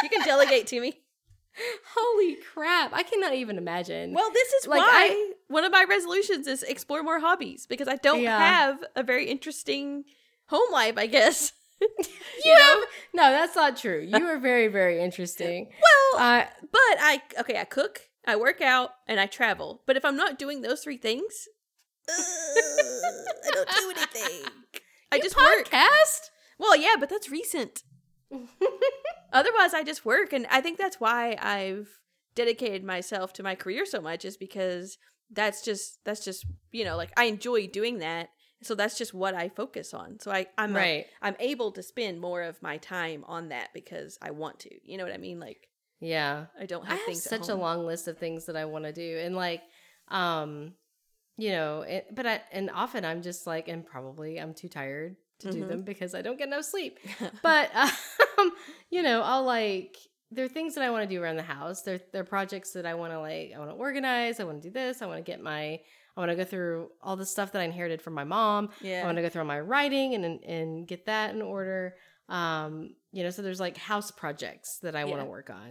You 0.04 0.10
can 0.10 0.22
delegate 0.26 0.68
to 0.68 0.82
me. 0.82 0.94
Holy 1.96 2.36
crap! 2.54 2.92
I 2.94 3.04
cannot 3.04 3.34
even 3.36 3.58
imagine. 3.58 4.14
Well, 4.14 4.30
this 4.32 4.52
is 4.54 4.68
Like, 4.68 4.80
why 4.80 5.10
I- 5.12 5.34
one 5.48 5.64
of 5.66 5.72
my 5.72 5.86
resolutions 5.88 6.48
is 6.48 6.64
explore 6.64 7.04
more 7.04 7.20
hobbies 7.20 7.66
because 7.68 7.88
I 7.88 7.96
don't 7.98 8.22
Yeah. 8.22 8.38
have 8.40 8.84
a 8.96 9.04
very 9.04 9.26
interesting 9.30 10.06
home 10.48 10.72
life, 10.72 10.98
I 10.98 11.08
guess. 11.08 11.52
you 11.82 12.56
have 12.58 12.80
no. 13.14 13.32
That's 13.32 13.56
not 13.56 13.76
true. 13.78 14.00
You 14.02 14.26
are 14.28 14.38
very, 14.38 14.68
very 14.68 15.02
interesting. 15.02 15.72
Well, 16.14 16.22
Uh, 16.24 16.46
But 16.72 16.98
I 17.00 17.22
okay, 17.40 17.60
I 17.60 17.64
cook, 17.66 18.10
I 18.26 18.36
work 18.36 18.62
out, 18.62 18.92
and 19.08 19.20
I 19.20 19.26
travel. 19.26 19.82
But 19.86 19.98
if 19.98 20.06
I'm 20.06 20.16
not 20.16 20.38
doing 20.40 20.62
those 20.62 20.82
three 20.84 20.98
things, 20.98 21.48
I 22.10 23.50
don't 23.54 23.70
do 23.70 23.92
anything. 23.98 24.52
I 25.12 25.18
you 25.18 25.22
just 25.22 25.36
work. 25.36 25.70
podcast. 25.70 26.30
Well, 26.58 26.76
yeah, 26.76 26.96
but 27.00 27.10
that's 27.10 27.30
recent. 27.30 27.84
Otherwise, 29.34 29.74
I 29.74 29.84
just 29.84 30.06
work, 30.06 30.34
and 30.34 30.46
I 30.50 30.62
think 30.62 30.78
that's 30.78 31.00
why 31.00 31.38
I've 31.42 31.90
dedicated 32.36 32.84
myself 32.84 33.34
to 33.34 33.44
my 33.44 33.56
career 33.56 33.86
so 33.86 34.00
much 34.02 34.24
is 34.26 34.38
because 34.38 34.98
that's 35.30 35.64
just 35.64 36.00
that's 36.06 36.24
just 36.24 36.46
you 36.72 36.84
know 36.86 36.96
like 36.98 37.12
I 37.18 37.26
enjoy 37.26 37.68
doing 37.68 38.00
that. 38.00 38.30
So 38.64 38.76
that's 38.76 38.96
just 38.98 39.14
what 39.14 39.34
I 39.34 39.50
focus 39.50 39.94
on. 39.94 40.20
So 40.20 40.32
I 40.32 40.46
I'm 40.58 40.76
a- 40.76 40.80
right. 40.80 41.06
I'm 41.22 41.36
able 41.40 41.72
to 41.74 41.82
spend 41.84 42.22
more 42.22 42.44
of 42.44 42.62
my 42.62 42.78
time 42.78 43.24
on 43.28 43.50
that 43.50 43.70
because 43.74 44.18
I 44.22 44.32
want 44.32 44.60
to. 44.62 44.70
You 44.84 44.98
know 44.98 45.04
what 45.04 45.14
I 45.14 45.18
mean? 45.18 45.40
Like 45.40 45.68
Yeah. 46.00 46.46
I 46.60 46.68
don't 46.68 46.84
I 46.86 46.90
have 46.90 46.98
have 47.00 47.06
things. 47.08 47.24
such 47.24 47.50
a 47.50 47.56
long 47.56 47.86
list 47.88 48.08
of 48.08 48.18
things 48.20 48.46
that 48.46 48.56
I 48.56 48.66
want 48.66 48.86
to 48.86 48.94
do, 48.94 49.18
and 49.20 49.36
like, 49.36 49.62
um, 50.10 50.74
you 51.42 51.50
know, 51.58 51.82
it, 51.82 52.04
but 52.14 52.26
I 52.28 52.42
and 52.52 52.70
often 52.84 53.04
I'm 53.10 53.22
just 53.22 53.48
like, 53.48 53.68
and 53.68 53.86
probably 53.94 54.32
I'm 54.42 54.54
too 54.54 54.70
tired 54.70 55.16
to 55.40 55.52
do 55.52 55.64
Mhm. 55.64 55.68
them 55.70 55.82
because 55.84 56.14
I 56.14 56.22
don't 56.22 56.38
get 56.38 56.48
enough 56.48 56.66
sleep. 56.66 57.00
but 57.42 57.68
um, 57.76 58.52
you 58.96 59.02
know, 59.02 59.22
I'll 59.22 59.44
like 59.44 59.98
there 60.34 60.46
are 60.46 60.54
things 60.58 60.76
that 60.76 60.84
I 60.84 60.90
want 60.92 61.04
to 61.10 61.14
do 61.16 61.22
around 61.22 61.38
the 61.38 61.44
house. 61.58 61.82
There 61.82 62.00
there 62.12 62.22
are 62.22 62.26
projects 62.38 62.72
that 62.74 62.86
I 62.86 62.94
want 62.94 63.12
to 63.14 63.20
like 63.20 63.52
I 63.56 63.58
want 63.60 63.72
to 63.72 63.76
organize. 63.76 64.40
I 64.40 64.44
want 64.44 64.62
to 64.62 64.70
do 64.70 64.74
this. 64.74 65.02
I 65.02 65.08
want 65.08 65.18
to 65.24 65.32
get 65.32 65.42
my 65.42 65.80
I 66.16 66.20
want 66.20 66.30
to 66.30 66.36
go 66.36 66.44
through 66.44 66.90
all 67.02 67.16
the 67.16 67.26
stuff 67.26 67.52
that 67.54 67.62
I 67.62 67.66
inherited 67.66 68.02
from 68.02 68.14
my 68.14 68.26
mom. 68.26 68.70
yeah. 68.82 69.02
I 69.02 69.06
want 69.06 69.16
to 69.18 69.22
go 69.24 69.30
through 69.30 69.42
all 69.42 69.48
my 69.58 69.62
writing 69.62 70.14
and 70.16 70.26
and 70.44 70.88
get 70.88 71.06
that 71.08 71.34
in 71.34 71.42
order. 71.42 71.96
Um, 72.30 72.96
you 73.12 73.24
know, 73.24 73.30
so 73.30 73.42
there's 73.42 73.60
like 73.60 73.78
house 73.78 74.12
projects 74.12 74.78
that 74.84 74.96
I 74.96 75.04
want 75.06 75.22
to 75.22 75.26
work 75.38 75.50
on. 75.50 75.70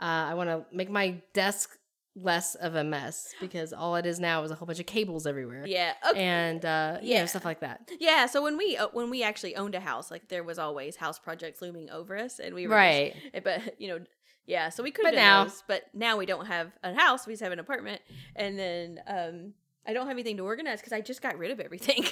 Uh, 0.00 0.24
I 0.30 0.34
want 0.34 0.50
to 0.50 0.58
make 0.76 0.90
my 0.90 1.22
desk 1.32 1.70
less 2.14 2.54
of 2.56 2.74
a 2.74 2.84
mess 2.84 3.32
because 3.40 3.72
all 3.72 3.96
it 3.96 4.04
is 4.04 4.20
now 4.20 4.42
is 4.42 4.50
a 4.50 4.54
whole 4.54 4.66
bunch 4.66 4.78
of 4.80 4.86
cables 4.86 5.26
everywhere. 5.26 5.64
Yeah. 5.66 5.94
Okay. 6.10 6.20
And 6.22 6.64
uh, 6.64 6.98
yeah, 7.02 7.20
Yeah. 7.20 7.24
stuff 7.26 7.44
like 7.44 7.60
that. 7.60 7.88
yeah. 8.00 8.26
So 8.26 8.42
when 8.42 8.56
we 8.58 8.76
uh, 8.76 8.88
when 8.92 9.08
we 9.10 9.22
actually 9.22 9.56
owned 9.56 9.74
a 9.74 9.80
house, 9.80 10.10
like 10.10 10.28
there 10.28 10.44
was 10.44 10.58
always 10.58 10.96
house 10.96 11.18
projects 11.18 11.62
looming 11.62 11.88
over 11.90 12.16
us, 12.18 12.38
and 12.38 12.54
we 12.54 12.66
were 12.66 12.74
Right. 12.74 13.14
eh, 13.32 13.40
but 13.42 13.80
you 13.80 13.88
know, 13.88 13.98
yeah. 14.46 14.68
So 14.68 14.82
we 14.82 14.90
could 14.90 15.04
But 15.04 15.14
have 15.14 15.22
now- 15.22 15.44
those, 15.44 15.64
but 15.66 15.84
now 15.94 16.16
we 16.18 16.26
don't 16.26 16.46
have 16.46 16.70
a 16.82 16.92
house. 16.94 17.26
We 17.26 17.32
just 17.32 17.42
have 17.42 17.52
an 17.52 17.58
apartment, 17.58 18.02
and 18.36 18.58
then 18.58 19.00
um, 19.06 19.54
I 19.86 19.92
don't 19.94 20.06
have 20.06 20.14
anything 20.14 20.36
to 20.36 20.42
organize 20.44 20.80
because 20.80 20.92
I 20.92 21.00
just 21.00 21.22
got 21.22 21.38
rid 21.38 21.50
of 21.50 21.60
everything. 21.60 22.04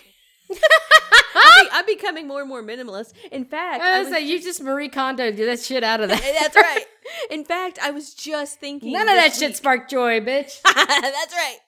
I'm, 0.51 1.65
be- 1.65 1.71
I'm 1.73 1.87
becoming 1.87 2.27
more 2.27 2.41
and 2.41 2.49
more 2.49 2.63
minimalist. 2.63 3.13
In 3.31 3.45
fact, 3.45 3.83
I 3.83 3.97
I 3.97 3.99
was 3.99 4.07
was 4.07 4.13
like, 4.15 4.25
you 4.25 4.41
just 4.41 4.63
Marie 4.63 4.89
Kondo 4.89 5.31
do 5.31 5.47
that 5.47 5.61
shit 5.61 5.85
out 5.85 6.01
of 6.01 6.09
that. 6.09 6.21
That's 6.41 6.57
right. 6.57 6.85
In 7.31 7.45
fact, 7.45 7.79
I 7.83 7.91
was 7.91 8.15
just 8.15 8.61
thinking 8.61 8.93
None 8.93 9.09
of 9.09 9.15
that 9.15 9.29
this 9.31 9.39
shit 9.39 9.51
week- 9.51 9.57
sparked 9.63 9.91
joy, 9.91 10.21
bitch. 10.21 10.61
That's 10.63 11.35
right. 11.35 11.59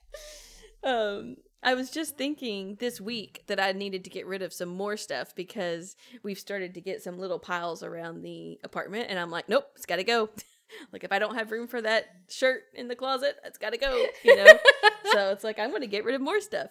Um, 0.84 1.36
I 1.62 1.74
was 1.74 1.90
just 1.90 2.16
thinking 2.16 2.76
this 2.80 3.00
week 3.00 3.44
that 3.46 3.60
I 3.60 3.70
needed 3.72 4.04
to 4.04 4.10
get 4.10 4.26
rid 4.26 4.42
of 4.42 4.52
some 4.52 4.68
more 4.68 4.96
stuff 4.96 5.34
because 5.36 5.94
we've 6.24 6.38
started 6.38 6.74
to 6.74 6.80
get 6.80 7.02
some 7.02 7.18
little 7.18 7.38
piles 7.38 7.82
around 7.84 8.22
the 8.22 8.58
apartment, 8.64 9.06
and 9.08 9.18
I'm 9.18 9.30
like, 9.30 9.48
nope, 9.48 9.66
it's 9.76 9.86
got 9.86 9.96
to 9.96 10.04
go. 10.04 10.30
like 10.92 11.04
if 11.04 11.12
I 11.12 11.18
don't 11.20 11.36
have 11.36 11.52
room 11.52 11.68
for 11.68 11.80
that 11.80 12.06
shirt 12.28 12.62
in 12.74 12.88
the 12.88 12.96
closet, 12.96 13.36
it's 13.44 13.58
got 13.58 13.70
to 13.72 13.78
go. 13.78 14.04
You 14.24 14.36
know. 14.36 14.46
so 15.12 15.30
it's 15.30 15.44
like 15.44 15.58
I'm 15.60 15.70
going 15.70 15.82
to 15.82 15.86
get 15.86 16.04
rid 16.04 16.16
of 16.16 16.20
more 16.20 16.40
stuff. 16.40 16.70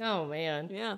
oh 0.00 0.24
man. 0.26 0.68
Yeah. 0.72 0.96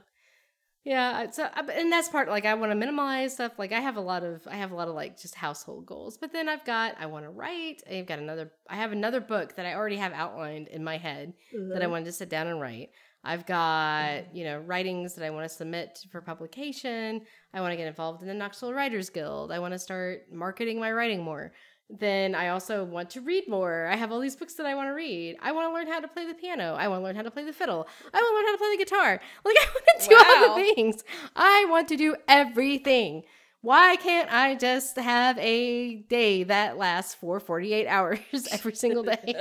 Yeah, 0.87 1.31
so 1.33 1.43
uh, 1.43 1.65
and 1.73 1.91
that's 1.91 2.09
part 2.09 2.29
like 2.29 2.45
I 2.45 2.55
want 2.55 2.71
to 2.71 2.77
minimize 2.77 3.33
stuff. 3.35 3.59
Like 3.59 3.73
I 3.73 3.81
have 3.81 3.97
a 3.97 4.01
lot 4.01 4.23
of 4.23 4.47
I 4.47 4.55
have 4.55 4.71
a 4.71 4.77
lot 4.77 4.87
of 4.87 4.95
like 4.95 5.21
just 5.21 5.35
household 5.35 5.85
goals. 5.85 6.17
But 6.17 6.33
then 6.33 6.49
I've 6.49 6.65
got 6.65 6.95
I 7.01 7.07
want 7.07 7.25
to 7.25 7.31
write. 7.31 7.83
I've 7.91 8.07
got 8.07 8.21
another 8.21 8.53
I 8.71 8.77
have 8.77 8.93
another 8.93 9.21
book 9.21 9.57
that 9.57 9.67
I 9.67 9.75
already 9.75 9.97
have 9.97 10.13
outlined 10.13 10.69
in 10.69 10.85
my 10.85 10.97
head 10.97 11.35
that 11.53 11.79
I 11.79 11.81
mm-hmm. 11.81 11.91
wanted 11.91 12.05
to 12.05 12.13
sit 12.13 12.31
down 12.31 12.47
and 12.47 12.61
write. 12.61 12.91
I've 13.25 13.45
got, 13.47 14.05
mm-hmm. 14.05 14.37
you 14.37 14.45
know, 14.45 14.61
writings 14.61 15.17
that 15.17 15.25
I 15.25 15.31
want 15.31 15.49
to 15.49 15.53
submit 15.53 15.99
for 16.13 16.21
publication. 16.21 17.23
I 17.53 17.61
want 17.61 17.73
to 17.73 17.77
get 17.77 17.89
involved 17.89 18.23
in 18.23 18.29
the 18.29 18.35
Knoxville 18.35 18.73
Writers 18.73 19.11
Guild. 19.11 19.51
I 19.51 19.59
want 19.59 19.73
to 19.73 19.81
start 19.81 20.27
marketing 20.33 20.79
my 20.79 20.93
writing 20.93 21.25
more. 21.25 21.53
Then 21.89 22.35
I 22.35 22.49
also 22.49 22.85
want 22.85 23.11
to 23.11 23.21
read 23.21 23.49
more. 23.49 23.87
I 23.87 23.95
have 23.95 24.11
all 24.11 24.19
these 24.19 24.35
books 24.35 24.55
that 24.55 24.67
I 24.67 24.75
want 24.75 24.89
to 24.89 24.93
read. 24.95 25.37
I 25.41 25.53
want 25.53 25.69
to 25.71 25.73
learn 25.75 25.87
how 25.87 26.01
to 26.01 26.09
play 26.09 26.27
the 26.27 26.35
piano. 26.35 26.75
I 26.75 26.89
want 26.89 27.01
to 27.01 27.05
learn 27.05 27.15
how 27.15 27.23
to 27.23 27.31
play 27.31 27.45
the 27.45 27.53
fiddle. 27.53 27.87
I 28.13 28.17
want 28.21 28.29
to 28.29 28.35
learn 28.35 28.45
how 28.47 28.53
to 28.53 28.59
play 28.59 28.71
the 28.77 28.85
guitar. 28.85 29.21
Like 29.45 29.57
I 29.61 29.67
want 29.73 30.01
to 30.03 30.09
do 30.09 30.17
all 30.17 30.57
the 30.59 30.75
things. 30.75 31.05
I 31.37 31.67
want 31.71 31.89
to 31.89 31.97
do 31.97 32.17
everything. 32.27 33.23
Why 33.61 33.97
can't 33.97 34.33
I 34.33 34.55
just 34.57 34.97
have 34.97 35.39
a 35.39 35.97
day 36.09 36.43
that 36.45 36.77
lasts 36.77 37.15
for 37.15 37.41
48 37.41 37.87
hours 37.89 38.21
every 38.51 38.75
single 38.75 39.03
day? 39.03 39.35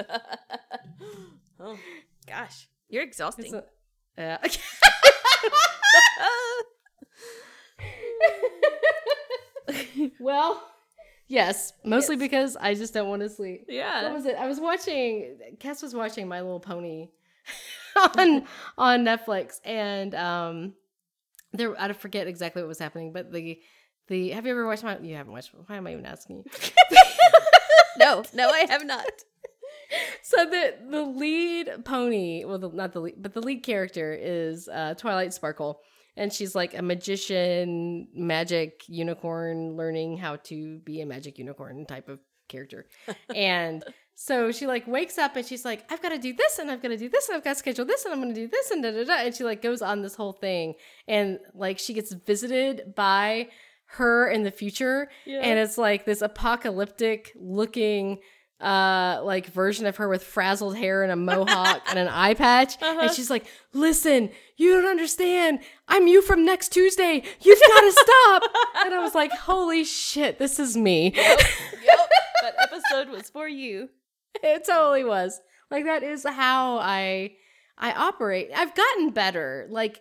oh 1.60 1.78
gosh, 2.28 2.68
you're 2.90 3.04
exhausting. 3.04 3.54
A- 4.18 4.22
uh, 4.22 4.38
well, 10.20 10.64
yes, 11.28 11.74
mostly 11.84 12.16
Yes. 12.16 12.22
because 12.22 12.58
I 12.58 12.74
just 12.74 12.94
don't 12.94 13.10
want 13.10 13.22
to 13.22 13.30
sleep. 13.30 13.66
Yeah. 13.68 14.04
What 14.04 14.14
was 14.14 14.26
it? 14.26 14.36
I 14.36 14.48
was 14.48 14.60
watching. 14.60 15.38
Cass 15.60 15.82
was 15.82 15.94
watching 15.94 16.28
My 16.28 16.42
Little 16.42 16.60
Pony 16.60 17.10
on 18.18 18.46
on 18.78 19.06
Netflix, 19.06 19.60
and 19.64 20.14
um, 20.16 20.74
there 21.54 21.80
I 21.80 21.92
forget 21.94 22.28
exactly 22.28 22.62
what 22.62 22.68
was 22.68 22.80
happening, 22.80 23.14
but 23.14 23.32
the 23.32 23.60
the 24.08 24.30
have 24.32 24.46
you 24.46 24.52
ever 24.52 24.66
watched 24.68 24.84
my? 24.84 24.98
You 25.00 25.16
haven't 25.16 25.32
watched. 25.34 25.52
Why 25.68 25.78
am 25.78 25.88
I 25.88 25.94
even 25.94 26.06
asking 26.06 26.38
you? 26.38 26.44
No, 27.98 28.24
no, 28.34 28.50
I 28.50 28.66
have 28.70 28.86
not. 28.86 29.06
So 30.22 30.46
the 30.46 30.74
the 30.90 31.02
lead 31.04 31.86
pony, 31.86 32.44
well, 32.44 32.58
the, 32.60 32.70
not 32.70 32.92
the 32.92 33.00
lead, 33.00 33.16
but 33.22 33.34
the 33.34 33.42
lead 33.42 33.64
character 33.64 34.14
is 34.14 34.68
uh, 34.68 34.96
Twilight 34.96 35.34
Sparkle, 35.34 35.80
and 36.18 36.32
she's 36.32 36.56
like 36.56 36.78
a 36.78 36.82
magician, 36.82 38.08
magic 38.14 38.84
unicorn, 38.88 39.76
learning 39.76 40.18
how 40.18 40.38
to 40.38 40.80
be 40.80 41.02
a 41.02 41.06
magic 41.06 41.38
unicorn 41.38 41.86
type 41.86 42.10
of 42.10 42.20
character, 42.48 42.88
and 43.36 43.84
so 44.16 44.52
she 44.52 44.66
like 44.66 44.88
wakes 44.88 45.18
up 45.18 45.36
and 45.36 45.46
she's 45.46 45.66
like, 45.66 45.84
I've 45.92 46.02
got 46.02 46.10
to 46.10 46.18
do 46.18 46.34
this 46.34 46.58
and 46.58 46.72
I've 46.72 46.82
got 46.82 46.88
to 46.90 46.98
do 46.98 47.10
this 47.10 47.28
and 47.28 47.36
I've 47.38 47.44
got 47.44 47.54
to 47.54 47.60
schedule 47.60 47.84
this 47.86 48.06
and 48.06 48.14
I'm 48.14 48.22
going 48.22 48.34
to 48.34 48.40
do 48.40 48.48
this 48.48 48.72
and 48.72 48.82
da 48.82 48.92
da 48.92 49.04
da, 49.04 49.26
and 49.26 49.36
she 49.36 49.44
like 49.44 49.62
goes 49.62 49.82
on 49.82 50.02
this 50.02 50.16
whole 50.16 50.34
thing, 50.34 50.76
and 51.08 51.40
like 51.54 51.80
she 51.80 51.94
gets 51.94 52.14
visited 52.14 52.96
by 52.96 53.50
her 53.88 54.28
in 54.28 54.44
the 54.44 54.52
future. 54.52 55.10
Yeah. 55.26 55.40
and 55.42 55.60
it's 55.60 55.78
like 55.78 56.06
this 56.06 56.22
apocalyptic 56.22 57.32
looking 57.36 58.20
uh 58.62 59.20
like 59.24 59.48
version 59.48 59.86
of 59.86 59.98
her 59.98 60.08
with 60.08 60.24
frazzled 60.24 60.78
hair 60.78 61.04
and 61.04 61.12
a 61.12 61.16
mohawk 61.16 61.82
and 61.90 62.00
an 62.00 62.08
eye 62.08 62.34
patch. 62.34 62.76
Uh-huh. 62.82 63.00
and 63.02 63.12
she's 63.12 63.30
like 63.30 63.46
listen 63.74 64.30
you 64.58 64.70
don't 64.82 64.90
understand. 64.90 65.60
I'm 65.90 66.08
you 66.08 66.22
from 66.22 66.46
next 66.46 66.70
tuesday. 66.70 67.22
You've 67.42 67.60
got 67.68 67.82
to 67.82 67.92
stop. 67.92 68.44
And 68.86 68.94
i 68.94 69.00
was 69.00 69.16
like 69.16 69.32
holy 69.32 69.84
shit 69.84 70.38
this 70.40 70.60
is 70.60 70.78
me. 70.78 71.12
Yep, 71.16 71.40
yep. 71.86 72.10
That 72.42 72.56
episode 72.62 73.10
was 73.10 73.30
for 73.30 73.48
you. 73.48 73.90
it 74.44 74.66
totally 74.66 75.04
was. 75.04 75.40
Like 75.72 75.86
that 75.86 76.04
is 76.04 76.24
how 76.26 76.78
i 76.78 77.34
i 77.78 77.92
operate. 77.92 78.52
I've 78.56 78.74
gotten 78.76 79.10
better. 79.10 79.68
Like 79.70 80.00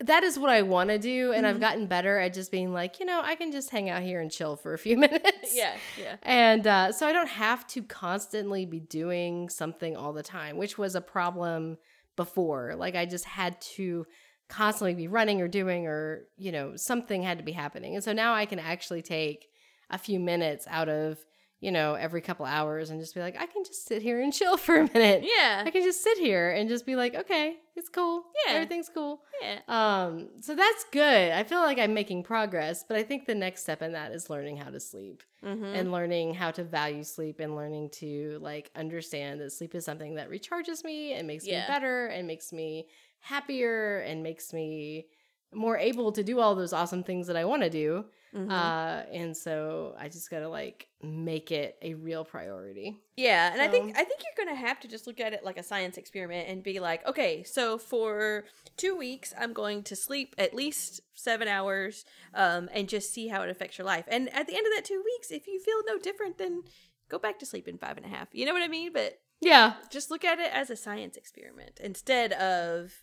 that 0.00 0.22
is 0.22 0.38
what 0.38 0.48
i 0.50 0.62
want 0.62 0.90
to 0.90 0.98
do 0.98 1.32
and 1.32 1.46
i've 1.46 1.56
Mhm. 1.56 1.60
gotten 1.60 1.86
better 1.86 2.18
at 2.18 2.32
just 2.32 2.50
being 2.52 2.72
like 2.72 3.00
you 3.00 3.06
know 3.06 3.20
i 3.22 3.34
can 3.34 3.50
just 3.50 3.70
hang 3.70 3.90
out 3.90 4.02
here 4.02 4.20
and 4.20 4.30
chill 4.30 4.54
for 4.56 4.72
a 4.74 4.78
few 4.78 4.96
minutes 5.06 5.54
Yeah, 5.54 5.74
yeah. 5.98 6.16
And 6.22 6.66
uh, 6.66 6.92
so 6.92 7.06
I 7.06 7.12
don't 7.12 7.28
have 7.28 7.66
to 7.68 7.82
constantly 7.82 8.64
be 8.66 8.80
doing 8.80 9.48
something 9.48 9.96
all 9.96 10.12
the 10.12 10.22
time, 10.22 10.56
which 10.58 10.76
was 10.76 10.94
a 10.94 11.00
problem 11.00 11.78
before. 12.16 12.74
Like 12.76 12.94
I 12.94 13.06
just 13.06 13.24
had 13.24 13.60
to 13.76 14.06
constantly 14.48 14.94
be 14.94 15.08
running 15.08 15.40
or 15.40 15.48
doing 15.48 15.86
or, 15.86 16.24
you 16.36 16.52
know, 16.52 16.76
something 16.76 17.22
had 17.22 17.38
to 17.38 17.44
be 17.44 17.52
happening. 17.52 17.94
And 17.94 18.04
so 18.04 18.12
now 18.12 18.34
I 18.34 18.44
can 18.46 18.58
actually 18.58 19.02
take 19.02 19.48
a 19.90 19.96
few 19.98 20.20
minutes 20.20 20.66
out 20.68 20.88
of, 20.88 21.18
you 21.60 21.72
know, 21.72 21.94
every 21.94 22.20
couple 22.20 22.46
hours 22.46 22.90
and 22.90 23.00
just 23.00 23.14
be 23.14 23.20
like, 23.20 23.36
I 23.36 23.46
can 23.46 23.64
just 23.64 23.86
sit 23.86 24.00
here 24.00 24.20
and 24.20 24.32
chill 24.38 24.56
for 24.56 24.76
a 24.80 24.84
minute. 24.94 25.24
Yeah. 25.24 25.64
I 25.66 25.70
can 25.70 25.82
just 25.82 26.02
sit 26.04 26.16
here 26.18 26.50
and 26.50 26.68
just 26.68 26.86
be 26.86 26.94
like, 26.94 27.14
okay, 27.16 27.56
it's 27.74 27.88
cool. 27.88 28.24
Yeah. 28.46 28.54
Everything's 28.54 28.88
cool. 28.88 29.20
Yeah. 29.42 29.58
Um, 29.66 30.28
so 30.40 30.54
that's 30.54 30.84
good. 30.92 31.32
I 31.32 31.42
feel 31.44 31.58
like 31.60 31.78
I'm 31.78 31.94
making 31.94 32.22
progress, 32.22 32.84
but 32.86 32.96
I 32.96 33.02
think 33.02 33.26
the 33.26 33.34
next 33.34 33.62
step 33.62 33.82
in 33.82 33.92
that 33.92 34.12
is 34.12 34.30
learning 34.30 34.56
how 34.58 34.70
to 34.70 34.78
sleep 34.80 35.22
Mm-hmm. 35.44 35.64
and 35.66 35.92
learning 35.92 36.34
how 36.34 36.50
to 36.50 36.64
value 36.64 37.04
sleep 37.04 37.38
and 37.38 37.54
learning 37.54 37.90
to 38.00 38.38
like 38.42 38.72
understand 38.74 39.40
that 39.40 39.52
sleep 39.52 39.72
is 39.76 39.84
something 39.84 40.16
that 40.16 40.28
recharges 40.30 40.82
me 40.82 41.12
and 41.12 41.28
makes 41.28 41.46
Yeah. 41.46 41.60
me 41.60 41.64
better 41.68 42.06
and 42.06 42.26
makes 42.26 42.52
me 42.52 42.86
happier 43.20 43.98
and 44.00 44.22
makes 44.22 44.52
me 44.52 45.06
more 45.54 45.78
able 45.78 46.10
to 46.12 46.24
do 46.24 46.40
all 46.40 46.54
those 46.54 46.72
awesome 46.72 47.04
things 47.04 47.26
that 47.28 47.36
I 47.36 47.44
want 47.44 47.62
to 47.62 47.70
do. 47.70 48.04
Mhm. 48.34 48.50
Uh, 48.50 49.06
and 49.10 49.36
so 49.36 49.94
I 49.98 50.08
just 50.08 50.30
gotta 50.30 50.48
like 50.48 50.88
make 51.02 51.50
it 51.50 51.78
a 51.80 51.94
real 51.94 52.24
priority. 52.24 53.00
Yeah, 53.16 53.52
and 53.52 53.60
I 53.62 53.68
think 53.68 53.96
I 53.96 54.04
think 54.04 54.22
you're 54.22 54.44
gonna 54.46 54.56
have 54.58 54.80
to 54.80 54.88
just 54.88 55.06
look 55.06 55.18
at 55.20 55.32
it 55.32 55.44
like 55.44 55.56
a 55.56 55.62
science 55.62 55.96
experiment 55.96 56.48
and 56.48 56.62
be 56.62 56.78
like, 56.78 57.06
okay, 57.06 57.42
so 57.42 57.78
for 57.78 58.44
two 58.76 58.96
weeks, 58.96 59.32
I'm 59.38 59.52
going 59.52 59.82
to 59.84 59.96
sleep 59.96 60.34
at 60.38 60.54
least 60.54 61.00
seven 61.14 61.48
hours, 61.48 62.04
um, 62.34 62.68
and 62.72 62.88
just 62.88 63.12
see 63.12 63.28
how 63.28 63.42
it 63.42 63.50
affects 63.50 63.78
your 63.78 63.86
life. 63.86 64.04
And 64.08 64.28
at 64.34 64.46
the 64.46 64.56
end 64.56 64.66
of 64.66 64.72
that 64.76 64.84
two 64.84 65.02
weeks, 65.04 65.30
if 65.30 65.46
you 65.46 65.58
feel 65.60 65.80
no 65.86 65.98
different, 65.98 66.38
then 66.38 66.62
go 67.08 67.18
back 67.18 67.38
to 67.38 67.46
sleep 67.46 67.66
in 67.66 67.78
five 67.78 67.96
and 67.96 68.04
a 68.04 68.10
half. 68.10 68.28
You 68.32 68.44
know 68.44 68.52
what 68.52 68.62
I 68.62 68.68
mean? 68.68 68.92
But 68.92 69.20
Yeah. 69.40 69.76
just 69.90 70.10
look 70.10 70.24
at 70.24 70.38
it 70.38 70.52
as 70.52 70.68
a 70.68 70.76
science 70.76 71.16
experiment 71.16 71.80
instead 71.80 72.32
of 72.34 73.02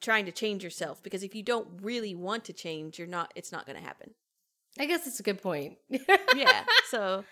trying 0.00 0.26
to 0.26 0.32
change 0.32 0.62
yourself. 0.62 1.02
Because 1.02 1.22
if 1.22 1.34
you 1.34 1.42
don't 1.42 1.80
really 1.80 2.14
want 2.14 2.44
to 2.44 2.52
change, 2.52 2.98
you're 2.98 3.08
not. 3.08 3.32
It's 3.34 3.52
not 3.52 3.66
gonna 3.66 3.80
happen. 3.80 4.14
I 4.78 4.86
guess 4.86 5.06
it's 5.06 5.20
a 5.20 5.22
good 5.22 5.42
point. 5.42 5.78
Yeah. 5.88 6.64
so 6.90 7.24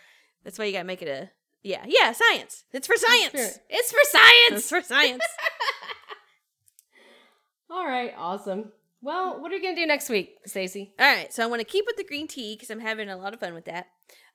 that's 0.45 0.59
why 0.59 0.67
you 0.67 0.73
gotta 0.73 0.85
make 0.85 1.03
it 1.03 1.09
a. 1.09 1.31
Yeah, 1.63 1.85
yeah, 1.87 2.13
science. 2.13 2.65
It's 2.73 2.87
for 2.87 2.97
science. 2.97 3.59
It's 3.69 3.93
for 3.93 3.99
science. 4.05 4.53
It's 4.53 4.69
for 4.71 4.81
science. 4.83 5.23
All 7.71 7.87
right, 7.87 8.13
awesome. 8.17 8.73
Well, 9.03 9.41
what 9.41 9.53
are 9.53 9.57
you 9.57 9.63
gonna 9.63 9.77
do 9.77 9.87
next 9.87 10.09
week, 10.09 10.37
Stacy? 10.47 10.93
All 10.99 11.07
right, 11.07 11.33
so 11.33 11.43
I 11.43 11.47
want 11.47 11.61
to 11.61 11.65
keep 11.67 11.85
with 11.87 11.97
the 11.97 12.05
green 12.05 12.27
tea 12.27 12.55
because 12.55 12.71
I'm 12.71 12.81
having 12.81 13.09
a 13.09 13.17
lot 13.17 13.35
of 13.35 13.41
fun 13.41 13.55
with 13.55 13.67
that. 13.67 13.87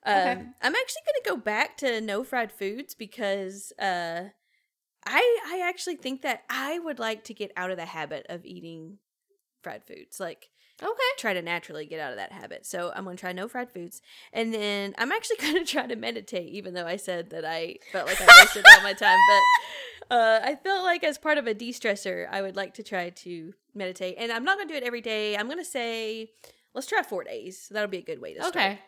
Um, 0.06 0.16
Okay. 0.16 0.32
I'm 0.62 0.76
actually 0.76 1.01
going 1.06 1.24
to 1.24 1.30
go 1.30 1.38
back 1.38 1.78
to 1.78 1.99
no 1.99 2.24
fried 2.24 2.51
foods 2.51 2.93
because 2.93 3.74
uh, 3.80 4.26
I 5.06 5.39
I 5.47 5.62
actually 5.68 5.95
think 5.95 6.22
that 6.22 6.43
I 6.49 6.78
would 6.80 6.99
like 6.99 7.24
to 7.26 7.34
get 7.34 7.51
out 7.58 7.72
of 7.72 7.78
the 7.78 7.86
habit 7.86 8.26
of 8.30 8.45
eating 8.45 8.99
fried 9.66 9.84
foods. 9.84 10.20
Like 10.20 10.49
Okay. 10.84 11.11
try 11.18 11.34
to 11.34 11.41
naturally 11.41 11.86
get 11.86 11.99
out 12.01 12.11
of 12.11 12.18
that 12.18 12.32
habit. 12.34 12.66
So 12.66 12.91
I'm 12.95 13.05
to 13.16 13.20
try 13.20 13.32
no 13.32 13.47
fried 13.47 13.72
foods, 13.72 14.01
and 14.34 14.53
then 14.53 14.93
I'm 14.97 15.11
actually 15.11 15.38
to 15.66 15.66
try 15.66 15.88
to 15.88 15.95
meditate. 15.95 16.49
Even 16.53 16.74
though 16.74 16.86
I 16.86 16.97
said 16.97 17.30
that 17.32 17.45
I 17.45 17.78
felt 17.91 18.07
like 18.07 18.22
I 18.22 18.26
wasted 18.41 18.66
all 18.74 18.84
my 18.84 18.93
time, 18.93 19.18
but 19.30 19.43
uh, 20.18 20.39
I 20.43 20.55
felt 20.55 20.84
like 20.84 21.03
as 21.03 21.18
part 21.18 21.38
of 21.38 21.47
a 21.47 21.53
de-stressor, 21.53 22.28
I 22.30 22.41
would 22.41 22.55
like 22.57 22.74
to 22.76 22.84
try 22.84 23.09
to 23.09 23.53
meditate. 23.74 24.16
And 24.20 24.32
I'm 24.32 24.43
not 24.43 24.57
to 24.68 24.74
do 24.74 24.78
it 24.78 24.84
every 24.84 25.01
day. 25.01 25.36
I'm 25.38 25.47
to 25.59 25.66
say 25.66 26.30
let's 26.74 26.88
try 26.88 27.01
four 27.03 27.24
days. 27.24 27.68
That'll 27.72 27.89
be 27.89 27.99
a 27.99 28.03
good 28.03 28.20
way 28.22 28.34
to 28.34 28.41
start. 28.41 28.55
Okay. 28.55 28.80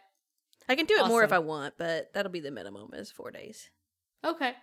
I 0.70 0.76
can 0.76 0.86
do 0.86 0.96
it 1.00 1.08
more 1.08 1.24
if 1.24 1.32
I 1.32 1.40
want, 1.40 1.76
but 1.78 2.14
that'll 2.14 2.32
be 2.32 2.42
the 2.42 2.52
minimum 2.52 2.90
is 2.94 3.10
four 3.10 3.32
days. 3.32 3.70
Okay. 4.26 4.54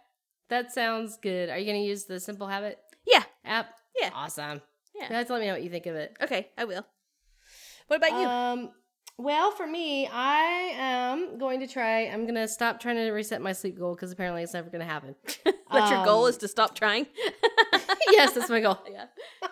That 0.50 0.72
sounds 0.72 1.16
good. 1.16 1.48
Are 1.48 1.56
you 1.58 1.64
gonna 1.64 1.78
use 1.78 2.04
the 2.04 2.20
Simple 2.20 2.48
Habit 2.48 2.78
Yeah. 3.06 3.24
app? 3.46 3.70
Yeah. 3.98 4.10
Awesome. 4.12 4.60
Yeah. 4.94 5.08
You 5.08 5.14
have 5.16 5.26
to 5.26 5.32
let 5.32 5.40
me 5.40 5.46
know 5.46 5.54
what 5.54 5.62
you 5.62 5.70
think 5.70 5.86
of 5.86 5.96
it. 5.96 6.16
Okay, 6.22 6.48
I 6.56 6.64
will. 6.64 6.86
What 7.88 7.96
about 7.96 8.20
you? 8.20 8.26
Um. 8.26 8.70
Well, 9.16 9.52
for 9.52 9.66
me, 9.66 10.08
I 10.08 10.72
am 10.74 11.38
going 11.38 11.60
to 11.60 11.68
try. 11.68 12.06
I'm 12.06 12.26
gonna 12.26 12.48
stop 12.48 12.80
trying 12.80 12.96
to 12.96 13.10
reset 13.12 13.40
my 13.40 13.52
sleep 13.52 13.78
goal 13.78 13.94
because 13.94 14.10
apparently 14.10 14.42
it's 14.42 14.54
never 14.54 14.70
gonna 14.70 14.84
happen. 14.84 15.14
That 15.72 15.90
your 15.90 16.04
goal 16.04 16.24
um, 16.24 16.30
is 16.30 16.36
to 16.36 16.46
stop 16.46 16.76
trying? 16.76 17.04
yes, 18.12 18.32
that's 18.32 18.48
my 18.48 18.60
goal. 18.60 18.78
yeah. 18.88 19.06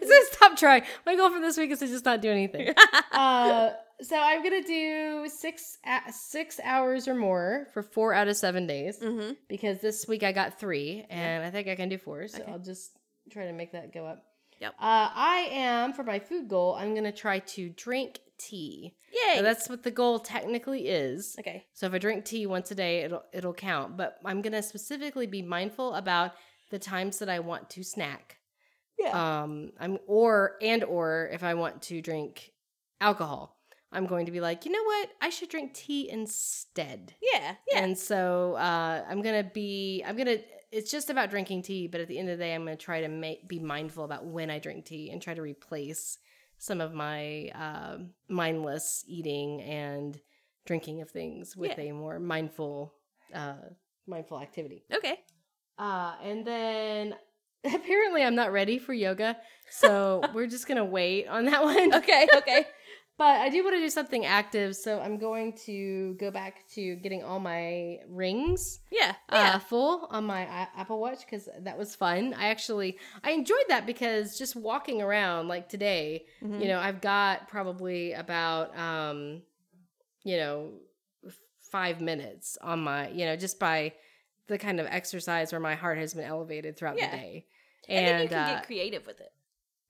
it's 0.00 0.30
to 0.30 0.36
stop 0.36 0.56
trying. 0.56 0.84
My 1.04 1.16
goal 1.16 1.30
for 1.30 1.40
this 1.40 1.56
week 1.56 1.72
is 1.72 1.80
to 1.80 1.88
just 1.88 2.04
not 2.04 2.22
do 2.22 2.30
anything. 2.30 2.72
uh, 3.10 3.70
so 4.00 4.16
I'm 4.16 4.44
gonna 4.44 4.62
do 4.62 5.28
six 5.28 5.78
six 6.12 6.60
hours 6.62 7.08
or 7.08 7.16
more 7.16 7.66
for 7.72 7.82
four 7.82 8.14
out 8.14 8.28
of 8.28 8.36
seven 8.36 8.68
days 8.68 9.00
mm-hmm. 9.00 9.32
because 9.48 9.80
this 9.80 10.06
week 10.06 10.22
I 10.22 10.30
got 10.30 10.60
three, 10.60 11.04
and 11.10 11.44
I 11.44 11.50
think 11.50 11.66
I 11.66 11.74
can 11.74 11.88
do 11.88 11.98
four. 11.98 12.28
So 12.28 12.40
Okay. 12.40 12.52
I'll 12.52 12.60
just 12.60 12.92
try 13.32 13.46
to 13.46 13.52
make 13.52 13.72
that 13.72 13.92
go 13.92 14.06
up. 14.06 14.22
Yep. 14.64 14.74
Uh, 14.80 15.10
I 15.14 15.48
am 15.52 15.92
for 15.92 16.04
my 16.04 16.18
food 16.18 16.48
goal. 16.48 16.74
I'm 16.74 16.94
gonna 16.94 17.12
try 17.12 17.40
to 17.40 17.68
drink 17.68 18.20
tea. 18.38 18.94
Yay. 19.12 19.36
So 19.36 19.42
that's 19.42 19.68
what 19.68 19.82
the 19.82 19.90
goal 19.90 20.18
technically 20.20 20.88
is. 20.88 21.36
okay. 21.38 21.66
So 21.74 21.86
if 21.86 21.92
I 21.92 21.98
drink 21.98 22.24
tea 22.24 22.46
once 22.46 22.70
a 22.70 22.74
day, 22.74 23.00
it'll 23.00 23.24
it'll 23.34 23.52
count. 23.52 23.98
But 23.98 24.16
I'm 24.24 24.40
gonna 24.40 24.62
specifically 24.62 25.26
be 25.26 25.42
mindful 25.42 25.92
about 25.94 26.32
the 26.70 26.78
times 26.78 27.18
that 27.18 27.28
I 27.28 27.40
want 27.40 27.68
to 27.70 27.82
snack. 27.84 28.38
Yeah. 28.98 29.42
Um, 29.42 29.72
I'm 29.78 29.98
or 30.06 30.56
and 30.62 30.82
or 30.82 31.28
if 31.30 31.42
I 31.42 31.52
want 31.54 31.82
to 31.82 32.00
drink 32.00 32.52
alcohol, 33.02 33.58
I'm 33.92 34.06
going 34.06 34.24
to 34.24 34.32
be 34.32 34.40
like, 34.40 34.64
you 34.64 34.72
know 34.72 34.82
what? 34.82 35.10
I 35.20 35.28
should 35.28 35.50
drink 35.50 35.74
tea 35.74 36.08
instead. 36.08 37.12
yeah. 37.20 37.56
Yeah. 37.70 37.84
And 37.84 37.98
so 37.98 38.54
uh, 38.54 39.04
I'm 39.06 39.20
gonna 39.20 39.44
be 39.44 40.02
I'm 40.06 40.16
gonna. 40.16 40.38
It's 40.76 40.90
just 40.90 41.08
about 41.08 41.30
drinking 41.30 41.62
tea, 41.62 41.86
but 41.86 42.00
at 42.00 42.08
the 42.08 42.18
end 42.18 42.28
of 42.28 42.36
the 42.38 42.44
day, 42.44 42.52
I'm 42.54 42.64
gonna 42.64 42.76
try 42.76 43.00
to 43.02 43.08
make 43.08 43.46
be 43.46 43.60
mindful 43.60 44.04
about 44.04 44.24
when 44.26 44.50
I 44.50 44.58
drink 44.58 44.84
tea 44.86 45.10
and 45.10 45.22
try 45.22 45.32
to 45.34 45.40
replace 45.42 46.18
some 46.58 46.80
of 46.80 46.92
my 46.92 47.48
um 47.54 48.10
mindless 48.28 49.04
eating 49.06 49.62
and 49.62 50.20
drinking 50.66 51.00
of 51.00 51.10
things 51.10 51.56
with 51.56 51.78
Yeah. 51.78 51.84
a 51.84 51.92
more 51.92 52.18
mindful 52.18 52.92
uh, 53.32 53.54
mindful 54.06 54.40
activity. 54.40 54.84
okay. 54.92 55.20
Uh, 55.78 56.14
and 56.22 56.44
then 56.46 57.14
apparently 57.64 58.22
I'm 58.24 58.34
not 58.34 58.52
ready 58.52 58.78
for 58.78 58.92
yoga, 58.92 59.36
so 59.70 60.22
we're 60.34 60.46
just 60.48 60.66
gonna 60.66 60.84
wait 60.84 61.28
on 61.28 61.44
that 61.46 61.62
one. 61.62 61.94
Okay. 61.94 62.26
Okay. 62.34 62.66
But 63.16 63.40
I 63.40 63.48
do 63.48 63.62
want 63.62 63.76
to 63.76 63.80
do 63.80 63.88
something 63.90 64.24
active, 64.26 64.74
so 64.74 64.98
I'm 65.00 65.18
going 65.18 65.52
to 65.66 66.14
go 66.18 66.32
back 66.32 66.66
to 66.74 66.96
getting 66.96 67.22
all 67.22 67.38
my 67.38 67.98
rings 68.08 68.80
Yeah. 68.90 69.14
uh, 69.28 69.60
full 69.60 70.08
on 70.10 70.24
my 70.24 70.42
Apple 70.76 70.98
Watch 71.00 71.20
because 71.20 71.48
that 71.60 71.78
was 71.78 71.94
fun. 71.94 72.34
I 72.34 72.48
actually 72.48 72.98
I 73.22 73.30
enjoyed 73.30 73.66
that 73.68 73.86
because 73.86 74.36
just 74.36 74.56
walking 74.56 75.00
around 75.00 75.46
like 75.46 75.68
today, 75.68 76.26
Mhm. 76.42 76.60
you 76.60 76.66
know, 76.66 76.80
I've 76.80 77.00
got 77.00 77.46
probably 77.48 78.14
about 78.14 78.76
um, 78.76 79.42
you 80.24 80.36
know, 80.36 80.72
five 81.70 82.00
minutes 82.00 82.56
on 82.62 82.80
my, 82.80 83.10
you 83.10 83.26
know, 83.26 83.36
just 83.36 83.60
by 83.60 83.92
the 84.48 84.58
kind 84.58 84.80
of 84.80 84.86
exercise 84.86 85.52
where 85.52 85.60
my 85.60 85.74
heart 85.74 85.98
has 85.98 86.14
been 86.14 86.24
elevated 86.24 86.76
throughout 86.76 86.96
Yeah. 86.98 87.10
the 87.10 87.16
day. 87.16 87.46
and, 87.88 88.06
then 88.06 88.22
you 88.22 88.28
can 88.28 88.38
uh, 88.38 88.54
get 88.54 88.66
creative 88.66 89.06
with 89.06 89.20
it. 89.20 89.30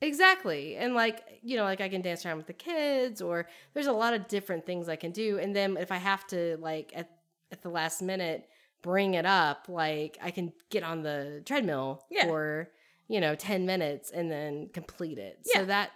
Exactly. 0.05 0.77
And 0.77 0.95
like, 0.95 1.23
you 1.43 1.57
know, 1.57 1.65
like 1.65 1.81
I 1.81 1.89
can 1.89 2.03
dance 2.03 2.25
around 2.25 2.37
with 2.39 2.47
the 2.47 2.53
kids 2.53 3.21
or 3.23 3.49
there's 3.73 3.87
a 3.87 3.93
lot 3.93 4.15
of 4.15 4.29
different 4.29 4.67
things 4.67 4.89
I 4.89 4.97
can 4.97 5.11
do. 5.13 5.39
And 5.39 5.55
then 5.55 5.77
if 5.77 5.91
I 5.91 5.97
have 5.97 6.27
to 6.29 6.57
like 6.61 6.93
at 6.95 7.11
at 7.53 7.63
the 7.63 7.69
last 7.71 8.03
minute 8.03 8.49
bring 8.83 9.15
it 9.15 9.25
up, 9.27 9.67
like 9.69 10.19
I 10.23 10.31
can 10.31 10.53
get 10.71 10.83
on 10.83 11.03
the 11.03 11.43
treadmill 11.47 12.05
Yeah. 12.11 12.27
for, 12.27 12.71
you 13.09 13.21
know, 13.21 13.35
10 13.35 13.65
minutes 13.65 14.11
and 14.11 14.31
then 14.31 14.69
complete 14.73 15.19
it. 15.19 15.39
Yeah. 15.47 15.61
So 15.61 15.65
that 15.67 15.91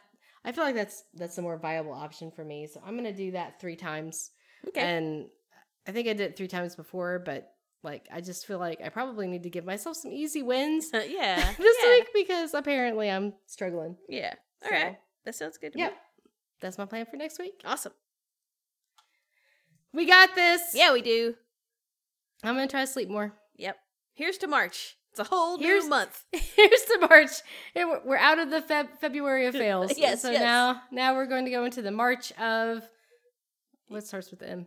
I 0.44 0.52
feel 0.52 0.64
like 0.64 0.74
that's 0.74 1.04
that's 1.14 1.36
a 1.38 1.42
more 1.42 1.58
viable 1.58 1.92
option 1.92 2.30
for 2.30 2.44
me. 2.44 2.66
So 2.66 2.80
I'm 2.84 2.92
going 2.96 3.04
to 3.04 3.12
do 3.12 3.32
that 3.32 3.60
3 3.60 3.76
times. 3.76 4.30
Okay. 4.68 4.80
And 4.80 5.26
I 5.86 5.92
think 5.92 6.08
I 6.08 6.12
did 6.12 6.30
it 6.30 6.36
3 6.36 6.48
times 6.48 6.74
before, 6.76 7.18
but 7.18 7.52
like 7.82 8.06
I 8.12 8.20
just 8.20 8.46
feel 8.46 8.58
like 8.58 8.80
I 8.84 8.88
probably 8.88 9.26
need 9.28 9.42
to 9.44 9.50
give 9.50 9.64
myself 9.64 9.96
some 9.96 10.10
easy 10.12 10.42
wins 10.42 10.90
yeah. 10.92 11.52
this 11.58 11.76
yeah. 11.82 11.88
week 11.90 12.08
because 12.14 12.54
apparently 12.54 13.10
I'm 13.10 13.34
struggling. 13.46 13.96
Yeah. 14.08 14.34
All 14.64 14.70
So, 14.70 14.74
right. 14.74 14.98
That 15.24 15.34
sounds 15.34 15.58
good 15.58 15.72
to 15.74 15.78
Yep. 15.78 15.92
me. 15.92 15.98
That's 16.60 16.78
my 16.78 16.86
plan 16.86 17.06
for 17.06 17.16
next 17.16 17.38
week. 17.38 17.60
Awesome. 17.64 17.92
We 19.92 20.06
got 20.06 20.34
this. 20.34 20.60
Yeah, 20.74 20.92
we 20.92 21.02
do. 21.02 21.34
I'm 22.42 22.54
going 22.54 22.66
to 22.68 22.70
try 22.72 22.82
to 22.82 22.86
sleep 22.90 23.08
more. 23.08 23.32
Yep. 23.56 23.76
Here's 24.14 24.38
to 24.38 24.46
March. 24.48 24.96
It's 25.10 25.20
a 25.20 25.24
whole 25.24 25.58
Here's- 25.58 25.84
new 25.84 25.90
month. 25.90 26.24
Here's 26.32 26.82
to 26.82 27.06
March. 27.08 27.30
We're- 27.74 28.00
We're 28.04 28.16
out 28.16 28.38
of 28.38 28.50
the 28.50 28.60
Feb- 28.60 28.98
February 29.00 29.46
of 29.46 29.54
fails. 29.54 29.92
Yes, 29.96 30.22
So 30.22 30.30
yes. 30.30 30.40
now 30.40 30.82
now 30.90 31.14
we're 31.14 31.26
going 31.26 31.44
to 31.44 31.50
go 31.50 31.64
into 31.64 31.80
the 31.82 31.90
March 31.92 32.32
of 32.32 32.82
what 33.88 34.04
starts 34.06 34.30
with 34.30 34.42
M? 34.42 34.66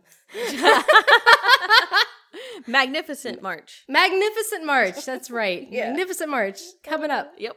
Magnificent 2.66 3.42
March. 3.42 3.84
Magnificent 3.88 4.64
March. 4.64 5.04
That's 5.04 5.30
right. 5.30 5.66
Yeah. 5.70 5.88
Magnificent 5.88 6.30
March 6.30 6.60
coming 6.84 7.10
up 7.10 7.32
Yep. 7.38 7.56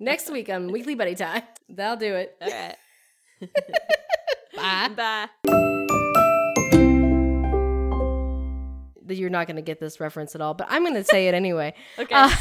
next 0.00 0.30
week 0.30 0.48
on 0.48 0.70
Weekly 0.72 0.94
Buddy 0.94 1.14
Time. 1.14 1.42
That'll 1.68 1.96
do 1.96 2.14
it. 2.14 2.36
All 2.40 2.50
right. 2.50 2.76
Bye. 4.96 5.28
Bye. 5.44 5.54
You're 9.06 9.30
not 9.30 9.46
going 9.46 9.56
to 9.56 9.62
get 9.62 9.78
this 9.80 10.00
reference 10.00 10.34
at 10.34 10.40
all, 10.40 10.54
but 10.54 10.66
I'm 10.70 10.82
going 10.82 10.94
to 10.94 11.04
say 11.04 11.28
it 11.28 11.34
anyway. 11.34 11.74
Okay. 11.98 12.14
Uh, 12.14 12.34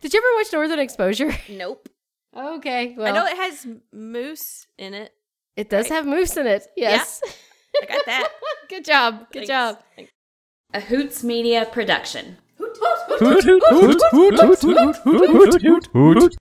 did 0.00 0.12
you 0.12 0.18
ever 0.20 0.26
watch 0.36 0.52
Northern 0.52 0.78
Exposure? 0.80 1.32
nope. 1.48 1.88
Okay. 2.36 2.96
I 3.00 3.12
know 3.12 3.24
it 3.26 3.36
has 3.36 3.66
moose 3.92 4.66
in 4.76 4.92
it. 4.92 5.12
it 5.56 5.70
does 5.70 5.88
have 5.88 6.04
moose 6.06 6.36
in 6.36 6.46
it. 6.46 6.66
Yes. 6.76 7.20
I 7.80 7.86
got 7.86 8.06
that. 8.06 8.28
Good 8.68 8.84
job. 8.84 9.20
Good 9.32 9.46
Thanks. 9.46 9.48
job. 9.48 9.78
Thanks. 9.96 10.12
A 10.74 10.80
Hoots 10.80 11.22
Media 11.22 11.66
production. 11.66 12.36
Hoot, 12.58 12.76
hoot, 12.80 13.44
hoot, 13.44 14.00
hoot, 14.10 14.40
hoot, 14.40 14.60
hoot, 14.60 14.96
hoot, 14.96 15.62
hoot, 15.62 15.86
hoot. 15.92 16.36